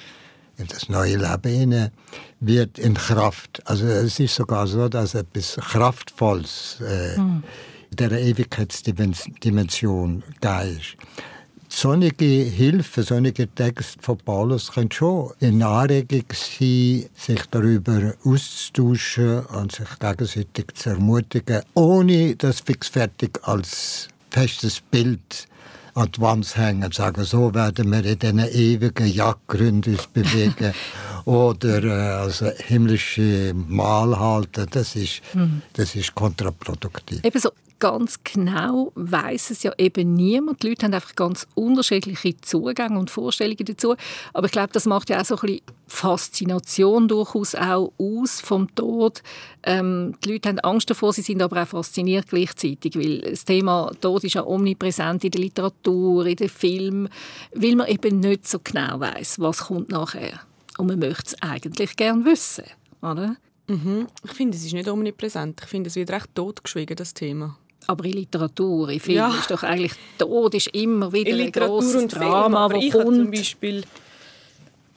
in 0.58 0.68
das 0.68 0.90
neue 0.90 1.18
Leben 1.18 1.52
hinein, 1.52 1.92
wird 2.40 2.78
in 2.78 2.94
Kraft. 2.94 3.62
Also 3.66 3.86
es 3.86 4.20
ist 4.20 4.36
sogar 4.36 4.68
so, 4.68 4.90
dass 4.90 5.16
etwas 5.16 5.56
Kraftvolles 5.56 6.82
äh, 6.82 7.16
hm. 7.16 7.44
In 7.94 8.10
der 8.10 8.20
Ewigkeitsdimension 8.20 10.24
da 10.42 10.62
ist 10.62 10.98
solche 11.74 12.26
Hilfe, 12.26 13.04
solche 13.04 13.48
Texte 13.48 14.02
von 14.02 14.18
Paulus 14.18 14.72
können 14.72 14.92
schon 14.92 15.32
in 15.40 15.64
Anregung 15.64 16.26
sein, 16.32 17.06
sich 17.16 17.42
darüber 17.50 18.14
auszutauschen 18.24 19.46
und 19.48 19.72
sich 19.72 20.00
gegenseitig 20.00 20.68
zu 20.76 20.92
ermutigen, 20.92 21.64
ohne 21.74 22.36
das 22.36 22.62
fixfertig 22.62 23.32
als 23.44 24.08
festes 24.30 24.82
Bild 24.82 25.48
an 25.96 26.12
die 26.12 26.22
Wand 26.22 26.58
hängen 26.58 26.86
und 26.86 26.94
sagen, 26.94 27.24
so 27.24 27.54
werden 27.54 27.92
wir 27.92 28.06
in 28.06 28.20
diesen 28.20 28.40
ewigen 28.40 29.08
Jagdgründen 29.08 29.94
uns 29.94 30.08
bewegen 30.08 30.74
oder 31.26 31.84
äh, 31.84 32.24
also 32.24 32.48
himmlische 32.48 33.54
Mahl 33.54 34.20
halten, 34.20 34.68
das 34.72 34.96
ist, 34.96 35.22
mhm. 35.34 35.62
das 35.74 35.96
ist 35.96 36.16
kontraproduktiv. 36.16 37.20
Ebenso 37.24 37.52
ganz 37.84 38.24
genau 38.24 38.94
weiß 38.96 39.50
es 39.50 39.62
ja 39.64 39.74
eben 39.78 40.14
niemand. 40.14 40.64
Die 40.64 40.70
Leute 40.70 40.86
haben 40.86 40.94
einfach 40.94 41.18
ganz 41.18 41.46
unterschiedliche 41.54 42.38
Zugänge 42.40 42.98
und 42.98 43.12
Vorstellungen 43.12 43.66
dazu. 43.66 43.96
Aber 44.32 44.46
ich 44.46 44.54
glaube, 44.54 44.70
das 44.72 44.86
macht 44.86 45.10
ja 45.10 45.20
auch 45.20 45.26
so 45.26 45.36
ein 45.36 45.42
bisschen 45.42 45.62
Faszination 45.88 47.10
durchaus 47.10 47.56
auch 47.56 47.92
aus 47.98 48.40
vom 48.40 48.74
Tod. 48.74 49.22
Ähm, 49.64 50.16
die 50.24 50.32
Leute 50.32 50.48
haben 50.48 50.60
Angst 50.62 50.90
davor, 50.92 51.12
sie 51.12 51.24
sind 51.24 51.42
aber 51.42 51.62
auch 51.62 51.68
fasziniert 51.68 52.30
gleichzeitig, 52.30 52.98
weil 52.98 53.20
das 53.20 53.44
Thema 53.44 53.92
Tod 54.00 54.24
ist 54.24 54.36
ja 54.36 54.46
omnipräsent 54.46 55.26
in 55.26 55.32
der 55.32 55.42
Literatur, 55.42 56.26
in 56.26 56.38
den 56.38 56.48
Filmen, 56.48 57.10
weil 57.54 57.76
man 57.76 57.88
eben 57.88 58.22
nicht 58.22 58.48
so 58.48 58.60
genau 58.64 59.02
weiß, 59.02 59.42
was 59.42 59.66
kommt 59.66 59.90
nachher. 59.90 60.40
Und 60.78 60.88
man 60.88 61.00
möchte 61.00 61.36
es 61.36 61.42
eigentlich 61.42 61.98
gerne 61.98 62.24
wissen, 62.24 62.64
oder? 63.02 63.36
Mhm. 63.68 64.08
Ich 64.24 64.32
finde, 64.32 64.56
es 64.56 64.64
ist 64.64 64.72
nicht 64.72 64.88
omnipräsent. 64.88 65.60
Ich 65.62 65.68
finde, 65.68 65.90
es 65.90 65.98
wird 65.98 66.12
recht 66.12 66.34
totgeschwiegen, 66.34 66.96
das 66.96 67.14
Thema. 67.14 67.58
Aber 67.88 68.06
in 68.06 68.14
Literatur, 68.14 68.90
in 68.90 69.00
Film 69.00 69.18
ja. 69.18 69.30
ist 69.30 69.52
doch 69.52 69.64
eigentlich 69.64 69.94
Tod 70.18 70.54
ist 70.56 70.68
immer 70.68 71.12
wieder 71.12 71.36
ein 71.36 71.52
grosses 71.52 72.08
Drama, 72.08 72.70
Film, 72.70 72.82
wo 72.94 72.98
kommt. 72.98 73.16
Zum 73.16 73.32
Beispiel 73.32 73.84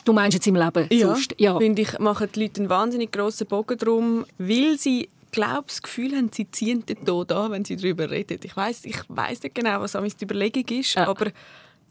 Du 0.07 0.12
meinst 0.12 0.35
jetzt 0.35 0.46
im 0.46 0.55
Leben 0.55 0.87
ja, 0.90 1.09
sonst? 1.09 1.35
Ja, 1.37 1.59
finde 1.59 1.83
ich, 1.83 1.99
machen 1.99 2.29
die 2.33 2.42
Leute 2.42 2.61
einen 2.61 2.70
wahnsinnig 2.70 3.11
grossen 3.11 3.49
Bogen 3.49 3.77
drum, 3.77 4.25
weil 4.38 4.79
sie 4.79 5.09
glaube 5.33 5.64
das 5.66 5.83
Gefühl 5.83 6.16
haben, 6.16 6.31
sie 6.33 6.49
ziehen 6.49 6.87
den 6.87 7.05
Tod 7.05 7.33
an, 7.33 7.51
wenn 7.51 7.64
sie 7.64 7.75
darüber 7.75 8.09
reden. 8.09 8.38
Ich 8.44 8.57
weiß 8.57 8.85
ich 8.85 8.99
weiss 9.09 9.42
nicht 9.42 9.57
genau, 9.57 9.81
was 9.81 9.92
die 9.92 10.25
Überlegung 10.25 10.79
ist, 10.79 10.94
ja. 10.94 11.09
aber 11.09 11.33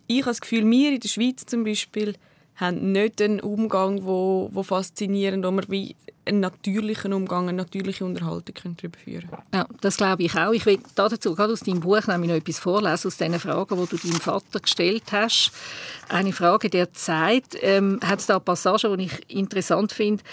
ich 0.07 0.21
habe 0.21 0.31
das 0.31 0.39
Gefühl, 0.39 0.69
wir 0.69 0.93
in 0.93 0.99
der 1.01 1.09
Schweiz 1.09 1.45
zum 1.45 1.65
Beispiel 1.65 2.15
haben 2.55 2.91
nicht 2.91 3.21
einen 3.21 3.39
Umgang, 3.39 4.05
wo, 4.05 4.49
wo 4.53 4.63
faszinierend, 4.63 5.45
wo 5.45 5.51
man 5.51 5.65
wie 5.67 5.95
einen 6.25 6.39
natürlichen 6.39 7.13
Umgang, 7.13 7.49
eine 7.49 7.57
natürliche 7.57 8.03
Unterhaltung 8.03 8.75
darüber 8.77 8.97
führen. 8.97 9.29
Ja, 9.53 9.67
das 9.81 9.97
glaube 9.97 10.23
ich 10.23 10.35
auch. 10.35 10.51
Ich 10.51 10.65
will 10.65 10.79
dazu 10.95 11.35
gerade 11.35 11.53
aus 11.53 11.59
deinem 11.59 11.81
Buch 11.81 12.07
nämlich 12.07 12.29
noch 12.29 12.37
etwas 12.37 12.59
vorlesen, 12.59 13.07
aus 13.07 13.17
den 13.17 13.39
Fragen, 13.39 13.77
die 13.79 13.89
du 13.89 13.97
deinem 13.97 14.19
Vater 14.19 14.59
gestellt 14.59 15.11
hast. 15.11 15.51
Eine 16.09 16.33
Frage 16.33 16.69
der 16.69 16.93
Zeit. 16.93 17.57
Ähm, 17.61 17.99
hat 18.03 18.19
es 18.19 18.25
da 18.25 18.39
Passagen, 18.39 18.97
die 18.97 19.05
ich 19.05 19.29
interessant 19.29 19.91
finde, 19.91 20.23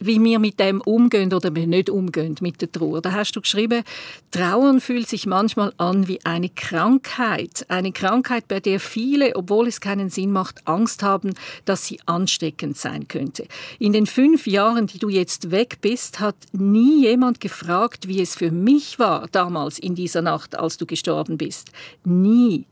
wie 0.00 0.22
wir 0.22 0.38
mit 0.38 0.60
dem 0.60 0.80
umgehen 0.80 1.32
oder 1.32 1.50
nicht 1.50 1.90
umgehen 1.90 2.36
mit 2.40 2.60
der 2.60 2.70
Trauer. 2.70 3.00
Da 3.00 3.12
hast 3.12 3.32
du 3.32 3.40
geschrieben, 3.40 3.82
Trauern 4.30 4.80
fühlt 4.80 5.08
sich 5.08 5.26
manchmal 5.26 5.72
an 5.76 6.08
wie 6.08 6.24
eine 6.24 6.48
Krankheit. 6.48 7.66
Eine 7.68 7.92
Krankheit, 7.92 8.48
bei 8.48 8.60
der 8.60 8.80
viele, 8.80 9.36
obwohl 9.36 9.66
es 9.66 9.80
keinen 9.80 10.10
Sinn 10.10 10.32
macht, 10.32 10.66
Angst 10.66 11.02
haben, 11.02 11.34
dass 11.64 11.86
sie 11.86 12.00
ansteckend 12.06 12.76
sein 12.76 13.08
könnte. 13.08 13.46
In 13.78 13.92
den 13.92 14.06
fünf 14.06 14.46
Jahren, 14.46 14.86
die 14.86 14.98
du 14.98 15.08
jetzt 15.08 15.50
weg 15.50 15.78
bist, 15.80 16.20
hat 16.20 16.36
nie 16.52 17.02
jemand 17.02 17.40
gefragt, 17.40 18.08
wie 18.08 18.20
es 18.20 18.34
für 18.34 18.50
mich 18.50 18.98
war 18.98 19.26
damals 19.32 19.78
in 19.78 19.94
dieser 19.94 20.22
Nacht, 20.22 20.58
als 20.58 20.76
du 20.76 20.86
gestorben 20.86 21.38
bist. 21.38 21.70
Nie. 22.04 22.66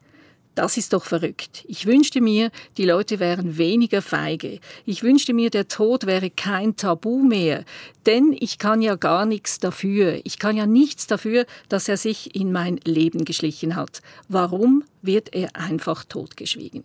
Das 0.57 0.79
ist 0.79 0.95
doch 0.95 1.05
verrückt. 1.05 1.66
Ich 1.69 1.85
wünschte 1.85 2.23
mir, 2.23 2.51
die 2.79 2.87
Leute 2.87 3.21
wären 3.21 3.59
weniger 3.59 4.01
feige. 4.01 4.59
Ich 4.87 5.03
wünschte 5.03 5.35
mir, 5.35 5.51
der 5.51 5.69
Tod 5.69 6.07
wäre 6.07 6.31
kein 6.31 6.77
Tabu 6.77 7.23
mehr. 7.23 7.62
Denn 8.07 8.35
ich 8.40 8.57
kann 8.59 8.81
ja 8.81 8.95
gar 8.95 9.27
nichts 9.27 9.59
dafür. 9.59 10.19
Ich 10.25 10.38
kann 10.38 10.57
ja 10.57 10.64
nichts 10.64 11.07
dafür, 11.07 11.45
dass 11.69 11.90
er 11.90 11.99
sich 11.99 12.35
in 12.35 12.53
mein 12.53 12.81
Leben 12.85 13.27
geschlichen 13.27 13.77
hat. 13.77 14.01
Warum 14.29 14.83
wird 15.03 15.35
er 15.35 15.55
einfach 15.55 16.05
totgeschwiegen? 16.05 16.85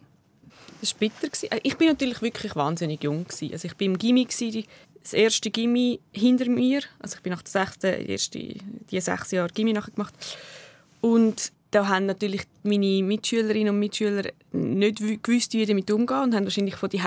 Das 0.82 0.92
war 0.92 1.00
bitter. 1.00 1.30
Äh, 1.50 1.62
ich 1.64 1.78
bin 1.78 1.88
natürlich 1.88 2.22
wirklich 2.22 2.54
wahnsinnig 2.58 3.02
jung. 3.06 3.26
Also 3.30 3.46
ich 3.46 3.64
war 3.64 3.82
im 3.82 3.98
Gimmi, 3.98 4.28
das 5.02 5.14
erste 5.14 5.50
Gimmi 5.50 6.02
hinter 6.12 6.50
mir. 6.50 6.82
Also 7.00 7.16
ich 7.16 7.22
bin 7.22 7.32
nach 7.32 7.42
der 7.42 7.52
sechsten, 7.52 8.06
die, 8.92 9.00
sechs 9.00 9.32
Jahre 9.32 9.48
Gimmi 9.54 9.72
gemacht. 9.72 10.14
Und 11.00 11.54
da 11.72 11.88
haben 11.88 12.06
natürlich 12.06 12.44
meine 12.64 13.02
Mitschülerinnen 13.04 13.74
und 13.74 13.80
Mitschüler 13.80 14.30
nicht 14.52 15.00
gewusst, 15.24 15.54
wie 15.54 15.66
damit 15.66 15.90
umgehen 15.90 16.22
und 16.22 16.36
haben 16.36 16.44
wahrscheinlich 16.44 16.76
von 16.76 16.90
die 16.90 17.02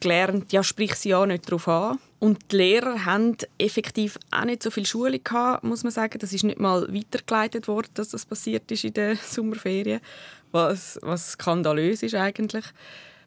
gelernt, 0.00 0.52
ja, 0.52 0.62
sprich 0.62 0.94
sie 0.94 1.10
ja 1.10 1.24
nicht 1.26 1.46
darauf 1.46 1.68
an. 1.68 1.98
Und 2.18 2.52
die 2.52 2.56
Lehrer 2.56 3.04
haben 3.04 3.36
effektiv 3.58 4.18
auch 4.30 4.44
nicht 4.44 4.62
so 4.62 4.70
viel 4.70 4.86
Schule 4.86 5.18
gehabt, 5.18 5.64
muss 5.64 5.84
man 5.84 5.92
sagen. 5.92 6.18
Das 6.18 6.32
ist 6.32 6.44
nicht 6.44 6.58
mal 6.58 6.82
weitergeleitet 6.92 7.68
worden, 7.68 7.90
dass 7.94 8.08
das 8.08 8.24
passiert 8.24 8.70
ist 8.70 8.84
in 8.84 8.94
den 8.94 9.16
Sommerferien, 9.22 10.00
was, 10.52 10.98
was 11.02 11.32
skandalös 11.32 12.02
ist 12.02 12.14
eigentlich. 12.14 12.64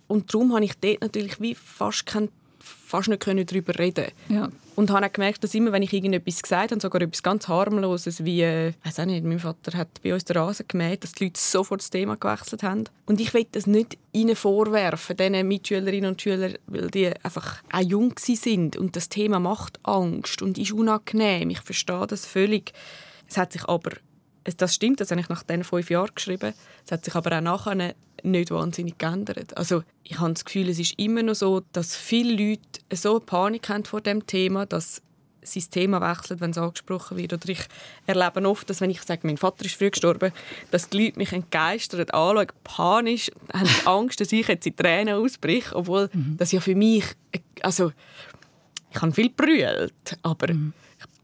Und 0.08 0.34
darum 0.34 0.54
habe 0.56 0.66
ich 0.66 0.74
dort 0.80 1.02
natürlich 1.02 1.40
wie 1.40 1.56
fast 1.56 2.06
keinen 2.06 2.30
fast 2.64 3.10
nicht 3.10 3.26
darüber 3.26 3.78
reden 3.78 4.08
ja. 4.30 4.50
Und 4.76 4.92
habe 4.92 5.06
auch 5.06 5.12
gemerkt, 5.12 5.44
dass 5.44 5.54
immer, 5.54 5.74
wenn 5.74 5.84
ich 5.84 5.92
irgendetwas 5.92 6.42
gesagt 6.42 6.72
habe, 6.72 6.80
sogar 6.80 7.02
etwas 7.02 7.22
ganz 7.22 7.50
harmloses, 7.50 8.24
wie, 8.24 8.42
äh, 8.44 8.72
weiß 8.86 9.02
auch 9.02 9.06
nicht, 9.06 9.26
mein 9.26 9.40
Vater 9.40 9.78
hat 9.78 10.02
bei 10.02 10.14
uns 10.14 10.24
den 10.24 10.38
Rasen 10.38 10.66
gemäht, 10.70 11.04
dass 11.04 11.12
die 11.12 11.26
Leute 11.26 11.40
sofort 11.40 11.82
das 11.82 11.90
Thema 11.90 12.16
gewechselt 12.16 12.64
haben. 12.64 12.86
Und 13.06 13.20
ich 13.20 13.34
will 13.34 13.46
das 13.52 13.68
nicht 13.68 13.98
ihnen 14.14 14.38
vorwerfen, 14.38 15.18
diesen 15.18 15.48
Mitschülerinnen 15.48 16.12
und 16.12 16.22
Schülern, 16.22 16.56
weil 16.68 16.90
die 16.90 17.08
einfach 17.08 17.62
auch 17.74 17.82
jung 17.82 18.14
sind 18.18 18.78
und 18.78 18.96
das 18.96 19.10
Thema 19.10 19.40
macht 19.40 19.80
Angst 19.84 20.42
und 20.42 20.58
ist 20.58 20.72
unangenehm. 20.72 21.50
Ich 21.50 21.60
verstehe 21.60 22.08
das 22.08 22.26
völlig. 22.26 22.72
Es 23.28 23.38
hat 23.38 23.52
sich 23.52 23.66
aber 23.66 23.92
das 24.58 24.76
stimmt, 24.76 25.00
das 25.00 25.12
habe 25.12 25.22
ich 25.22 25.30
nach 25.30 25.44
diesen 25.44 25.64
fünf 25.64 25.90
Jahren 25.90 26.12
geschrieben. 26.14 26.54
Es 26.86 26.92
hat 26.92 27.06
sich 27.06 27.16
aber 27.16 27.38
auch 27.38 27.42
nachher 27.42 27.94
nicht 28.24 28.52
wahnsinnig 28.52 28.98
geändert. 28.98 29.56
Also 29.58 29.84
ich 30.04 30.20
habe 30.20 30.34
das 30.34 30.46
Gefühl, 30.46 30.70
es 30.70 30.80
ist 30.80 30.98
immer 30.98 31.24
noch 31.24 31.36
so, 31.36 31.62
dass 31.74 31.96
viele 31.96 32.32
Leute 32.32 32.62
so 32.94 33.20
Panik 33.20 33.70
haben 33.70 33.86
vor 33.86 34.02
dem 34.02 34.26
Thema, 34.26 34.66
dass 34.66 35.02
das 35.42 35.70
Thema 35.70 36.02
wechselt, 36.02 36.42
wenn 36.42 36.52
es 36.52 36.58
angesprochen 36.58 37.18
wird. 37.18 37.34
Oder 37.34 37.50
ich 37.50 37.62
erlebe 38.06 38.48
oft, 38.48 38.70
dass 38.70 38.82
wenn 38.82 38.90
ich 38.90 39.02
sage, 39.02 39.26
mein 39.26 39.38
Vater 39.38 39.66
ist 39.66 39.76
früh 39.76 39.90
gestorben, 39.90 40.32
dass 40.70 40.90
die 40.90 41.06
Leute 41.06 41.18
mich 41.18 41.32
entgeistert 41.32 42.14
anschauen, 42.14 42.48
panisch, 42.64 43.32
haben 43.54 43.70
Angst, 43.86 44.22
dass 44.22 44.32
ich 44.32 44.48
jetzt 44.48 44.68
in 44.68 44.76
Tränen 44.76 45.16
ausbriche, 45.16 45.76
obwohl 45.76 46.10
mhm. 46.14 46.36
das 46.38 46.52
ja 46.52 46.60
für 46.60 46.76
mich, 46.76 47.06
also 47.62 47.92
ich 48.92 49.02
habe 49.02 49.12
viel 49.12 49.30
brüllt, 49.30 50.18
aber 50.24 50.54
mhm 50.54 50.74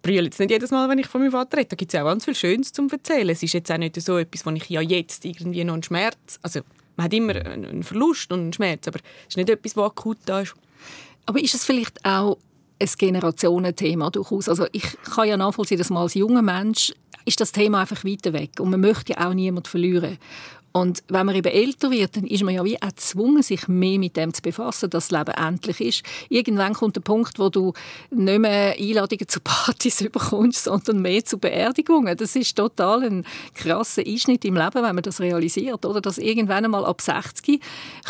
brülle 0.06 0.24
jetzt 0.24 0.40
nicht 0.40 0.52
jedes 0.52 0.72
Mal, 0.72 0.88
wenn 0.88 1.00
ich 1.00 1.08
von 1.08 1.22
meinem 1.22 1.32
Vater 1.32 1.58
rede. 1.58 1.70
Da 1.70 1.76
gibt 1.76 1.94
es 1.94 2.00
auch 2.00 2.06
ganz 2.06 2.26
viel 2.26 2.36
Schönes 2.36 2.72
zum 2.72 2.90
Erzählen. 2.90 3.30
Es 3.30 3.42
ist 3.42 3.54
jetzt 3.54 3.72
auch 3.72 3.78
nicht 3.78 4.00
so 4.00 4.18
etwas, 4.18 4.46
wo 4.46 4.52
ich 4.52 4.70
ja 4.70 4.82
jetzt 4.82 5.26
irgendwie 5.26 5.64
noch 5.64 5.74
einen 5.74 5.84
Schmerz... 5.84 6.40
Also 6.42 6.62
man 6.96 7.06
hat 7.06 7.14
immer 7.14 7.36
einen 7.36 7.84
Verlust 7.84 8.32
und 8.32 8.40
einen 8.40 8.54
Schmerz, 8.54 8.88
aber 8.88 9.00
es 9.00 9.30
ist 9.30 9.38
nicht 9.38 9.50
etwas, 9.50 9.76
was 9.76 9.86
akut 9.92 10.18
da 10.26 10.42
ist. 10.42 10.54
Aber 11.26 11.42
ist 11.42 11.56
es 11.56 11.66
vielleicht 11.66 12.06
auch 12.06 12.38
ein 12.80 12.90
Generationenthema 12.98 14.12
durchaus? 14.12 14.48
Also 14.48 14.68
ich 14.72 14.86
kann 15.04 15.28
ja 15.28 15.38
nachvollziehen, 15.38 15.78
dass 15.78 15.90
man 15.90 16.04
als 16.04 16.14
junger 16.14 16.42
Mensch 16.42 16.94
ist 17.26 17.42
das 17.42 17.52
Thema 17.52 17.82
einfach 17.82 18.06
weiter 18.06 18.32
weg 18.34 18.52
und 18.60 18.70
man 18.70 18.80
möchte 18.80 19.14
ja 19.14 19.28
auch 19.28 19.34
niemanden 19.34 19.68
verlieren. 19.68 20.18
Und 20.76 21.04
wenn 21.08 21.26
man 21.26 21.36
eben 21.36 21.54
älter 21.54 21.90
wird, 21.90 22.18
dann 22.18 22.26
ist 22.26 22.44
man 22.44 22.54
ja 22.54 22.62
wie 22.66 22.76
auch 22.82 22.90
gezwungen, 22.90 23.42
sich 23.42 23.70
mehr 23.70 23.98
mit 23.98 24.18
dem 24.18 24.34
zu 24.34 24.42
befassen, 24.42 24.90
dass 24.90 25.08
das 25.08 25.18
Leben 25.18 25.34
endlich 25.34 25.80
ist. 25.80 26.04
Irgendwann 26.28 26.74
kommt 26.74 26.98
der 26.98 27.02
Punkt, 27.02 27.40
wo 27.40 27.48
du 27.48 27.72
nicht 28.10 28.40
mehr 28.40 28.76
Einladungen 28.78 29.26
zu 29.26 29.40
Partys 29.40 30.04
bekommst, 30.12 30.66
sondern 30.66 31.02
mehr 31.02 31.24
zu 31.24 31.38
Beerdigungen. 31.38 32.18
Das 32.18 32.36
ist 32.36 32.58
total 32.58 33.04
ein 33.04 33.26
krasser 33.54 34.02
Einschnitt 34.06 34.44
im 34.44 34.56
Leben, 34.56 34.84
wenn 34.84 34.96
man 34.96 35.02
das 35.02 35.22
realisiert. 35.22 35.86
Oder? 35.86 36.02
Dass 36.02 36.18
irgendwann 36.18 36.66
einmal 36.66 36.84
ab 36.84 37.00
60 37.00 37.62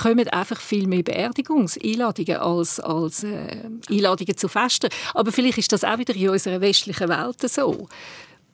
kommen 0.02 0.28
einfach 0.30 0.60
viel 0.60 0.88
mehr 0.88 1.04
Beerdigungseinladungen 1.04 2.38
als, 2.38 2.80
als 2.80 3.24
äh, 3.26 3.60
Einladungen 3.92 4.38
zu 4.38 4.48
Festen. 4.48 4.90
Aber 5.14 5.32
vielleicht 5.32 5.60
ist 5.60 5.72
das 5.72 5.84
auch 5.84 6.00
wieder 6.00 6.16
in 6.16 6.30
unserer 6.30 6.62
westlichen 6.62 7.10
Welt 7.10 7.48
so. 7.48 7.88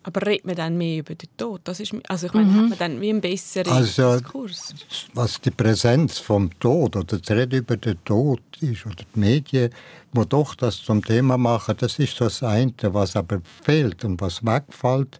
Aber 0.03 0.25
redet 0.25 0.45
man 0.45 0.55
dann 0.55 0.77
mehr 0.77 0.99
über 0.99 1.13
den 1.13 1.29
Tod? 1.37 1.61
Das 1.63 1.79
ist, 1.79 1.93
also 2.07 2.27
ich 2.27 2.33
meine, 2.33 2.47
mhm. 2.47 2.61
hat 2.61 2.69
man 2.69 2.79
dann 2.79 3.01
wie 3.01 3.09
einen 3.11 3.21
besseren 3.21 3.71
also, 3.71 4.17
Diskurs? 4.17 4.73
Was 5.13 5.39
die 5.39 5.51
Präsenz 5.51 6.17
vom 6.17 6.49
Tod 6.59 6.95
oder 6.95 7.19
das 7.19 7.29
Reden 7.29 7.59
über 7.59 7.77
den 7.77 8.03
Tod 8.03 8.41
ist 8.61 8.85
oder 8.85 8.95
die 8.95 9.19
Medien, 9.19 9.71
die 10.13 10.25
doch 10.27 10.55
das 10.55 10.81
zum 10.81 11.03
Thema 11.03 11.37
machen, 11.37 11.75
das 11.77 11.99
ist 11.99 12.19
das 12.19 12.41
eine. 12.41 12.73
Was 12.81 13.15
aber 13.15 13.41
fehlt 13.63 14.03
und 14.03 14.19
was 14.21 14.43
wegfällt, 14.43 15.19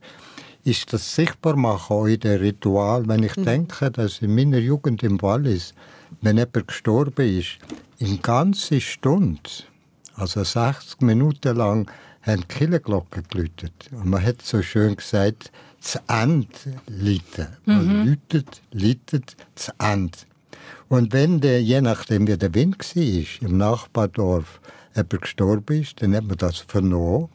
ist 0.64 0.92
das 0.94 1.16
Sichtbarmachen 1.16 1.96
auch 1.96 2.06
in 2.06 2.20
den 2.20 2.40
Ritual. 2.40 3.08
Wenn 3.08 3.24
ich 3.24 3.36
mhm. 3.38 3.46
denke, 3.46 3.92
dass 3.92 4.20
in 4.20 4.34
meiner 4.34 4.60
Jugend 4.60 5.04
im 5.04 5.22
Wallis, 5.22 5.76
wenn 6.22 6.38
jemand 6.38 6.68
gestorben 6.68 7.40
ist, 7.40 7.58
in 8.00 8.20
ganze 8.22 8.82
Stunde, 8.82 9.42
also 10.16 10.44
60 10.44 11.02
Minuten 11.02 11.56
lang, 11.56 11.90
haben 12.24 12.42
die 12.42 12.48
Kirchenglocken 12.48 13.24
geläutet. 13.30 13.90
Und 13.92 14.08
man 14.08 14.24
hat 14.24 14.42
so 14.42 14.62
schön 14.62 14.96
gesagt, 14.96 15.52
das 15.82 16.00
Ende 16.08 16.48
läuten. 16.88 17.48
Man 17.66 18.02
mhm. 18.02 18.08
läutet, 18.10 18.62
läutet, 18.72 19.36
das 19.56 19.72
Ende. 19.80 20.18
Und 20.90 21.14
wenn 21.14 21.40
der, 21.40 21.62
je 21.64 21.82
nachdem 21.82 22.28
wie 22.28 22.38
der 22.38 22.54
Wind 22.54 22.78
war, 22.96 23.48
im 23.48 23.58
Nachbardorf 23.58 24.60
jemand 24.96 25.22
gestorben 25.22 25.82
ist, 25.82 26.02
dann 26.02 26.16
hat 26.16 26.26
man 26.26 26.38
das 26.38 26.58
vernommen 26.58 27.30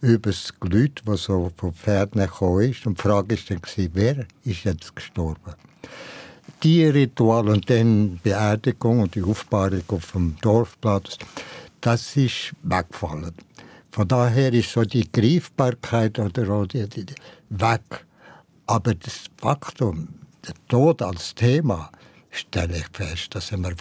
über 0.00 0.30
das 0.30 0.54
Gelüt, 0.58 1.02
das 1.04 1.24
so 1.24 1.50
vom 1.56 1.74
Pferd 1.74 2.12
gekommen 2.12 2.70
ist. 2.70 2.86
Und 2.86 2.98
die 2.98 3.02
Frage 3.02 3.36
war 3.36 3.44
dann, 3.48 3.90
wer 3.94 4.26
ist 4.44 4.64
jetzt 4.64 4.96
gestorben? 4.96 5.54
Die 6.62 6.84
Ritual 6.84 7.48
und 7.48 7.68
dann 7.68 8.18
Beerdigung 8.22 9.00
und 9.00 9.14
die 9.14 9.22
Aufbahrung 9.22 9.82
auf 9.88 10.12
dem 10.12 10.36
Dorfplatz, 10.40 11.18
das 11.80 12.16
ist 12.16 12.52
weggefallen. 12.62 13.34
Von 13.92 14.06
daher 14.06 14.52
ist 14.52 14.72
so 14.72 14.84
die 14.84 15.10
Greifbarkeit 15.10 16.18
oder 16.18 16.48
auch 16.50 16.66
die, 16.66 16.88
die, 16.88 17.06
die 17.06 17.14
weg. 17.50 18.06
Aber 18.66 18.94
das 18.94 19.24
Faktum, 19.36 20.08
der 20.46 20.54
Tod 20.68 21.02
als 21.02 21.34
Thema, 21.34 21.90
stelle 22.30 22.78
ich 22.78 22.86
fest, 22.92 23.34
das 23.34 23.50
haben 23.50 23.62
wir 23.62 23.70
ein 23.70 23.76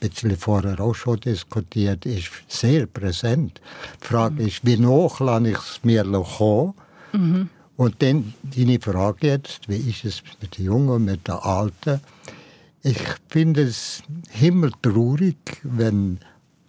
bisschen 0.00 0.36
vorher 0.36 0.80
auch 0.80 0.94
schon 0.94 1.20
diskutiert, 1.20 2.04
ist 2.06 2.30
sehr 2.48 2.86
präsent. 2.86 3.60
Die 4.02 4.06
Frage 4.06 4.42
mhm. 4.42 4.48
ist, 4.48 4.66
wie 4.66 4.76
noch 4.76 5.20
lasse 5.20 5.50
ich 5.50 5.58
es 5.58 5.80
mir 5.84 6.04
kommen? 6.04 6.74
Mhm. 7.12 7.48
Und 7.76 8.02
dann 8.02 8.34
deine 8.42 8.80
Frage 8.80 9.28
jetzt, 9.28 9.68
wie 9.68 9.90
ist 9.90 10.04
es 10.04 10.22
mit 10.40 10.58
den 10.58 10.66
Jungen 10.66 10.88
und 10.88 11.04
mit 11.04 11.28
den 11.28 11.34
Alten? 11.34 12.00
Ich 12.82 12.98
finde 13.28 13.62
es 13.62 14.02
himmeltraurig, 14.30 15.36
wenn 15.62 16.18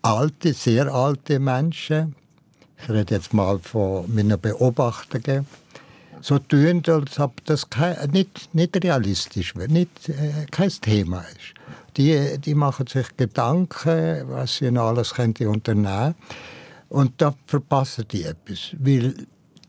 alte, 0.04 0.54
sehr 0.54 0.94
alte 0.94 1.40
Menschen 1.40 2.16
ich 2.84 2.90
rede 2.90 3.16
jetzt 3.16 3.34
mal 3.34 3.60
von 3.60 4.14
meinen 4.14 4.40
Beobachtungen, 4.40 5.48
so 6.22 6.40
tun, 6.40 6.82
als 6.88 7.20
ob 7.20 7.44
das 7.46 7.70
kein, 7.70 8.12
nicht, 8.12 8.54
nicht 8.54 8.82
realistisch 8.84 9.56
wäre, 9.56 9.72
nicht, 9.72 10.10
äh, 10.10 10.46
kein 10.52 10.70
Thema 10.70 11.20
ist. 11.22 11.54
Die, 11.98 12.38
die 12.40 12.56
machen 12.56 12.88
sich 12.88 13.16
Gedanken, 13.18 14.24
was 14.30 14.58
sie 14.58 14.78
alles 14.78 15.14
könnte 15.14 15.50
unternehmen. 15.50 16.16
Und 16.90 17.14
da 17.18 17.34
verpassen 17.46 18.06
die 18.12 18.24
etwas, 18.24 18.76
weil 18.80 19.16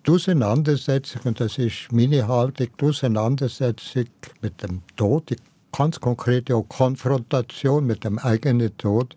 die 0.06 0.10
Auseinandersetzung, 0.10 1.22
und 1.24 1.40
das 1.40 1.58
ist 1.58 1.90
meine 1.90 2.26
Haltung, 2.28 2.68
die 2.80 2.84
Auseinandersetzung 2.84 4.06
mit 4.40 4.62
dem 4.62 4.82
Tod, 4.96 5.30
die 5.30 5.36
ganz 5.72 5.98
konkrete 5.98 6.62
Konfrontation 6.68 7.86
mit 7.86 8.04
dem 8.04 8.18
eigenen 8.18 8.76
Tod, 8.76 9.16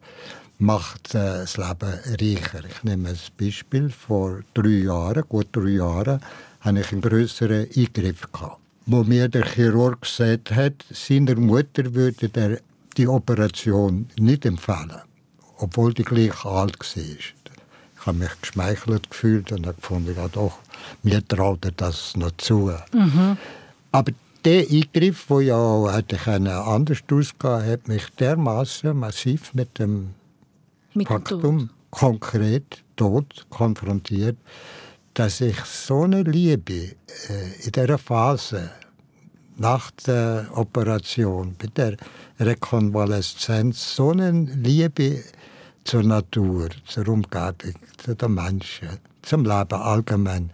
macht 0.60 1.14
das 1.14 1.58
Leben 1.58 1.94
reicher. 2.20 2.64
Ich 2.68 2.84
nehme 2.84 3.10
ein 3.10 3.18
Beispiel. 3.38 3.90
Vor 3.90 4.42
drei 4.54 4.84
Jahren, 4.86 5.24
gut 5.28 5.48
drei 5.52 5.70
Jahren, 5.70 6.22
hatte 6.62 6.80
ich 6.80 6.92
einen 6.92 7.02
größeren 7.02 7.68
Eingriff. 7.76 8.32
Gehabt, 8.32 8.60
wo 8.86 9.04
mir 9.04 9.28
der 9.28 9.46
Chirurg 9.46 10.02
gesagt 10.02 10.52
hat, 10.52 10.74
seiner 10.90 11.36
Mutter 11.36 11.94
würde 11.94 12.30
er 12.34 12.60
die 12.96 13.08
Operation 13.08 14.10
nicht 14.18 14.46
empfehlen, 14.46 15.02
obwohl 15.58 15.94
die 15.94 16.04
gleich 16.04 16.46
alt 16.46 16.80
war. 16.80 17.04
Ich 17.04 18.06
habe 18.06 18.18
mich 18.18 18.42
geschmeichelt 18.42 19.10
gefühlt 19.10 19.52
und 19.52 19.68
habe 19.68 19.76
gefunden, 19.76 20.16
ja 20.16 20.28
doch, 20.30 20.60
mir 21.04 21.26
traut 21.28 21.66
er 21.66 21.72
das 21.72 22.16
noch 22.16 22.32
zu. 22.38 22.72
Mhm. 22.94 23.38
Aber 23.92 24.12
der 24.46 24.62
Eingriff, 24.70 25.26
der 25.28 25.42
ja 25.42 25.92
hätte 25.94 26.32
anders 26.32 27.00
ausgehen 27.12 27.72
hat 27.72 27.88
mich 27.90 28.06
dermaßen 28.18 28.98
massiv 28.98 29.54
mit 29.54 29.78
dem 29.80 30.14
mit 30.98 31.08
Faktum 31.08 31.70
konkret 31.92 32.84
Tod 32.96 33.46
konfrontiert, 33.50 34.38
dass 35.14 35.42
ich 35.42 35.60
so 35.62 36.04
eine 36.04 36.24
Liebe 36.24 36.74
äh, 36.74 36.96
in 37.64 37.72
dieser 37.72 37.98
Phase 37.98 38.72
nach 39.58 39.90
der 40.06 40.48
Operation, 40.54 41.56
bei 41.58 41.68
der 41.68 41.98
Rekonvaleszenz, 42.40 43.96
so 43.96 44.12
eine 44.12 44.32
Liebe 44.32 45.24
zur 45.84 46.04
Natur, 46.04 46.70
zur 46.86 47.08
Umgebung, 47.08 47.74
zu 47.98 48.16
den 48.16 48.34
Menschen, 48.34 48.90
zum 49.22 49.46
Leben 49.46 49.74
allgemein 49.74 50.52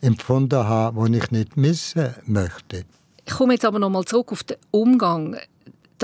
empfunden 0.00 0.62
habe, 0.62 1.10
die 1.10 1.18
ich 1.18 1.30
nicht 1.30 1.56
missen 1.56 2.14
möchte. 2.26 2.84
Ich 3.26 3.32
komme 3.32 3.54
jetzt 3.54 3.64
aber 3.64 3.78
noch 3.78 3.90
mal 3.90 4.04
zurück 4.04 4.32
auf 4.32 4.44
den 4.44 4.58
Umgang 4.70 5.36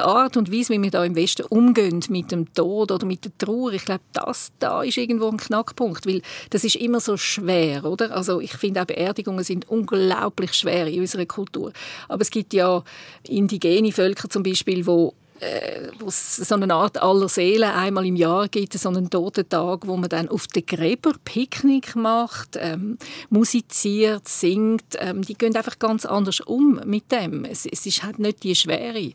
die 0.00 0.06
Art 0.06 0.36
und 0.36 0.50
Weise, 0.50 0.72
wie 0.72 0.82
wir 0.82 0.90
da 0.90 1.04
im 1.04 1.14
Westen 1.14 1.44
umgehen 1.46 2.02
mit 2.08 2.32
dem 2.32 2.52
Tod 2.54 2.90
oder 2.90 3.06
mit 3.06 3.24
der 3.24 3.36
Trauer, 3.36 3.72
ich 3.72 3.84
glaube, 3.84 4.02
das 4.12 4.50
da 4.58 4.82
ist 4.82 4.96
irgendwo 4.96 5.28
ein 5.28 5.36
Knackpunkt, 5.36 6.06
weil 6.06 6.22
das 6.48 6.64
ist 6.64 6.76
immer 6.76 7.00
so 7.00 7.16
schwer, 7.16 7.84
oder? 7.84 8.16
Also 8.16 8.40
ich 8.40 8.52
finde 8.52 8.80
auch 8.80 8.86
Beerdigungen 8.86 9.44
sind 9.44 9.68
unglaublich 9.68 10.54
schwer 10.54 10.86
in 10.86 11.00
unserer 11.00 11.26
Kultur. 11.26 11.72
Aber 12.08 12.22
es 12.22 12.30
gibt 12.30 12.54
ja 12.54 12.82
indigene 13.28 13.92
Völker 13.92 14.28
zum 14.30 14.42
Beispiel, 14.42 14.86
wo 14.86 15.14
äh, 15.40 15.88
wo 15.98 16.08
es 16.08 16.36
so 16.36 16.54
eine 16.54 16.72
Art 16.74 17.00
aller 17.00 17.28
Seelen 17.28 17.70
einmal 17.70 18.04
im 18.06 18.16
Jahr 18.16 18.48
gibt, 18.48 18.74
so 18.74 18.90
einen 18.90 19.08
Totentag, 19.08 19.86
wo 19.86 19.96
man 19.96 20.10
dann 20.10 20.28
auf 20.28 20.46
den 20.46 20.66
Gräber 20.66 21.12
Picknick 21.24 21.96
macht, 21.96 22.58
ähm, 22.58 22.98
musiziert, 23.30 24.28
singt. 24.28 24.96
Ähm, 24.98 25.22
die 25.22 25.34
gehen 25.34 25.56
einfach 25.56 25.78
ganz 25.78 26.04
anders 26.04 26.40
um 26.40 26.80
mit 26.84 27.10
dem. 27.10 27.46
Es, 27.46 27.64
es 27.64 27.86
ist 27.86 28.02
halt 28.02 28.18
nicht 28.18 28.42
die 28.42 28.54
Schwere. 28.54 29.12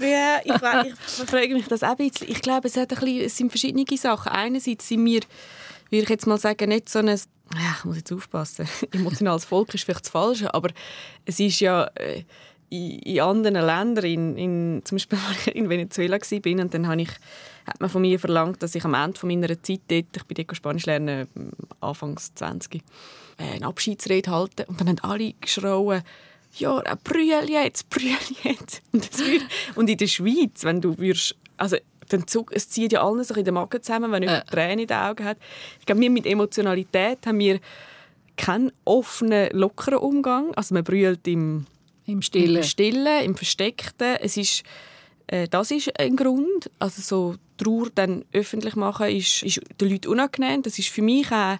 Ja, 0.00 0.38
ich, 0.44 0.52
ich 0.52 1.28
frage 1.28 1.54
mich 1.54 1.66
das 1.68 1.82
auch 1.82 1.90
ein 1.90 1.96
bisschen. 1.96 2.28
Ich 2.30 2.40
glaube, 2.40 2.68
es, 2.68 2.76
hat 2.76 2.92
ein 2.92 2.98
bisschen, 2.98 3.20
es 3.20 3.36
sind 3.36 3.50
verschiedene 3.50 3.84
Sachen. 3.96 4.32
Einerseits 4.32 4.88
sind 4.88 5.04
wir, 5.04 5.20
würde 5.90 6.02
ich 6.02 6.08
jetzt 6.08 6.26
mal 6.26 6.38
sagen, 6.38 6.68
nicht 6.68 6.88
so 6.88 7.00
ein 7.00 7.08
ich 7.78 7.84
muss 7.84 7.96
jetzt 7.96 8.12
aufpassen, 8.12 8.68
emotionales 8.92 9.44
Volk 9.44 9.74
ist 9.74 9.84
vielleicht 9.84 10.04
das 10.04 10.10
Falsche, 10.10 10.54
aber 10.54 10.70
es 11.24 11.40
ist 11.40 11.60
ja 11.60 11.90
äh, 11.96 12.22
in, 12.68 12.98
in, 13.00 13.20
anderen 13.20 13.66
Ländern, 13.66 14.04
in, 14.04 14.36
in, 14.36 14.82
zum 14.84 14.96
Beispiel 14.96 15.18
als 15.28 15.46
ich 15.48 15.56
in 15.56 15.68
Venezuela 15.68 16.18
war, 16.18 16.64
und 16.64 16.74
dann 16.74 16.86
habe 16.86 17.02
ich, 17.02 17.10
hat 17.66 17.80
man 17.80 17.90
von 17.90 18.02
mir 18.02 18.20
verlangt, 18.20 18.62
dass 18.62 18.74
ich 18.74 18.84
am 18.84 18.94
Ende 18.94 19.26
meiner 19.26 19.60
Zeit 19.62 19.80
dort, 19.88 20.16
ich 20.16 20.24
bin 20.24 20.36
dort 20.36 20.56
Spanisch 20.56 20.86
lernen, 20.86 21.26
Anfangs 21.80 22.32
20, 22.34 22.76
äh, 23.38 23.56
eine 23.56 23.66
Abschiedsrede 23.66 24.30
halte 24.30 24.66
und 24.66 24.80
dann 24.80 24.88
haben 24.88 24.98
alle 25.00 25.32
geschrauen, 25.40 26.02
ja, 26.54 26.82
brüll 27.04 27.48
jetzt, 27.48 27.88
brüll 27.90 28.10
jetzt. 28.42 28.82
Und, 28.92 29.08
und 29.76 29.90
in 29.90 29.96
der 29.96 30.06
Schweiz, 30.06 30.64
wenn 30.64 30.80
du 30.80 30.98
würdest, 30.98 31.36
also 31.56 31.76
dann 32.08 32.26
Zug, 32.26 32.50
es 32.52 32.68
zieht 32.68 32.92
ja 32.92 33.02
allen 33.02 33.22
so 33.22 33.34
in 33.34 33.44
den 33.44 33.54
Magen 33.54 33.82
zusammen, 33.82 34.10
wenn 34.12 34.22
jemand 34.22 34.48
äh. 34.48 34.50
Tränen 34.50 34.80
in 34.80 34.86
den 34.88 34.96
Augen 34.96 35.24
hat. 35.24 35.38
Ich 35.78 35.86
glaube, 35.86 36.00
wir 36.00 36.10
mit 36.10 36.26
Emotionalität 36.26 37.26
haben 37.26 37.38
wir 37.38 37.60
keinen 38.36 38.72
offenen, 38.84 39.50
lockeren 39.52 39.98
Umgang. 39.98 40.52
Also 40.54 40.74
man 40.74 40.84
brüllt 40.84 41.26
im, 41.28 41.66
Im 42.06 42.22
Stillen, 42.22 42.56
im, 42.56 42.62
Stillen, 42.62 43.24
im 43.24 43.36
Versteckten. 43.36 44.16
Es 44.20 44.36
ist, 44.36 44.64
äh, 45.28 45.46
das 45.48 45.70
ist 45.70 45.98
ein 46.00 46.16
Grund. 46.16 46.70
Also 46.78 47.02
so 47.02 47.36
Trauer 47.56 47.88
dann 47.94 48.24
öffentlich 48.32 48.76
machen 48.76 49.08
ist, 49.08 49.42
ist 49.42 49.60
den 49.80 49.90
Leuten 49.90 50.08
unangenehm. 50.08 50.62
Das 50.62 50.78
ist 50.78 50.88
für 50.88 51.02
mich 51.02 51.30
auch 51.30 51.58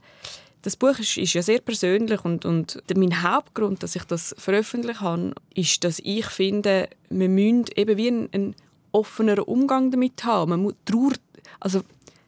das 0.63 0.77
Buch 0.77 0.99
ist, 0.99 1.17
ist, 1.17 1.33
ja 1.33 1.43
sehr 1.43 1.61
persönlich 1.61 2.25
und, 2.25 2.45
und 2.45 2.83
mein 2.95 3.23
Hauptgrund, 3.23 3.83
dass 3.83 3.97
ich 3.97 4.05
das 4.05 4.35
veröffentlicht 4.39 5.01
habe, 5.01 5.33
ist, 5.55 5.85
dass 5.85 6.01
ich 6.01 6.27
finde, 6.27 6.89
wir 7.09 7.29
müssen 7.29 7.67
eben 7.77 7.97
wie 7.97 8.09
einen, 8.09 8.29
einen 8.33 8.55
offeneren 8.93 9.45
Umgang 9.45 9.91
damit 9.91 10.23
haben. 10.25 10.51
Man 10.51 10.63
muss 10.63 10.75
Trauer, 10.85 11.13
also 11.61 11.81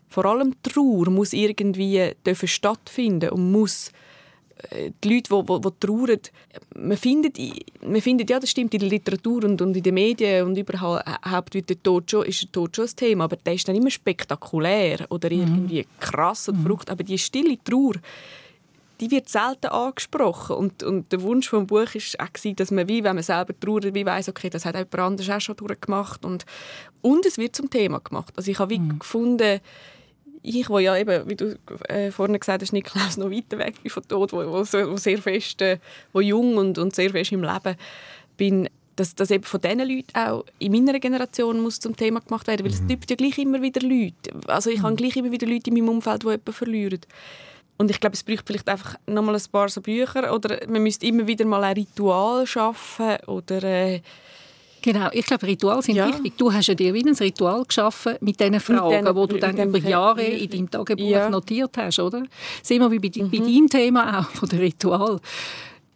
vor 0.09 0.25
allem 0.27 0.55
Trauer 0.63 1.11
muss 1.11 1.33
irgendwie 1.33 2.13
stattfinden 2.47 3.31
und 3.31 3.53
muss 3.53 3.93
die 5.03 5.15
Leute, 5.15 5.31
die, 5.31 5.45
die, 5.45 5.61
die 5.61 5.87
trauern, 5.87 6.21
man 6.77 6.97
findet, 6.97 7.39
man 7.85 8.01
findet, 8.01 8.31
ja, 8.31 8.39
das 8.39 8.51
stimmt, 8.51 8.75
in 8.75 8.81
der 8.81 8.89
Literatur 8.89 9.45
und, 9.45 9.61
und 9.61 9.77
in 9.77 9.83
den 9.83 9.95
Medien 9.95 10.47
und 10.47 10.57
überhaupt 10.57 11.55
wird 11.55 11.71
der 11.71 11.83
Tod 11.83 12.11
schon, 12.11 12.27
ist 12.27 12.43
der 12.43 12.53
Tod 12.53 12.77
schon 12.77 12.87
ein 12.87 12.97
Thema, 12.97 13.25
aber 13.25 13.37
der 13.37 13.55
ist 13.55 13.69
dann 13.69 13.77
immer 13.77 13.91
spektakulär 13.91 15.07
oder 15.11 15.31
mhm. 15.31 15.41
irgendwie 15.41 15.87
krass 16.01 16.49
und 16.49 16.59
mhm. 16.59 16.63
verrückt. 16.63 16.91
Aber 16.91 17.03
die 17.03 17.19
stille 17.19 17.59
Trauer, 17.63 17.95
die 19.01 19.11
wird 19.11 19.29
selten 19.29 19.67
angesprochen. 19.67 20.57
Und, 20.57 20.83
und 20.83 21.11
der 21.11 21.23
Wunsch 21.23 21.49
vom 21.49 21.67
Buch 21.67 21.95
war 21.95 22.27
auch, 22.27 22.55
dass 22.55 22.71
man, 22.71 22.89
wie, 22.89 23.03
wenn 23.03 23.17
man 23.17 23.25
selber 23.25 23.59
trauert, 23.59 23.95
wie 23.95 24.07
weiß 24.07 24.29
okay, 24.29 24.49
das 24.49 24.65
hat 24.65 24.77
jemand 24.77 24.99
anderes 24.99 25.29
auch 25.29 25.41
schon 25.41 25.57
durchgemacht. 25.57 26.25
Und, 26.25 26.45
und 27.01 27.27
es 27.27 27.37
wird 27.37 27.57
zum 27.57 27.69
Thema 27.69 27.99
gemacht. 27.99 28.33
Also 28.37 28.51
ich 28.51 28.59
habe 28.59 28.79
mhm. 28.79 29.01
gefunden, 29.01 29.61
ich, 30.43 30.69
wo 30.69 30.79
ja 30.79 30.97
eben, 30.97 31.29
wie 31.29 31.37
du 31.37 31.59
äh, 31.89 32.11
vorhin 32.11 32.39
gesagt 32.39 32.63
hast, 32.63 32.73
Niklaus, 32.73 33.17
noch 33.17 33.31
weiter 33.31 33.59
weg 33.59 33.83
bin 33.83 33.91
von 33.91 34.03
Tod, 34.07 34.33
wo, 34.33 34.39
wo, 34.39 34.61
wo 34.61 34.97
sehr 34.97 35.19
fest, 35.19 35.63
äh, 35.63 35.79
wo 36.13 36.21
jung 36.21 36.57
und, 36.57 36.79
und 36.79 36.95
sehr 36.95 37.11
fest 37.11 37.33
im 37.33 37.43
Leben 37.43 37.77
bin, 38.37 38.69
dass 38.97 39.15
das 39.15 39.31
eben 39.31 39.45
von 39.45 39.61
diesen 39.61 39.79
Leuten 39.79 40.15
auch 40.15 40.45
in 40.59 40.73
meiner 40.73 40.99
Generation 40.99 41.61
muss 41.61 41.81
zum 41.81 41.97
Thema 41.97 42.21
gemacht 42.21 42.47
werden, 42.47 42.65
weil 42.65 42.73
es 42.73 42.83
mhm. 42.83 42.89
gibt 42.89 43.11
ja 43.11 43.17
gleich 43.17 43.39
immer 43.39 43.63
wieder 43.63 43.81
Leute. 43.81 44.33
Also 44.47 44.71
ich 44.71 44.81
mhm. 44.81 44.85
habe 44.85 44.97
gleich 44.97 45.17
immer 45.17 45.31
wieder 45.31 45.47
Leute 45.47 45.71
in 45.71 45.75
meinem 45.75 45.89
Umfeld, 45.89 46.23
die 46.23 46.27
jemanden 46.27 46.53
verlieren. 46.53 47.01
Und 47.79 47.91
ich 47.91 48.01
glaube, 48.01 48.15
es 48.15 48.23
braucht 48.23 48.47
vielleicht 48.47 48.69
einfach 48.69 48.97
noch 49.07 49.23
mal 49.23 49.35
ein 49.35 49.43
paar 49.51 49.69
so 49.69 49.81
Bücher 49.81 50.33
oder 50.33 50.61
man 50.69 50.83
müsste 50.83 51.07
immer 51.07 51.27
wieder 51.27 51.45
mal 51.45 51.65
ein 51.65 51.75
Ritual 51.75 52.47
schaffen 52.47 53.17
oder 53.27 53.63
äh, 53.63 54.03
Genau, 54.83 55.09
ich 55.13 55.25
glaube, 55.25 55.47
Rituale 55.47 55.83
sind 55.83 55.95
ja. 55.95 56.09
wichtig. 56.09 56.37
Du 56.37 56.53
hast 56.53 56.67
ja 56.67 56.75
dir 56.75 56.93
wie 56.93 57.05
ein 57.07 57.15
Ritual 57.15 57.65
geschaffen 57.65 58.17
mit 58.21 58.41
diesen 58.41 58.59
Fragen, 58.61 59.07
die 59.07 59.27
du 59.29 59.39
dann 59.39 59.57
über 59.57 59.79
Jahre 59.79 60.23
in 60.23 60.51
deinem 60.51 60.71
Tagebuch 60.71 61.09
ja. 61.09 61.31
notiert 61.31 61.77
hast, 61.77 62.01
oder? 62.01 62.25
Sehen 62.63 62.81
wir 62.81 62.91
wie 62.91 62.99
bei, 62.99 63.11
mhm. 63.23 63.31
bei 63.31 63.39
deinem 63.39 63.69
Thema 63.69 64.21
auch, 64.21 64.31
von 64.31 64.49
dem 64.49 64.59
Ritual. 64.59 65.21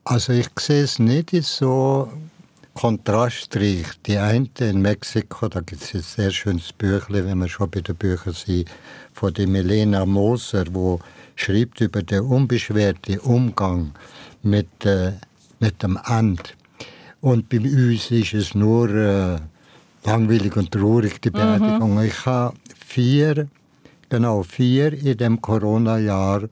Also 0.04 0.32
ich 0.32 0.48
sehe 0.56 0.84
es 0.84 1.00
nicht 1.00 1.32
so 1.42 2.08
kontrastreich. 2.74 3.86
Die 4.06 4.18
eine 4.18 4.48
in 4.60 4.80
Mexiko, 4.82 5.48
da 5.48 5.60
gibt 5.60 5.82
es 5.82 5.94
ein 5.94 6.02
sehr 6.02 6.30
schönes 6.30 6.72
Büchlein, 6.72 7.26
wenn 7.26 7.38
wir 7.38 7.48
schon 7.48 7.70
bei 7.70 7.80
den 7.80 7.96
Büchern 7.96 8.34
sind, 8.34 8.68
von 9.12 9.34
der 9.34 9.48
Milena 9.48 10.06
Moser, 10.06 10.64
wo 10.70 11.00
schreibt 11.34 11.80
über 11.80 12.02
den 12.02 12.20
unbeschwerten 12.20 13.18
Umgang 13.20 13.92
mit, 14.42 14.84
äh, 14.84 15.12
mit 15.58 15.82
dem 15.82 15.98
Ende. 16.06 16.42
Und 17.26 17.48
bei 17.48 17.58
uns 17.58 18.12
ist 18.12 18.34
es 18.34 18.54
nur 18.54 18.88
äh, 18.88 19.36
langweilig 20.04 20.56
und 20.56 20.70
traurig, 20.70 21.20
die 21.20 21.30
Beerdigung. 21.30 21.94
Mhm. 21.94 22.02
Ich 22.02 22.24
habe 22.24 22.54
vier, 22.78 23.48
genau 24.08 24.44
vier 24.44 24.92
in 24.92 25.16
dem 25.16 25.42
Corona-Jahr 25.42 26.42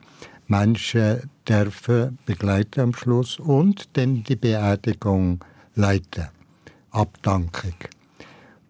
Menschen 0.47 1.29
dürfen 1.47 2.17
begleiten 2.25 2.81
am 2.81 2.93
Schluss 2.93 3.39
und 3.39 3.87
dann 3.93 4.25
die 4.25 4.35
Beerdigung 4.35 5.39
leiten. 5.75 6.27
Abdankung. 6.91 7.75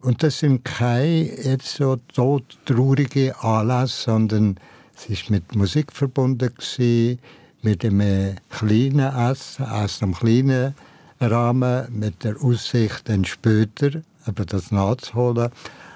Und 0.01 0.21
das 0.21 0.37
sind 0.37 0.63
keine 0.63 1.43
jetzt 1.43 1.75
so 1.77 1.95
todtraurige 2.13 3.33
Anlässe, 3.41 4.03
sondern 4.03 4.59
es 4.95 5.09
war 5.09 5.31
mit 5.31 5.55
Musik 5.55 5.91
verbunden, 5.91 6.53
gewesen, 6.53 7.17
mit 7.63 7.83
einem 7.83 8.35
kleinen 8.51 9.11
Essen, 9.31 9.65
Essen 9.65 10.03
am 10.03 10.13
kleinen 10.13 10.75
Rahmen, 11.19 11.88
mit 11.91 12.23
der 12.23 12.41
Aussicht 12.41 13.08
dann 13.10 13.25
später 13.25 14.01
aber 14.25 14.45
das 14.45 14.71
nachzuholen. 14.71 15.49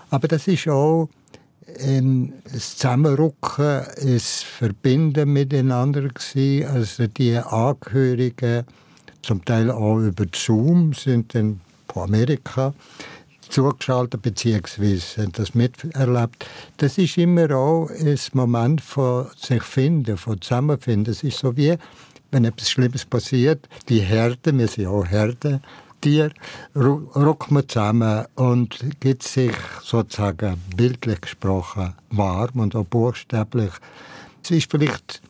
Aber 0.10 0.28
das 0.28 0.48
ist 0.48 0.68
auch 0.68 1.10
ein 1.84 2.34
Zusammenrücken, 2.52 3.86
ein 4.02 4.20
Verbinden 4.20 5.34
miteinander 5.34 6.08
gewesen. 6.08 6.68
Also 6.68 7.08
die 7.08 7.38
Angehörigen, 7.38 8.66
zum 9.22 9.44
Teil 9.46 9.70
auch 9.70 10.00
über 10.00 10.26
Zoom, 10.34 10.94
sind 10.94 11.36
dann 11.36 11.62
von 11.92 12.04
Amerika 12.04 12.74
zugeschaltet 13.50 14.22
bzw. 14.22 15.28
das 15.32 15.56
miterlebt. 15.56 16.46
Das 16.78 16.98
ist 16.98 17.18
immer 17.18 17.52
auch 17.52 17.90
ein 17.90 18.20
Moment 18.34 18.82
von 18.82 19.28
sich 19.36 19.64
finden, 19.64 20.18
von 20.18 20.40
Zusammenfinden. 20.40 21.12
Es 21.12 21.24
ist 21.24 21.40
so 21.40 21.58
wie, 21.58 21.76
wenn 22.32 22.46
etwas 22.46 22.70
Schlimmes 22.70 23.06
passiert, 23.06 23.68
die 23.88 24.00
Herde, 24.00 24.58
wir 24.58 24.68
sind 24.68 24.88
auch 24.88 25.06
Herde, 25.06 25.62
Tier, 26.02 26.32
rückt 26.76 27.52
man 27.52 27.68
zusammen 27.68 28.26
und 28.36 28.80
gibt 29.02 29.24
sich 29.24 29.56
sozusagen 29.84 30.56
bildlich 30.76 31.20
gesprochen 31.22 31.94
warm 32.10 32.60
und 32.60 32.76
auch 32.76 32.86
buchstäblich. 32.86 33.72
Es 34.42 34.52
ist 34.52 34.72
vielleicht 34.72 35.22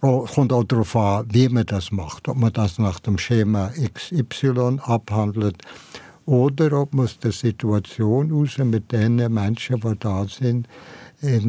auch, 0.00 0.26
kommt 0.26 0.52
auch 0.52 0.64
darauf 0.64 0.96
an, 0.96 1.26
wie 1.30 1.48
man 1.48 1.66
das 1.66 1.92
macht. 1.92 2.28
Ob 2.28 2.36
man 2.36 2.52
das 2.52 2.78
nach 2.78 2.98
dem 3.00 3.18
Schema 3.18 3.70
XY 3.70 4.80
abhandelt 4.82 5.62
oder 6.26 6.72
ob 6.80 6.92
man 6.92 7.04
aus 7.04 7.18
der 7.18 7.32
Situation 7.32 8.30
heraus 8.30 8.58
mit 8.58 8.90
den 8.90 9.16
Menschen, 9.32 9.80
die 9.80 9.98
da 9.98 10.26
sind, 10.26 10.66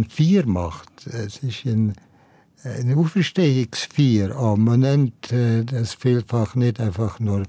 Vier 0.09 0.45
macht. 0.45 1.07
Es 1.07 1.37
ist 1.37 1.65
ein, 1.65 1.93
ein 2.63 2.97
Auferstehungsvier. 2.97 4.35
Aber 4.35 4.57
man 4.57 4.81
nennt 4.81 5.31
äh, 5.31 5.63
das 5.63 5.93
vielfach 5.93 6.55
nicht 6.55 6.79
einfach 6.79 7.19
nur 7.19 7.43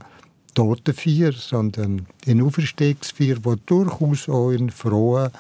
Totenvier, 0.55 1.33
sondern 1.33 2.07
ein 2.27 2.43
Auferstehungsvier, 2.43 3.39
das 3.41 3.57
durchaus 3.67 4.29
auch 4.29 4.51
einen 4.51 4.71
frohen 4.71 5.31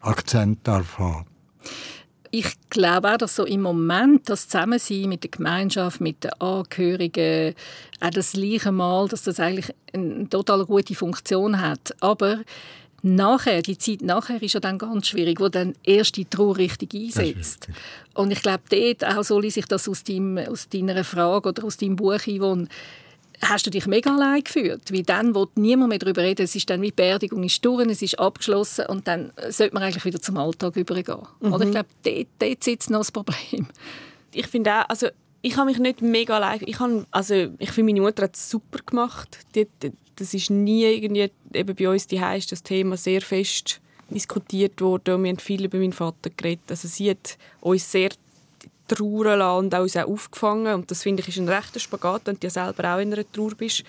Akzent 0.00 0.58
darf 0.64 0.98
haben 0.98 1.26
ich 2.34 2.46
glaube 2.70 3.12
auch, 3.12 3.18
dass 3.18 3.36
so 3.36 3.44
im 3.44 3.60
Moment 3.60 4.28
das 4.28 4.48
Zusammensein 4.48 5.10
mit 5.10 5.22
der 5.22 5.30
Gemeinschaft, 5.30 6.00
mit 6.00 6.24
den 6.24 6.32
Angehörigen, 6.40 7.54
auch 8.00 8.10
das 8.10 8.32
gleiche 8.32 8.72
Mal, 8.72 9.06
dass 9.08 9.22
das 9.22 9.38
eigentlich 9.38 9.72
eine 9.92 10.28
total 10.30 10.64
gute 10.64 10.94
Funktion 10.94 11.60
hat. 11.60 11.94
Aber 12.00 12.40
nachher, 13.02 13.62
die 13.62 13.78
Zeit 13.78 14.02
nachher 14.02 14.40
ist 14.42 14.54
ja 14.54 14.60
dann 14.60 14.78
ganz 14.78 15.08
schwierig, 15.08 15.40
wo 15.40 15.48
dann 15.48 15.74
erst 15.84 16.16
die 16.16 16.24
Trauer 16.24 16.56
richtig 16.56 16.94
einsetzt. 16.94 17.68
Und 18.14 18.30
ich 18.30 18.42
glaube, 18.42 18.62
dort 18.70 19.04
auch 19.04 19.22
soll 19.22 19.44
ich 19.44 19.54
sich 19.54 19.66
das 19.66 19.88
aus, 19.88 20.04
deinem, 20.04 20.38
aus 20.38 20.68
deiner 20.68 21.02
Frage 21.04 21.48
oder 21.48 21.64
aus 21.64 21.76
deinem 21.76 21.96
Buch, 21.96 22.20
Yvonne, 22.20 22.68
hast 23.42 23.66
du 23.66 23.70
dich 23.70 23.86
mega 23.86 24.14
allein 24.14 24.44
gefühlt. 24.44 24.92
Weil 24.92 25.02
dann 25.02 25.34
wo 25.34 25.48
niemand 25.56 25.90
mehr 25.90 25.98
darüber 25.98 26.22
reden. 26.22 26.42
Es 26.42 26.54
ist 26.54 26.70
dann 26.70 26.80
wie 26.80 26.88
die 26.88 26.92
Beerdigung 26.92 27.42
ist 27.42 27.64
durch, 27.64 27.86
es 27.88 28.02
ist 28.02 28.18
abgeschlossen 28.18 28.86
und 28.86 29.08
dann 29.08 29.32
sollte 29.48 29.74
man 29.74 29.82
eigentlich 29.82 30.04
wieder 30.04 30.20
zum 30.20 30.36
Alltag 30.38 30.76
übergehen. 30.76 31.26
Mhm. 31.40 31.52
Oder 31.52 31.64
ich 31.64 31.70
glaube, 31.72 31.88
dort, 32.04 32.26
dort 32.38 32.64
sitzt 32.64 32.90
noch 32.90 33.00
das 33.00 33.12
Problem. 33.12 33.66
Ich 34.32 34.46
finde 34.46 34.72
auch, 34.72 34.88
also 34.88 35.08
ich 35.42 35.56
habe 35.56 35.66
mich 35.66 35.78
nicht 35.78 36.00
mega 36.02 36.36
allein, 36.36 36.60
ich 36.64 36.78
habe, 36.78 37.04
also 37.10 37.34
ich 37.58 37.72
finde, 37.72 37.92
meine 37.92 38.06
Mutter 38.06 38.24
hat 38.24 38.36
es 38.36 38.48
super 38.48 38.78
gemacht. 38.86 39.38
Die, 39.54 39.66
die, 39.82 39.92
das 40.16 40.34
ist 40.34 40.50
nie 40.50 40.84
irgendwie, 40.84 41.30
eben 41.52 41.74
bei 41.74 41.88
uns 41.88 42.06
die 42.06 42.16
ist 42.16 42.52
das 42.52 42.62
Thema 42.62 42.96
sehr 42.96 43.20
fest 43.20 43.80
diskutiert 44.08 44.80
worden 44.80 45.14
und 45.14 45.24
wir 45.24 45.30
haben 45.30 45.38
viel 45.38 45.64
über 45.64 45.78
meinen 45.78 45.92
Vater 45.92 46.30
geredet. 46.30 46.64
Also 46.68 46.86
sie 46.86 47.10
hat 47.10 47.38
uns 47.60 47.90
sehr 47.90 48.10
trauern 48.86 49.64
und 49.64 49.74
auch 49.74 49.82
uns 49.82 49.96
auch 49.96 50.08
aufgefangen. 50.08 50.74
Und 50.74 50.90
das 50.90 51.02
finde 51.02 51.22
ich 51.22 51.28
ist 51.28 51.38
ein 51.38 51.48
rechter 51.48 51.80
Spagat, 51.80 52.22
wenn 52.26 52.38
du 52.38 52.50
selber 52.50 52.94
auch 52.94 53.00
in 53.00 53.12
einer 53.12 53.30
Trauer 53.32 53.54
bist. 53.56 53.84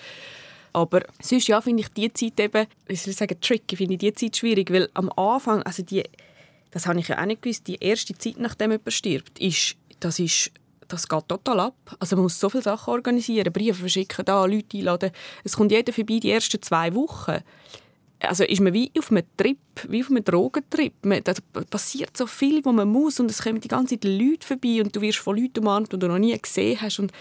Aber 0.72 1.04
sonst 1.22 1.48
ja, 1.48 1.62
finde 1.62 1.84
ich 1.84 1.89
die 1.89 2.12
Zeit 2.12 2.39
eben, 2.39 2.66
wie 2.88 2.96
soll 2.96 3.13
sagen, 3.13 3.39
tricky, 3.39 3.76
finde 3.76 3.94
ich 3.94 4.00
die 4.00 4.13
Zeit 4.13 4.38
schwierig, 4.38 4.72
weil 4.72 4.89
am 4.96 5.12
Anfang, 5.12 5.62
also 5.63 5.84
die, 5.84 6.04
das 6.72 6.88
habe 6.88 7.00
ich 7.00 7.08
ja 7.10 7.22
auch 7.22 7.26
nicht 7.26 7.44
gewusst, 7.44 7.68
die 7.68 7.76
erste 7.76 8.18
Zeit, 8.18 8.39
nachdem 8.39 8.72
jemand 8.72 8.92
stirbt, 8.92 9.38
ist, 9.39 9.76
das 10.00 10.18
ist 10.18 10.52
das 10.93 11.08
geht 11.08 11.27
total 11.27 11.60
ab. 11.60 11.95
Also 11.99 12.15
man 12.15 12.23
muss 12.23 12.39
so 12.39 12.49
viele 12.49 12.63
Sachen 12.63 12.91
organisieren, 12.91 13.51
Briefe 13.51 13.82
verschicken, 13.82 14.25
da 14.25 14.45
Leute 14.45 14.77
einladen. 14.77 15.12
Es 15.43 15.58
kommt 15.58 15.71
jeder 15.71 15.93
vorbei 15.93 16.19
die 16.19 16.32
ersten 16.32 16.62
zwei 16.62 16.93
Wochen 16.93 17.41
also 18.25 18.43
ist 18.43 18.62
man 18.62 18.73
wie 18.73 18.91
auf 18.97 19.12
einem 19.12 19.23
Trip, 19.38 19.58
wie 19.89 20.01
auf 20.01 20.10
einem 20.10 20.23
Drogentrip. 20.23 20.93
da 21.01 21.34
passiert 21.69 22.15
so 22.15 22.25
viel, 22.25 22.63
wo 22.63 22.71
man 22.71 22.88
muss 22.88 23.19
und 23.19 23.29
es 23.29 23.41
kommen 23.41 23.60
die 23.60 23.67
ganze 23.67 23.99
Zeit 23.99 24.06
Leute 24.06 24.47
vorbei 24.47 24.82
und 24.82 24.95
du 24.95 25.01
wirst 25.01 25.19
von 25.19 25.38
Leuten 25.38 25.60
umarmt, 25.60 25.91
die 25.91 25.99
du 25.99 26.08
noch 26.08 26.17
nie 26.19 26.38
gesehen 26.38 26.82
hast 26.82 26.99
und 26.99 27.12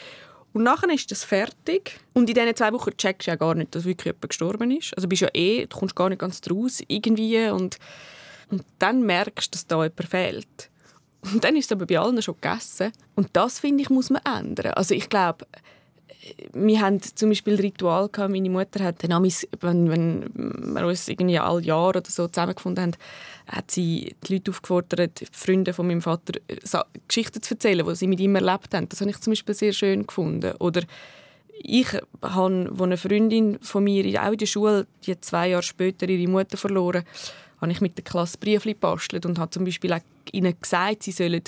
und 0.54 0.64
nachher 0.64 0.90
ist 0.90 1.10
das 1.10 1.24
fertig. 1.24 1.98
Und 2.12 2.28
in 2.28 2.34
diesen 2.34 2.54
zwei 2.54 2.72
Wochen 2.74 2.94
checkst 2.94 3.26
du 3.26 3.30
ja 3.30 3.36
gar 3.36 3.54
nicht, 3.54 3.74
dass 3.74 3.86
wirklich 3.86 4.06
jemand 4.06 4.28
gestorben 4.28 4.70
ist. 4.70 4.94
Also 4.94 5.08
bist 5.08 5.22
ja 5.22 5.28
eh, 5.32 5.64
du 5.66 5.78
kommst 5.78 5.96
gar 5.96 6.10
nicht 6.10 6.18
ganz 6.18 6.42
draus 6.42 6.82
irgendwie. 6.88 7.48
Und, 7.48 7.78
und 8.50 8.62
dann 8.78 9.02
merkst 9.02 9.46
du, 9.46 9.50
dass 9.52 9.66
da 9.66 9.76
jemand 9.76 10.04
fehlt. 10.04 10.70
Und 11.22 11.44
dann 11.44 11.56
ist 11.56 11.66
es 11.66 11.72
aber 11.72 11.86
bei 11.86 11.98
allen 11.98 12.20
schon 12.20 12.36
gegessen. 12.40 12.92
Und 13.14 13.28
das, 13.32 13.60
finde 13.60 13.82
ich, 13.82 13.90
muss 13.90 14.10
man 14.10 14.22
ändern. 14.24 14.72
Also 14.72 14.94
ich 14.94 15.08
glaube, 15.08 15.46
wir 16.52 16.80
haben 16.80 17.00
zum 17.00 17.30
Beispiel 17.30 17.54
Ritual 17.54 18.08
meine 18.28 18.50
Mutter 18.50 18.84
hat 18.84 19.02
dann 19.02 19.22
wenn, 19.22 19.90
wenn 19.90 20.74
wir 20.74 20.86
uns 20.86 21.08
irgendwie 21.08 21.38
alle 21.38 21.62
Jahre 21.62 21.98
oder 21.98 22.02
so 22.06 22.28
zusammengefunden 22.28 22.84
haben, 22.84 22.96
hat 23.46 23.70
sie 23.70 24.14
die 24.26 24.34
Leute 24.34 24.50
aufgefordert, 24.52 25.20
die 25.20 25.26
Freunde 25.32 25.72
von 25.72 25.86
meinem 25.86 26.02
Vater 26.02 26.34
äh, 26.48 26.56
Geschichten 27.08 27.42
zu 27.42 27.54
erzählen, 27.54 27.86
die 27.86 27.94
sie 27.96 28.06
mit 28.06 28.20
ihm 28.20 28.36
erlebt 28.36 28.74
haben. 28.74 28.88
Das 28.88 29.00
habe 29.00 29.10
ich 29.10 29.20
zum 29.20 29.32
Beispiel 29.32 29.54
sehr 29.54 29.72
schön 29.72 30.06
gefunden. 30.06 30.54
Oder 30.58 30.82
ich 31.64 31.92
habe, 32.22 32.68
wo 32.72 32.84
eine 32.84 32.96
Freundin 32.96 33.58
von 33.60 33.84
mir 33.84 34.04
auch 34.22 34.32
in 34.32 34.38
der 34.38 34.46
Schule, 34.46 34.86
die 35.04 35.20
zwei 35.20 35.48
Jahre 35.48 35.62
später 35.62 36.08
ihre 36.08 36.30
Mutter 36.30 36.56
verloren, 36.56 37.04
habe 37.62 37.72
ich 37.72 37.80
mit 37.80 37.96
der 37.96 38.04
Klasse 38.04 38.36
Briefli 38.38 38.74
gebastelt 38.74 39.24
und 39.24 39.38
habe 39.38 39.50
zum 39.50 39.64
Beispiel 39.64 39.92
auch 39.92 40.00
ihnen 40.32 40.54
gesagt, 40.60 41.04
sie 41.04 41.12
sollen 41.12 41.42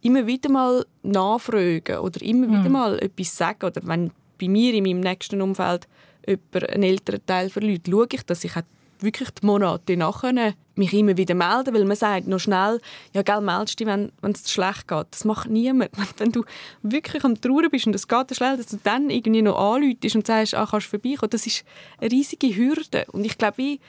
immer 0.00 0.26
wieder 0.26 0.50
mal 0.50 0.84
nachfragen 1.02 1.98
oder 1.98 2.22
immer 2.22 2.48
mhm. 2.48 2.58
wieder 2.58 2.70
mal 2.70 2.98
etwas 2.98 3.36
sagen. 3.36 3.66
Oder 3.66 3.82
wenn 3.84 4.10
bei 4.40 4.48
mir 4.48 4.74
in 4.74 4.84
meinem 4.84 5.00
nächsten 5.00 5.42
Umfeld 5.42 5.86
jemand 6.26 6.70
einen 6.70 6.82
älteren 6.82 7.24
Teil 7.26 7.50
verliert, 7.50 7.86
schaue 7.88 8.06
ich, 8.12 8.22
dass 8.24 8.44
ich 8.44 8.52
wirklich 9.00 9.30
die 9.30 9.46
Monate 9.46 9.96
nachher 9.96 10.54
mich 10.74 10.92
immer 10.92 11.16
wieder 11.16 11.34
melden, 11.34 11.74
weil 11.74 11.84
man 11.84 11.96
sagt 11.96 12.26
noch 12.26 12.38
schnell, 12.38 12.80
ja, 13.12 13.22
gell, 13.22 13.40
meldest 13.40 13.78
dich, 13.78 13.86
wenn, 13.86 14.12
es 14.22 14.50
schlecht 14.50 14.88
geht. 14.88 15.06
Das 15.10 15.24
macht 15.24 15.50
niemand. 15.50 15.90
Wenn 16.18 16.32
du 16.32 16.44
wirklich 16.82 17.24
am 17.24 17.40
Trauern 17.40 17.70
bist 17.70 17.86
und 17.86 17.94
es 17.94 18.06
geht 18.06 18.36
schnell, 18.36 18.56
dass 18.56 18.66
du 18.66 18.78
dann 18.82 19.10
irgendwie 19.10 19.42
noch 19.42 19.58
anläutest 19.58 20.16
und 20.16 20.26
sagst, 20.26 20.54
ah, 20.54 20.66
kannst 20.70 20.86
du 20.86 20.90
vorbeikommen, 20.90 21.30
das 21.30 21.46
ist 21.46 21.64
eine 21.98 22.10
riesige 22.10 22.54
Hürde. 22.54 23.06
Und 23.12 23.24
ich 23.24 23.36
glaube, 23.36 23.60
ich, 23.60 23.80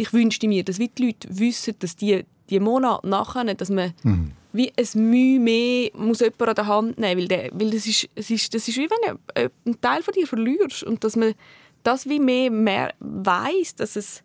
ich 0.00 0.12
wünschte 0.12 0.48
mir, 0.48 0.64
dass 0.64 0.76
die 0.76 0.90
Leute 0.98 1.28
wissen, 1.30 1.74
dass 1.78 1.94
die, 1.94 2.24
die 2.48 2.58
Monate 2.58 3.06
nachher, 3.06 3.54
dass 3.54 3.68
man 3.68 3.92
mhm. 4.02 4.32
wie 4.52 4.72
ein 4.76 5.10
Mühe 5.10 5.38
mehr 5.38 5.90
muss 5.94 6.20
jemand 6.20 6.42
an 6.42 6.54
der 6.54 6.66
Hand 6.66 6.98
nehmen, 6.98 7.20
weil, 7.20 7.28
der, 7.28 7.50
weil 7.52 7.70
das, 7.70 7.86
ist, 7.86 8.08
es 8.14 8.30
ist, 8.30 8.54
das 8.54 8.66
ist 8.66 8.78
wie 8.78 8.88
wenn 8.88 9.16
du 9.16 9.50
einen 9.66 9.80
Teil 9.80 10.02
von 10.02 10.14
dir 10.14 10.26
verlierst 10.26 10.82
und 10.84 11.04
dass 11.04 11.16
man 11.16 11.34
das 11.82 12.08
wie 12.08 12.18
mehr, 12.18 12.50
mehr 12.50 12.94
weiss, 12.98 13.74
dass 13.74 13.96
es 13.96 14.22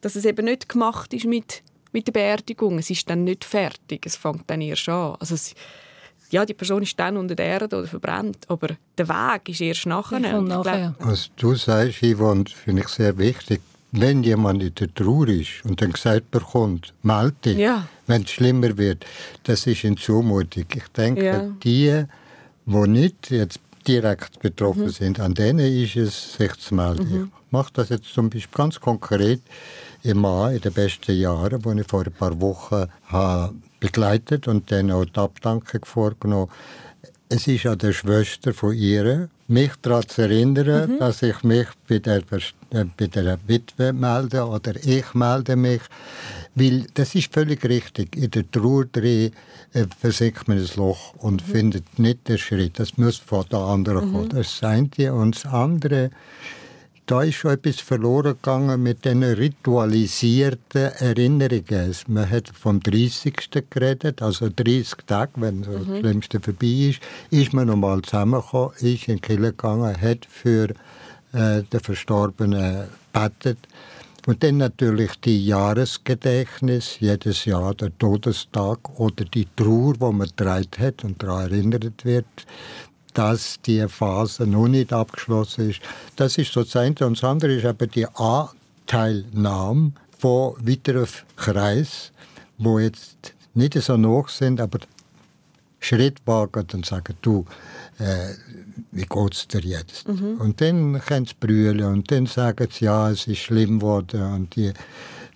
dass 0.00 0.14
es 0.14 0.24
eben 0.24 0.44
nicht 0.44 0.68
gemacht 0.68 1.12
ist 1.14 1.24
mit, 1.24 1.62
mit 1.90 2.06
der 2.06 2.12
Beerdigung. 2.12 2.78
Es 2.78 2.90
ist 2.90 3.10
dann 3.10 3.24
nicht 3.24 3.44
fertig, 3.44 4.06
es 4.06 4.14
fängt 4.14 4.48
dann 4.48 4.60
erst 4.60 4.88
an. 4.88 5.16
Also 5.18 5.34
es, 5.34 5.54
ja, 6.30 6.44
die 6.44 6.54
Person 6.54 6.82
ist 6.84 6.98
dann 7.00 7.16
unter 7.16 7.34
der 7.34 7.46
Erde 7.46 7.76
oder 7.76 7.88
verbrennt, 7.88 8.48
aber 8.48 8.76
der 8.96 9.08
Weg 9.08 9.48
ist 9.48 9.60
erst 9.60 9.86
nachher. 9.86 10.20
nachher. 10.20 10.94
Was 11.00 11.30
du 11.34 11.56
sagst, 11.56 12.04
Yvonne, 12.04 12.44
finde 12.46 12.82
ich 12.82 12.88
sehr 12.88 13.18
wichtig. 13.18 13.60
Wenn 13.98 14.22
jemand 14.22 14.62
in 14.62 14.74
der 14.74 14.92
Trauer 14.92 15.28
ist 15.28 15.64
und 15.64 15.80
dann 15.80 15.92
gesagt 15.92 16.30
bekommt, 16.30 16.92
melde 17.02 17.34
dich, 17.44 17.56
ja. 17.56 17.88
wenn 18.06 18.22
es 18.22 18.30
schlimmer 18.30 18.76
wird, 18.76 19.06
das 19.44 19.66
ist 19.66 19.84
eine 19.84 19.96
Zumutung. 19.96 20.66
Ich 20.74 20.88
denke, 20.88 21.24
ja. 21.24 21.48
die, 21.64 22.04
die 22.66 22.88
nicht 22.88 23.30
jetzt 23.30 23.60
direkt 23.88 24.40
betroffen 24.40 24.84
mhm. 24.84 24.90
sind, 24.90 25.20
an 25.20 25.34
denen 25.34 25.60
ist 25.60 25.96
es, 25.96 26.34
sich 26.34 26.54
zu 26.56 26.74
melden. 26.74 27.08
Mhm. 27.08 27.32
Ich 27.46 27.52
mache 27.52 27.72
das 27.72 27.88
jetzt 27.88 28.12
zum 28.12 28.28
Beispiel 28.28 28.54
ganz 28.54 28.78
konkret 28.78 29.40
immer 30.02 30.52
in 30.52 30.60
den 30.60 30.72
besten 30.72 31.16
Jahren, 31.18 31.62
die 31.62 31.80
ich 31.80 31.86
vor 31.86 32.04
ein 32.04 32.12
paar 32.12 32.38
Wochen 32.40 32.86
habe 33.06 33.54
begleitet 33.80 34.48
und 34.48 34.70
dann 34.70 34.90
auch 34.90 35.04
die 35.04 35.18
Abdankung 35.18 35.84
vorgenommen 35.84 36.50
es 37.28 37.46
ist 37.48 37.66
an 37.66 37.78
der 37.78 37.92
Schwester 37.92 38.54
von 38.54 38.74
ihr, 38.74 39.28
mich 39.48 39.72
daran 39.82 40.08
zu 40.08 40.22
erinnern, 40.22 40.92
mhm. 40.92 40.98
dass 40.98 41.22
ich 41.22 41.42
mich 41.42 41.66
bei 41.88 41.98
der, 41.98 42.22
äh, 42.70 42.84
bei 42.96 43.06
der 43.06 43.38
Witwe 43.46 43.92
melde 43.92 44.44
oder 44.44 44.74
ich 44.76 45.14
melde 45.14 45.56
mich. 45.56 45.82
Weil 46.54 46.86
das 46.94 47.14
ist 47.14 47.32
völlig 47.32 47.64
richtig. 47.64 48.16
In 48.16 48.30
der 48.30 48.50
Trauer 48.50 48.86
drin 48.86 49.32
äh, 49.72 49.84
versinkt 49.98 50.48
man 50.48 50.58
ein 50.58 50.68
Loch 50.76 51.14
und 51.18 51.46
mhm. 51.46 51.52
findet 51.52 51.98
nicht 51.98 52.28
den 52.28 52.38
Schritt. 52.38 52.78
Das 52.78 52.96
muss 52.96 53.16
von 53.16 53.44
der 53.50 53.60
anderen 53.60 54.08
mhm. 54.08 54.12
kommen. 54.12 54.28
Das 54.30 54.46
ist 54.46 54.62
das 54.62 54.70
eine. 54.70 55.14
Und 55.14 55.36
das 55.36 55.46
andere, 55.52 56.10
da 57.06 57.22
ist 57.22 57.36
schon 57.36 57.52
etwas 57.52 57.80
verloren 57.80 58.34
gegangen 58.34 58.82
mit 58.82 59.04
den 59.04 59.22
ritualisierten 59.22 60.92
Erinnerungen. 60.98 61.94
Man 62.08 62.28
hat 62.28 62.48
vom 62.48 62.80
30. 62.80 63.64
geredet, 63.70 64.22
also 64.22 64.48
30 64.54 65.06
Tage, 65.06 65.32
wenn 65.36 65.62
so 65.62 65.70
mhm. 65.70 65.86
das 65.88 65.98
Schlimmste 66.00 66.40
vorbei 66.40 66.90
ist, 66.90 67.00
ist 67.30 67.52
man 67.52 67.68
nochmal 67.68 68.02
zusammengekommen, 68.02 68.74
ist 68.80 69.08
in 69.08 69.16
die 69.16 69.20
Kirche 69.20 69.42
gegangen, 69.42 70.00
hat 70.00 70.26
für 70.28 70.70
äh, 71.32 71.62
den 71.62 71.80
Verstorbenen 71.80 72.88
gebetet. 73.12 73.58
Und 74.26 74.42
dann 74.42 74.56
natürlich 74.56 75.12
die 75.20 75.46
Jahresgedächtnis, 75.46 76.98
jedes 76.98 77.44
Jahr 77.44 77.74
der 77.76 77.96
Todestag 77.96 78.98
oder 78.98 79.24
die 79.24 79.46
Trauer, 79.54 79.94
wo 80.00 80.10
man 80.10 80.26
getragen 80.26 80.66
hat 80.80 81.04
und 81.04 81.22
daran 81.22 81.52
erinnert 81.52 82.04
wird 82.04 82.26
dass 83.16 83.58
die 83.62 83.86
Phase 83.88 84.46
noch 84.46 84.68
nicht 84.68 84.92
abgeschlossen 84.92 85.70
ist. 85.70 85.80
Das 86.16 86.36
ist 86.36 86.52
so 86.52 86.62
das 86.62 86.76
eine. 86.76 86.94
Und 87.00 87.16
das 87.16 87.24
andere 87.24 87.54
ist 87.54 87.64
eben 87.64 87.90
die 87.90 88.06
Anteilnahme 88.14 89.92
von 90.18 90.54
weiteren 90.60 91.08
Kreisen, 91.36 92.10
wo 92.58 92.78
jetzt 92.78 93.34
nicht 93.54 93.72
so 93.80 93.96
noch 93.96 94.28
sind, 94.28 94.60
aber 94.60 94.80
Schritt 95.80 96.18
wagen 96.26 96.66
und 96.74 96.84
sagen, 96.84 97.14
du, 97.22 97.46
äh, 97.98 98.34
wie 98.92 99.06
geht 99.06 99.34
es 99.34 99.48
dir 99.48 99.60
jetzt? 99.60 100.08
Mhm. 100.08 100.36
Und 100.38 100.60
dann 100.60 101.00
können 101.00 101.24
sie 101.24 101.34
brüllen 101.38 101.84
und 101.84 102.10
dann 102.10 102.26
sagen 102.26 102.68
sie, 102.70 102.84
ja, 102.84 103.10
es 103.10 103.26
ist 103.26 103.38
schlimm 103.38 103.78
geworden 103.78 104.34
und 104.34 104.56
die, 104.56 104.72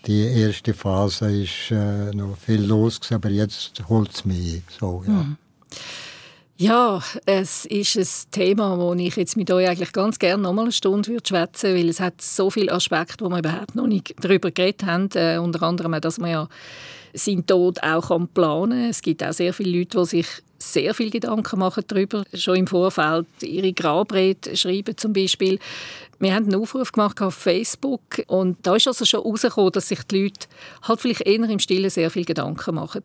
die 0.06 0.24
erste 0.24 0.74
Phase 0.74 1.30
ist 1.30 1.70
äh, 1.70 2.14
noch 2.14 2.36
viel 2.36 2.62
los, 2.62 3.00
aber 3.10 3.30
jetzt 3.30 3.82
holt 3.88 4.12
es 4.12 4.24
mich. 4.26 4.62
So, 4.78 5.02
ja. 5.06 5.12
Mhm. 5.12 5.36
Ja, 6.60 7.02
es 7.24 7.64
ist 7.64 7.96
ein 7.96 8.30
Thema, 8.32 8.76
wo 8.76 8.92
ich 8.92 9.16
jetzt 9.16 9.34
mit 9.34 9.50
euch 9.50 9.66
eigentlich 9.66 9.92
ganz 9.92 10.18
gerne 10.18 10.42
noch 10.42 10.52
mal 10.52 10.64
eine 10.64 10.72
Stunde 10.72 11.08
würde 11.08 11.26
schwätzen, 11.26 11.74
weil 11.74 11.88
es 11.88 12.00
hat 12.00 12.20
so 12.20 12.50
viele 12.50 12.70
Aspekte, 12.70 13.24
wo 13.24 13.30
wir 13.30 13.38
überhaupt 13.38 13.74
noch 13.76 13.86
nicht 13.86 14.14
darüber 14.20 14.50
geredet 14.50 14.84
haben. 14.84 15.08
Äh, 15.14 15.38
unter 15.38 15.62
anderem, 15.62 15.98
dass 16.02 16.18
man 16.18 16.30
ja 16.30 16.48
seinen 17.14 17.46
Tod 17.46 17.82
auch 17.82 18.10
planen 18.34 18.70
kann. 18.72 18.90
Es 18.90 19.00
gibt 19.00 19.24
auch 19.24 19.32
sehr 19.32 19.54
viele 19.54 19.78
Leute, 19.78 20.00
die 20.00 20.04
sich 20.04 20.26
sehr 20.58 20.92
viel 20.92 21.08
Gedanken 21.08 21.60
machen 21.60 21.84
darüber, 21.86 22.24
schon 22.34 22.56
im 22.56 22.66
Vorfeld 22.66 23.26
ihre 23.40 23.72
Grabrede 23.72 24.54
schreiben 24.54 24.98
zum 24.98 25.14
Beispiel. 25.14 25.58
Wir 26.18 26.34
haben 26.34 26.44
einen 26.44 26.60
Aufruf 26.60 26.92
gemacht 26.92 27.22
auf 27.22 27.36
Facebook 27.36 28.22
und 28.26 28.58
da 28.64 28.76
ist 28.76 28.86
also 28.86 29.06
schon 29.06 29.22
herausgekommen, 29.22 29.72
dass 29.72 29.88
sich 29.88 30.02
die 30.02 30.24
Leute 30.24 30.46
halt 30.82 31.00
vielleicht 31.00 31.22
eher 31.22 31.42
im 31.42 31.58
Stillen 31.58 31.88
sehr 31.88 32.10
viel 32.10 32.26
Gedanken 32.26 32.74
machen 32.74 33.04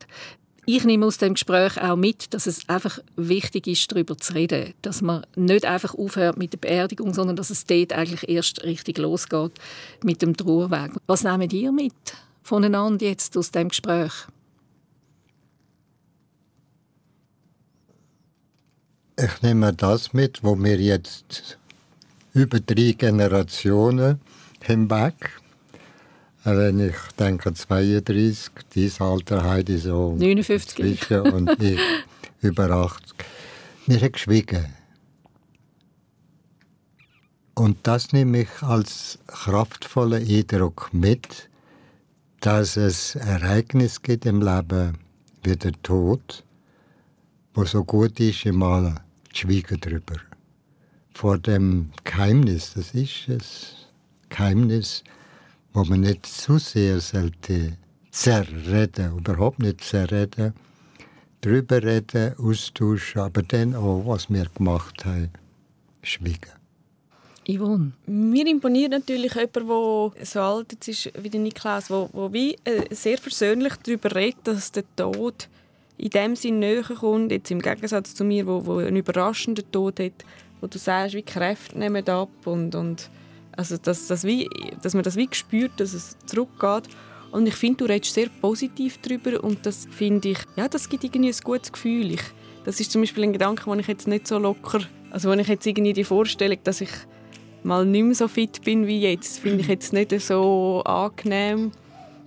ich 0.66 0.84
nehme 0.84 1.06
aus 1.06 1.18
dem 1.18 1.34
Gespräch 1.34 1.80
auch 1.82 1.96
mit, 1.96 2.34
dass 2.34 2.48
es 2.48 2.68
einfach 2.68 3.00
wichtig 3.16 3.68
ist, 3.68 3.92
darüber 3.92 4.18
zu 4.18 4.34
reden. 4.34 4.74
Dass 4.82 5.02
man 5.02 5.26
nicht 5.36 5.66
einfach 5.66 5.94
aufhört 5.94 6.38
mit 6.38 6.54
der 6.54 6.58
Beerdigung, 6.58 7.14
sondern 7.14 7.36
dass 7.36 7.50
es 7.50 7.66
dort 7.66 7.94
eigentlich 7.94 8.28
erst 8.28 8.64
richtig 8.64 8.98
losgeht 8.98 9.54
mit 10.04 10.22
dem 10.22 10.36
Trauerweg. 10.36 10.92
Was 11.08 11.24
nehmt 11.24 11.54
ihr 11.54 11.72
mit 11.72 11.94
voneinander 12.42 13.06
jetzt 13.06 13.38
aus 13.38 13.52
dem 13.52 13.70
Gespräch? 13.70 14.12
Ich 19.18 19.42
nehme 19.42 19.72
das 19.72 20.14
mit, 20.14 20.44
wo 20.44 20.62
wir 20.62 20.78
jetzt 20.78 21.58
über 22.34 22.60
drei 22.60 22.92
Generationen 22.92 24.20
hinweg 24.62 25.32
wenn 26.46 26.80
ich 26.80 26.96
denke 27.18 27.54
32, 27.54 28.52
dieses 28.74 29.02
Alter 29.02 29.44
Heidi 29.44 29.78
so 29.78 30.16
59 30.18 31.12
und 31.34 31.62
ich 31.62 31.80
über 32.42 32.70
80. 32.70 33.16
Wir 33.88 34.02
haben 34.02 34.12
geschwiegen. 34.12 34.66
Und 37.56 37.78
das 37.84 38.12
nehme 38.12 38.42
ich 38.42 38.62
als 38.62 39.18
kraftvollen 39.28 40.28
Eindruck 40.28 40.90
mit, 40.92 41.50
dass 42.42 42.78
es 42.78 43.16
Ereignis 43.16 44.02
gibt 44.02 44.26
im 44.26 44.42
Leben 44.42 44.98
wie 45.44 45.56
der 45.56 45.72
Tod, 45.82 46.44
wo 47.54 47.64
so 47.66 47.84
gut 47.84 48.20
ist, 48.20 48.46
immer 48.46 48.96
zu 49.34 49.48
schweigen 49.48 49.80
darüber. 49.80 50.16
Vor 51.14 51.38
dem 51.38 51.92
Geheimnis, 52.04 52.74
das 52.76 52.94
ist 52.94 53.30
es, 53.30 53.88
Geheimnis, 54.30 55.04
wo 55.76 55.84
man 55.84 56.00
nicht 56.00 56.26
zu 56.26 56.58
sehr 56.58 57.02
sollte 57.02 57.78
zerreden, 58.10 59.18
überhaupt 59.18 59.60
nicht 59.60 59.84
zerreden, 59.84 60.54
drüber 61.42 61.84
reden, 61.84 62.34
austauschen, 62.40 63.22
aber 63.22 63.44
dann 63.44 63.76
auch, 63.76 64.04
was 64.06 64.30
wir 64.30 64.46
gemacht 64.56 65.04
haben, 65.04 65.32
schweigen. 66.02 66.54
Yvonne? 67.46 67.92
Mir 68.06 68.48
imponiert 68.48 68.92
natürlich 68.92 69.36
jemand, 69.36 70.16
der 70.16 70.26
so 70.26 70.40
alt 70.40 70.72
jetzt 70.72 70.88
ist 70.88 71.12
wie 71.22 71.30
der 71.30 71.42
Niklaus, 71.42 71.88
der, 71.88 72.10
der 72.12 72.34
wie 72.34 72.56
äh, 72.64 72.96
sehr 72.96 73.18
versöhnlich 73.18 73.74
darüber 73.84 74.16
redet, 74.16 74.48
dass 74.48 74.72
der 74.72 74.86
Tod 74.96 75.50
in 75.98 76.10
dem 76.10 76.38
Sinn 76.38 76.60
näher 76.60 76.84
kommt, 76.84 77.34
jetzt 77.34 77.52
im 77.52 77.62
Gegensatz 77.62 78.16
zu 78.16 78.24
mir, 78.24 78.48
wo, 78.48 78.66
wo 78.66 78.78
einen 78.78 78.96
überraschenden 78.96 79.70
Tod 79.74 80.00
hat, 80.00 80.26
wo 80.62 80.68
du 80.68 80.78
sagst, 80.78 81.16
wie 81.16 81.22
Kräfte 81.22 81.78
nehmen 81.78 82.08
ab 82.08 82.30
und, 82.46 82.76
und 82.76 83.10
also, 83.58 83.78
dass, 83.78 84.08
dass, 84.08 84.24
wie, 84.24 84.50
dass 84.82 84.94
man 84.94 85.04
das 85.04 85.16
wie 85.16 85.30
spürt, 85.32 85.72
dass 85.78 85.94
es 85.94 86.18
zurückgeht. 86.26 86.84
Und 87.32 87.48
ich 87.48 87.56
finde, 87.56 87.78
du 87.78 87.86
redest 87.86 88.14
sehr 88.14 88.30
positiv 88.42 89.00
darüber 89.02 89.44
und 89.44 89.66
das 89.66 89.88
finde 89.92 90.30
ich, 90.30 90.40
ja, 90.56 90.68
das 90.68 90.88
gibt 90.88 91.04
irgendwie 91.04 91.30
ein 91.30 91.40
gutes 91.44 91.72
Gefühl. 91.72 92.12
Ich, 92.12 92.22
das 92.64 92.80
ist 92.80 92.92
zum 92.92 93.02
Beispiel 93.02 93.24
ein 93.24 93.34
Gedanke, 93.34 93.70
den 93.70 93.80
ich 93.80 93.88
jetzt 93.88 94.08
nicht 94.08 94.28
so 94.28 94.38
locker, 94.38 94.82
also 95.12 95.30
wenn 95.30 95.40
ich 95.40 95.48
jetzt 95.48 95.66
irgendwie 95.66 95.94
die 95.94 96.04
Vorstellung, 96.04 96.58
dass 96.64 96.82
ich 96.82 96.90
mal 97.64 97.86
nicht 97.86 98.04
mehr 98.04 98.16
so 98.16 98.28
fit 98.28 98.62
bin 98.64 98.86
wie 98.86 99.02
jetzt, 99.02 99.40
finde 99.40 99.62
ich 99.62 99.68
jetzt 99.68 99.94
nicht 99.94 100.12
so 100.22 100.82
angenehm. 100.86 101.72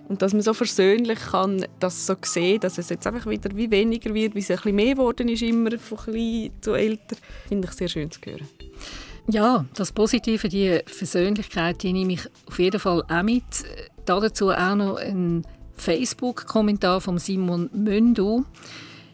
Und 0.07 0.23
dass 0.23 0.33
man 0.33 0.41
so 0.41 0.55
versöhnlich 0.55 1.19
kann 1.19 1.65
das 1.79 2.07
so 2.07 2.15
sehen, 2.23 2.59
dass 2.59 2.79
es 2.79 2.89
jetzt 2.89 3.05
einfach 3.05 3.29
wieder 3.29 3.55
wie 3.55 3.69
weniger 3.69 4.11
wird, 4.11 4.33
wie 4.33 4.39
es 4.39 4.49
ein 4.49 4.57
bisschen 4.57 4.75
mehr 4.75 4.95
geworden 4.95 5.29
ist, 5.29 5.43
immer 5.43 5.77
von 5.77 5.99
klein 5.99 6.49
zu 6.61 6.73
älter, 6.73 7.15
finde 7.47 7.67
ich 7.67 7.73
sehr 7.75 7.87
schön 7.87 8.09
zu 8.09 8.19
hören. 8.25 8.47
Ja, 9.31 9.63
das 9.75 9.91
Positive, 9.91 10.49
die 10.49 10.81
Versöhnlichkeit, 10.87 11.83
die 11.83 11.93
nehme 11.93 12.13
ich 12.13 12.27
auf 12.47 12.57
jeden 12.57 12.79
Fall 12.79 13.03
auch 13.07 13.21
mit. 13.21 13.43
Dazu 14.05 14.49
auch 14.49 14.75
noch 14.75 14.95
ein 14.97 15.45
Facebook-Kommentar 15.75 16.99
von 16.99 17.19
Simon 17.19 17.69
Möndu. 17.71 18.43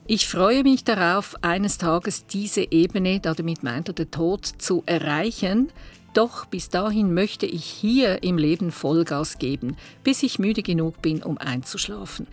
Ich 0.08 0.26
freue 0.26 0.64
mich 0.64 0.86
darauf, 0.86 1.36
eines 1.42 1.78
Tages 1.78 2.28
diese 2.28 2.72
Ebene, 2.72 3.20
damit 3.20 3.62
meint 3.64 3.90
er 3.90 3.94
den 3.94 4.10
Tod, 4.10 4.46
zu 4.46 4.84
erreichen. 4.86 5.74
Doch 6.14 6.46
bis 6.46 6.70
dahin 6.70 7.14
möchte 7.14 7.46
ich 7.46 7.66
hier 7.66 8.24
im 8.24 8.38
Leben 8.38 8.72
Vollgas 8.72 9.38
geben, 9.38 9.76
bis 10.06 10.24
ich 10.24 10.40
müde 10.40 10.64
genug 10.64 11.02
bin, 11.02 11.24
um 11.24 11.38
einzuschlafen. 11.38 12.28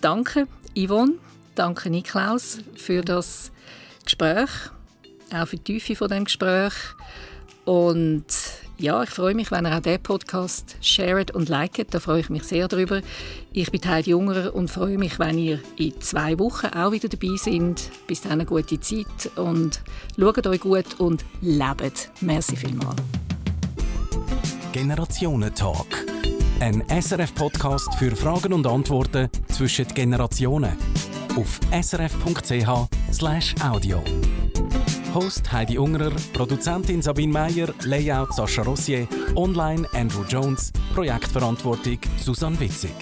Danke, 0.00 0.48
Yvonne. 0.74 1.16
Danke, 1.54 1.90
Niklaus, 1.90 2.60
für 2.76 3.02
das 3.02 3.52
Gespräch, 4.04 4.48
auch 5.32 5.46
für 5.46 5.56
die 5.56 5.78
Tiefe 5.78 5.96
von 5.96 6.08
dem 6.08 6.24
Gespräch. 6.24 6.72
Und 7.64 8.26
ja, 8.78 9.02
ich 9.02 9.10
freue 9.10 9.34
mich, 9.34 9.50
wenn 9.50 9.64
ihr 9.66 9.76
auch 9.76 9.80
diesen 9.80 10.02
Podcast 10.02 10.76
shared 10.80 11.32
und 11.32 11.48
liket. 11.48 11.94
Da 11.94 12.00
freue 12.00 12.20
ich 12.20 12.28
mich 12.30 12.44
sehr 12.44 12.68
drüber. 12.68 13.00
Ich 13.52 13.70
bin 13.70 13.80
Heidi 13.84 14.10
Jungerer 14.10 14.54
und 14.54 14.70
freue 14.70 14.98
mich, 14.98 15.18
wenn 15.18 15.38
ihr 15.38 15.60
in 15.76 15.98
zwei 16.00 16.38
Wochen 16.38 16.66
auch 16.66 16.92
wieder 16.92 17.08
dabei 17.08 17.36
seid. 17.36 17.90
Bis 18.06 18.20
dann 18.20 18.32
eine 18.32 18.44
gute 18.44 18.78
Zeit 18.78 19.30
und 19.36 19.80
schaut 20.18 20.46
euch 20.46 20.60
gut 20.60 21.00
und 21.00 21.24
lebt. 21.40 22.10
Merci 22.20 22.56
vielmals. 22.56 23.02
Generationentalk. 24.72 26.06
Ein 26.60 26.84
SRF-Podcast 26.88 27.94
für 27.94 28.14
Fragen 28.14 28.52
und 28.52 28.66
Antworten 28.66 29.30
zwischen 29.48 29.88
Generationen. 29.88 30.76
Auf 31.34 31.60
srf.ch/audio. 31.72 32.82
Host 35.16 35.50
Heidi 35.50 35.78
Ungerer, 35.78 36.12
Produzentin 36.34 37.00
Sabine 37.00 37.32
Meyer, 37.32 37.68
Layout 37.84 38.34
Sascha 38.34 38.62
Rossier, 38.62 39.08
Online 39.34 39.88
Andrew 39.94 40.24
Jones, 40.28 40.70
Projektverantwortung 40.94 41.98
Susanne 42.18 42.60
Witzig. 42.60 42.92